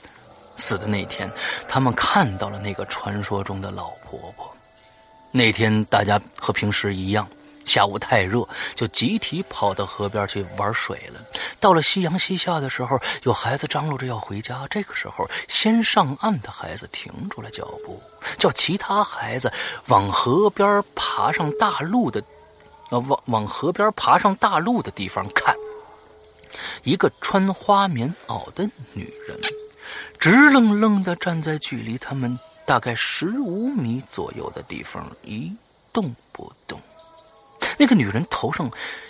[0.57, 1.31] 死的那天，
[1.67, 4.53] 他们看到了那个传说中的老婆婆。
[5.31, 7.27] 那天大家和平时一样。
[7.69, 11.21] 下午太热，就集体跑到河边去玩水了。
[11.59, 14.65] 到了夕阳西下的时候，有孩子张罗着要回家。
[14.71, 18.01] 这个时候，先上岸的孩子停住了脚步，
[18.39, 19.53] 叫其他孩子
[19.87, 22.23] 往河边爬上大路的，
[22.89, 25.55] 呃，往往河边爬上大路的地方看。
[26.81, 29.39] 一个穿花棉袄的女人，
[30.17, 35.55] 直愣愣地站在距离他们大概十五米左右的地方，一
[35.93, 36.81] 动不动。
[37.79, 38.69] 那个女人头上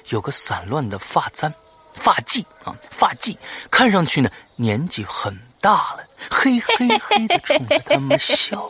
[0.09, 1.51] 有个散乱的发簪、
[1.95, 3.35] 发髻啊，发髻
[3.71, 8.69] 看上去呢年纪很大了，嘿嘿嘿的冲着他们笑。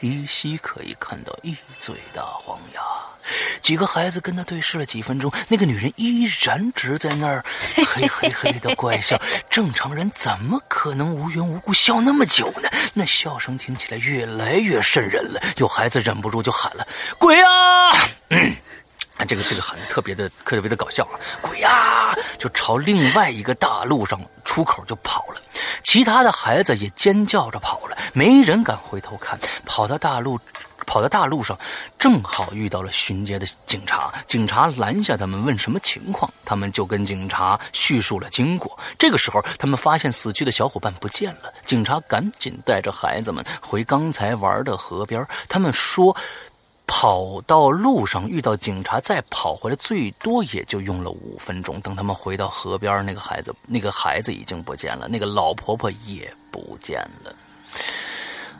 [0.00, 2.80] 依稀可以看到一嘴大黄牙。
[3.60, 7.44] 几个孩子跟他对视了几分钟，那个女人依然直在那儿
[7.76, 9.20] 嘿嘿嘿的怪笑。
[9.50, 12.68] 正常人怎么可能无缘无故笑那么久呢？
[12.94, 15.40] 那笑声听起来越来越瘆人了。
[15.56, 16.86] 有孩子忍不住就喊了
[17.18, 17.92] ：“鬼啊！”
[18.30, 18.56] 嗯
[19.26, 21.18] 这个这个喊的特别的特别的搞笑啊！
[21.40, 22.14] 鬼呀！
[22.38, 25.40] 就朝另外一个大路上出口就跑了，
[25.82, 29.38] 其他的孩子也尖叫着跑了，没人敢回头看。
[29.66, 30.38] 跑到大路，
[30.86, 31.58] 跑到大路上，
[31.98, 34.12] 正好遇到了巡街的警察。
[34.26, 38.78] 警察拦下他们，问什么情况，他们就跟警察叙述了经过。
[38.98, 45.26] 这个时候，他们发现死去的小伙伴不见了，警察赶紧带着孩子们回刚才玩的河边。
[45.48, 46.16] 他们说。
[46.90, 51.78] 跑到路上遇到警察，再跑回来，最多也就用了五分钟。
[51.82, 57.32] 等他们回到河边，那个孩子，那个孩子已经不见了，那个老婆婆也不见了。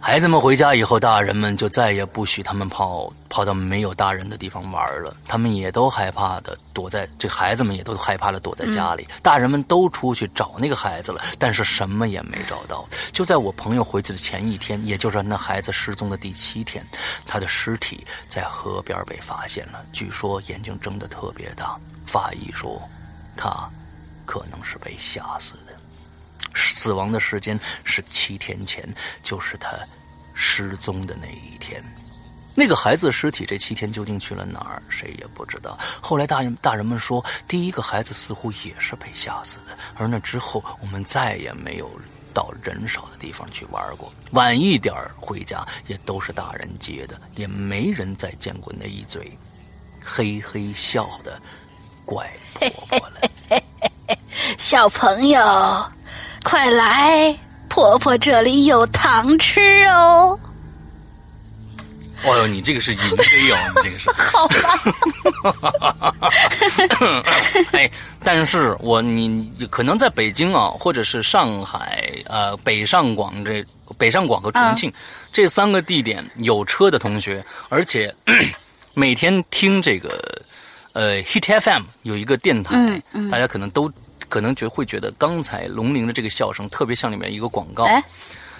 [0.00, 5.14] 孩子们回家以后，大人们就再也不许他们跑跑到没有大人的地方玩了。
[5.26, 9.06] 他们也都害怕的躲在这，孩子们也都害怕的躲在家里。
[9.22, 12.88] 大人们都出去找那个孩子了，但是什么也没找到。
[13.12, 16.84] 就在我朋友回去的前一天，也就是那孩子失踪的第七天，
[17.26, 19.84] 他的尸体在河边被发现了。
[19.92, 21.76] 据说眼睛睁得特别大。
[22.06, 22.80] 法医说，
[23.36, 23.68] 他
[24.24, 25.67] 可能是被吓死的。
[26.54, 28.82] 死亡的时间是七天前，
[29.22, 29.70] 就是他
[30.34, 31.82] 失踪的那一天。
[32.54, 35.78] 那个孩子尸体这七天究竟去了哪儿，谁也不知道。
[36.00, 39.78] 后来大人大人们说，第一个孩子似乎也是被吓死的。
[39.96, 41.88] 而那之后，我们再也没有
[42.34, 44.12] 到人少的地方去玩过。
[44.32, 49.38] 晚一点回家，也都是大人接的，也没人再见过那一嘴
[50.02, 51.40] 嘿嘿笑的
[52.04, 53.20] 怪婆婆了。
[54.58, 55.92] 小朋友。
[56.48, 57.38] 快来，
[57.68, 60.38] 婆婆这里有糖吃哦！
[62.24, 64.48] 哦呦，你这个是银飞哦，你这个是 好
[67.02, 67.22] 吧？
[67.72, 67.90] 哎，
[68.24, 73.62] 但是我你你可能在北京啊，或者是上海呃北上广这
[73.98, 74.90] 北上广和重庆
[75.30, 78.12] 这三个地点有车的同学，而且
[78.94, 80.42] 每天听这个
[80.94, 83.92] 呃 Hit FM 有一个电台，大家可能都。
[84.28, 87.86] 可能觉会觉得刚才龙鳞的这个笑声特别像里面一个广告，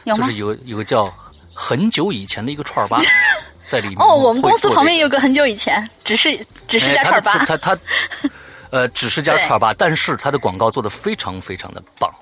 [0.04, 1.12] 就是有有个叫
[1.52, 3.00] 很久以前的一个串儿吧，
[3.68, 3.98] 在里面。
[3.98, 7.44] 哦，我们公司旁边有个很久以前，只是只是家串儿吧。
[7.46, 7.78] 他他
[8.70, 12.12] 呃，只是家串儿吧，但是他的广告做的非常非常的棒，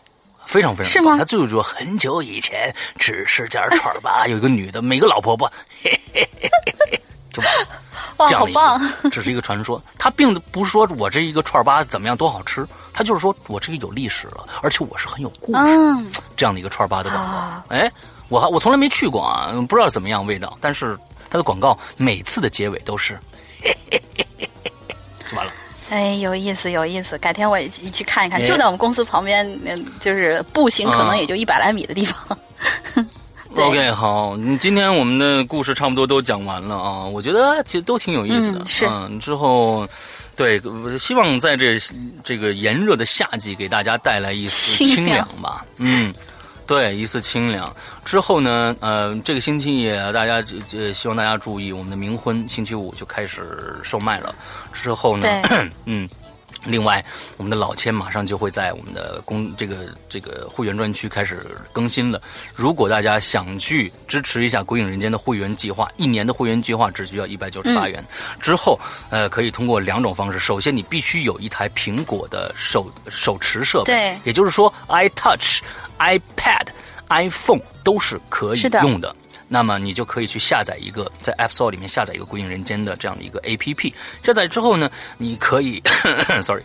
[0.46, 0.92] 非常非常。
[0.92, 1.16] 是吗？
[1.18, 5.50] 他最后说很久以前只是家串儿吧，有一个女的，每个老婆婆。
[5.82, 6.50] 嘿嘿嘿
[6.90, 7.00] 嘿
[7.36, 7.42] 就
[8.16, 8.80] 哇，好棒！
[9.10, 15.60] 只是一个传说，他并不是说我这一个串儿吧怎么样多好吃，他就是说我这个有历史了，而且我是很有故事
[16.36, 17.74] 这样的一个串儿吧的广告。
[17.74, 17.90] 哎，
[18.28, 20.96] 我还我从来没去过啊，不知道怎么样味道，但是
[21.28, 23.18] 他的广告每次的结尾都是，
[25.28, 25.52] 就完了。
[25.90, 32.38] 哎，有意思，有意思，改天我也去看一看，就在我们公司旁边，嗯，就是步行可能也就一百来米的地方。
[33.56, 38.62] OK，好，今天我们的故事差不多都讲完了啊，我觉得其实都挺有意思的。
[38.86, 39.88] 嗯，之后，
[40.36, 40.60] 对，
[40.98, 41.78] 希望在这
[42.22, 45.64] 这个炎热的夏季给大家带来一丝清凉吧。
[45.78, 46.12] 嗯，
[46.66, 47.74] 对，一丝清凉。
[48.04, 54.34] 之后呢，呃，这个星期也大家呃希望大家注意，我们的冥婚星期五就开始售卖了。
[54.72, 55.26] 之后呢，
[55.86, 56.08] 嗯。
[56.66, 57.04] 另外，
[57.36, 62.20] 我们的老千马上就会在我们的公这个这个会员专区开始更新了。
[62.54, 68.04] 如果大家想去支持一下《鬼影人间》的会员计划，一年的会员计划只需要一百九十八元。
[68.40, 68.78] 之后，
[69.10, 70.38] 呃，可以通过两种方式。
[70.38, 75.60] 首先，你必须有一台苹果的手手持设备，对，也就是说，iTouch、
[75.98, 76.66] iPad、
[77.08, 79.14] iPhone 都是可以用的。
[79.48, 83.92] 那么你就可以去下载一个，在 App Store 里面下载一个《鬼影人间》的这样的一个 APP。
[84.22, 85.82] 下载之后呢，你可以，
[86.42, 86.62] sorry，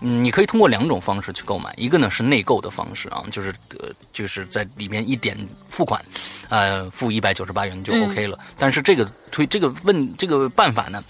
[0.00, 1.72] 你可以通过两种方式去购买。
[1.76, 5.36] 一个呢是内购的方式啊，就是呃，就是在里面一点
[5.68, 6.04] 付款，
[6.48, 8.38] 呃，付一百九十八元就 OK 了。
[8.58, 11.02] 但是这个推这个问这个办法呢，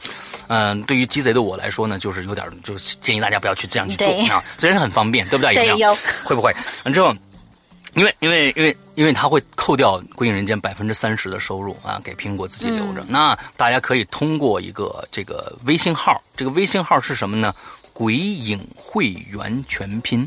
[0.46, 4.40] 嗯，对于鸡贼的我来说呢，就是有点，就是建议大家不要去这样去做啊。
[4.56, 5.54] 虽然很方便，对不对？
[5.54, 5.94] 有没有？
[6.24, 6.54] 会不会？
[6.84, 7.12] 完之后。
[7.94, 13.04] 因为因为因为因为他会扣掉《归隐人间》百分之三十的收入啊，给苹果自己留着。
[13.08, 17.54] 那大家可以通过一个这个微信号，这个微信号是什么呢？
[17.92, 20.26] 鬼影会员全拼，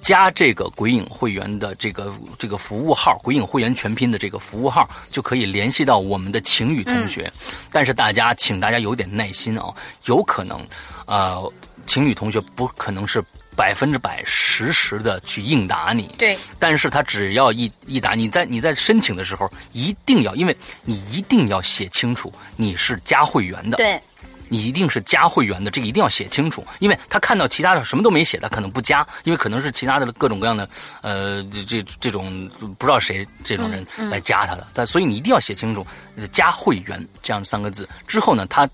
[0.00, 7.32] 加这个鬼影会员的这个这个服务号，鬼影会员全拼的这个服务号，就可以联系到我们的晴雨同学。
[7.72, 9.74] 但是大家，请大家有点耐心啊，
[10.04, 10.64] 有可能，
[11.06, 11.52] 呃，
[11.86, 13.24] 晴雨同学不可能是。
[13.58, 16.08] 百分之百实时的去应答你。
[16.16, 23.76] 对，但是他只要一一答，你在你在申请的时候一定要，因为你一定要写清楚你是加会员的。
[23.76, 24.00] 对。
[24.48, 30.68] 你一定是加会员的，这个一定要写清楚，因为他看到其他的什么都没写，他可能不加，因为可能是其他的各种各样的，
[31.02, 32.48] 呃，这这这种
[32.78, 35.86] 不知道谁这种人来加他的，但所以你一定要写清楚
[36.32, 37.88] 加会员这样三个字。
[38.06, 38.68] 之后呢，他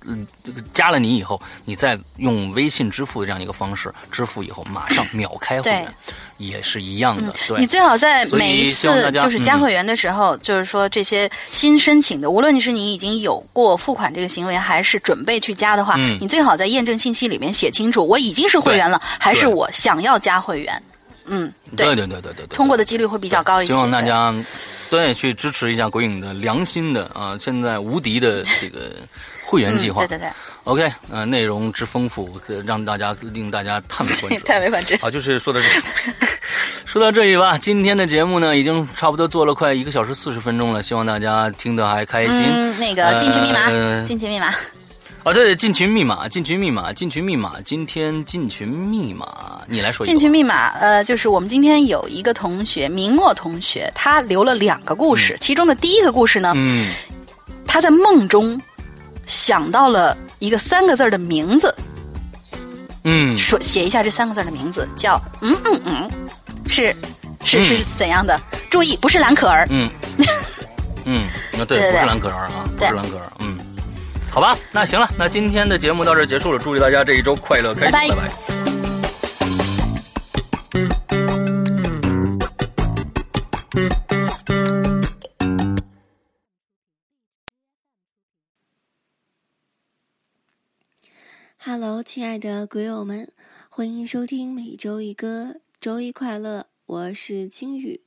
[0.73, 5.95] 加了你以后，你再用微信支付的这样一个方式支付以后，马上秒开会员，
[6.39, 7.35] 也是一样的。
[7.49, 15.65] 对，你最好在每一次就是加会员的时候，就是说这些新申请的，无论你是你已经有过付款这个行为，还是准备去加。
[15.65, 20.83] 加的话，你最好在验证信息里面写清楚，我已经是会员了，还是我想要加会员？
[21.25, 23.73] 嗯，对对对对对，通过的几率会比较高一些。
[23.73, 24.35] 希望大家
[24.91, 28.93] 对去支持一下鬼影的良心的啊，现在无敌的这个
[29.45, 30.07] 会员计划。
[30.07, 30.29] 对对对
[30.65, 34.41] ，OK，呃，内容之丰富，让大家令大家叹为观止。
[34.47, 34.97] 叹为观止。
[34.97, 35.67] 好，就是说到这，
[36.85, 37.59] 说到这里吧。
[37.59, 42.43] 今天的节目呢，已经差不多做了快一个小时四十分钟了，希望大家听得还开心。
[42.47, 44.55] 嗯，那个进群密码，进群密码。
[45.25, 47.55] 啊，对，进群密码，进群密码，进群密码。
[47.65, 50.05] 今天进群密码，你来说。
[50.05, 56.93] 进群密码，呃，就是我们今天有一个同学，明末同学，他留了两个故事，其中的第一个故事呢，嗯，
[57.67, 58.61] 他在梦中
[59.27, 61.75] 想到了一个三个字的名字，
[63.05, 66.11] 嗯，说写一下这三个字的名字，叫嗯嗯嗯，
[66.67, 66.95] 是
[67.45, 68.39] 是是怎样的？
[68.71, 69.91] 注意，不是蓝可儿，嗯
[71.05, 73.59] 嗯，那对，不是蓝可儿啊，不是蓝可儿，嗯。
[74.31, 76.59] 好吧，那行了，那今天的节目到这结束了。
[76.59, 78.74] 祝大家这一周快乐开心，拜拜。
[91.67, 93.33] Hello，亲爱的鬼友们，
[93.71, 98.03] 欢迎收听每周一歌，周一快乐，我是青雨。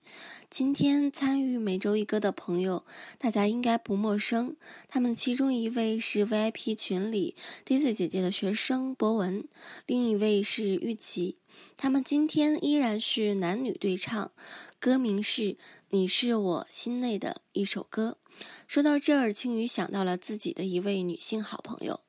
[0.48, 2.86] 今天参与每周一歌的朋友，
[3.18, 4.56] 大家应该不陌生。
[4.88, 7.36] 他们其中一位是 VIP 群里
[7.66, 9.48] Daisy 姐姐的学生博文，
[9.88, 11.40] 另一位是玉琪。
[11.78, 14.32] 他们今天依然是男女对唱，
[14.80, 15.42] 歌名是
[15.90, 18.20] 《你是我心内的一首歌》。
[18.68, 22.02] 说到这儿，青雨想到了自己的一位女性好朋友。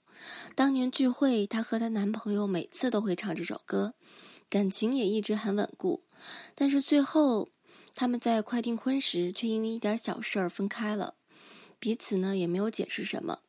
[0.58, 3.94] 当年聚会，她和她男朋友每次都会唱这首歌，
[4.50, 6.02] 感情也一直很稳固。
[6.56, 7.50] 但是最后。
[7.94, 11.14] 他们在快订婚时，却因为一点小事儿分开了，
[11.80, 13.40] 彼此呢也没有解释什么。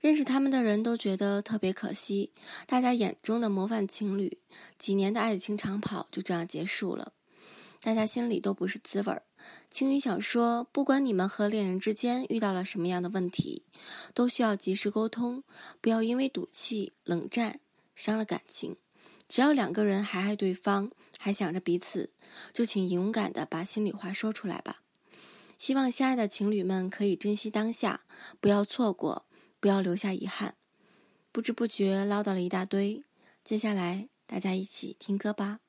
[0.00, 2.32] 认识他们的人都觉得特别可惜，
[2.66, 4.38] 大家眼中的模范情侣，
[4.78, 7.12] 几年的爱情长跑就这样结束了，
[7.82, 9.22] 大家心里都不是滋味儿。
[9.70, 13.64] 青雨想说，不管你们和恋人之间遇到了什么样的问题，
[14.14, 15.42] 都需要及时沟通，
[15.80, 17.60] 不要因为赌气、冷战
[17.94, 18.76] 伤了感情。
[19.28, 20.90] 只要两个人还爱对方。
[21.18, 22.10] 还想着彼此，
[22.52, 24.82] 就请勇敢的把心里话说出来吧。
[25.56, 28.02] 希望相爱的情侣们可以珍惜当下，
[28.38, 29.24] 不要错过，
[29.58, 30.56] 不要留下遗憾。
[31.32, 33.02] 不知不觉唠叨了一大堆，
[33.42, 35.60] 接下来大家一起听歌吧。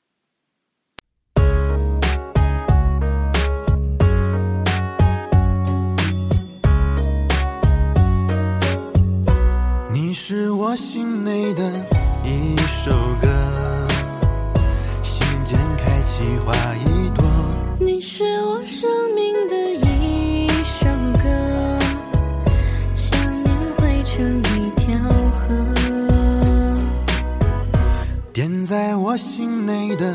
[10.20, 11.72] 是我心内的
[12.26, 12.92] 一首
[13.22, 13.30] 歌。
[15.02, 17.24] 心间开启花一朵，
[17.80, 19.56] 你是我生命的
[19.88, 20.86] 一首
[21.24, 21.80] 歌，
[22.94, 24.98] 想念汇成一条
[25.40, 25.56] 河，
[28.34, 30.14] 点在我心内的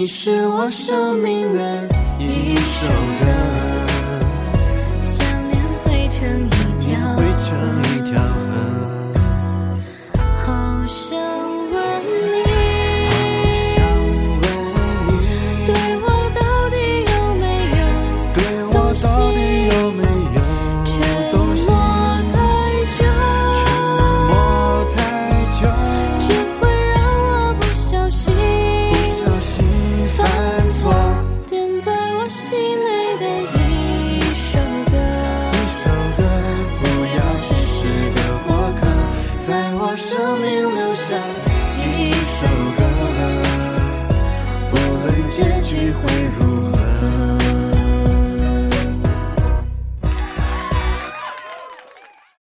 [0.00, 1.86] 你是我生命的
[2.18, 3.19] 一首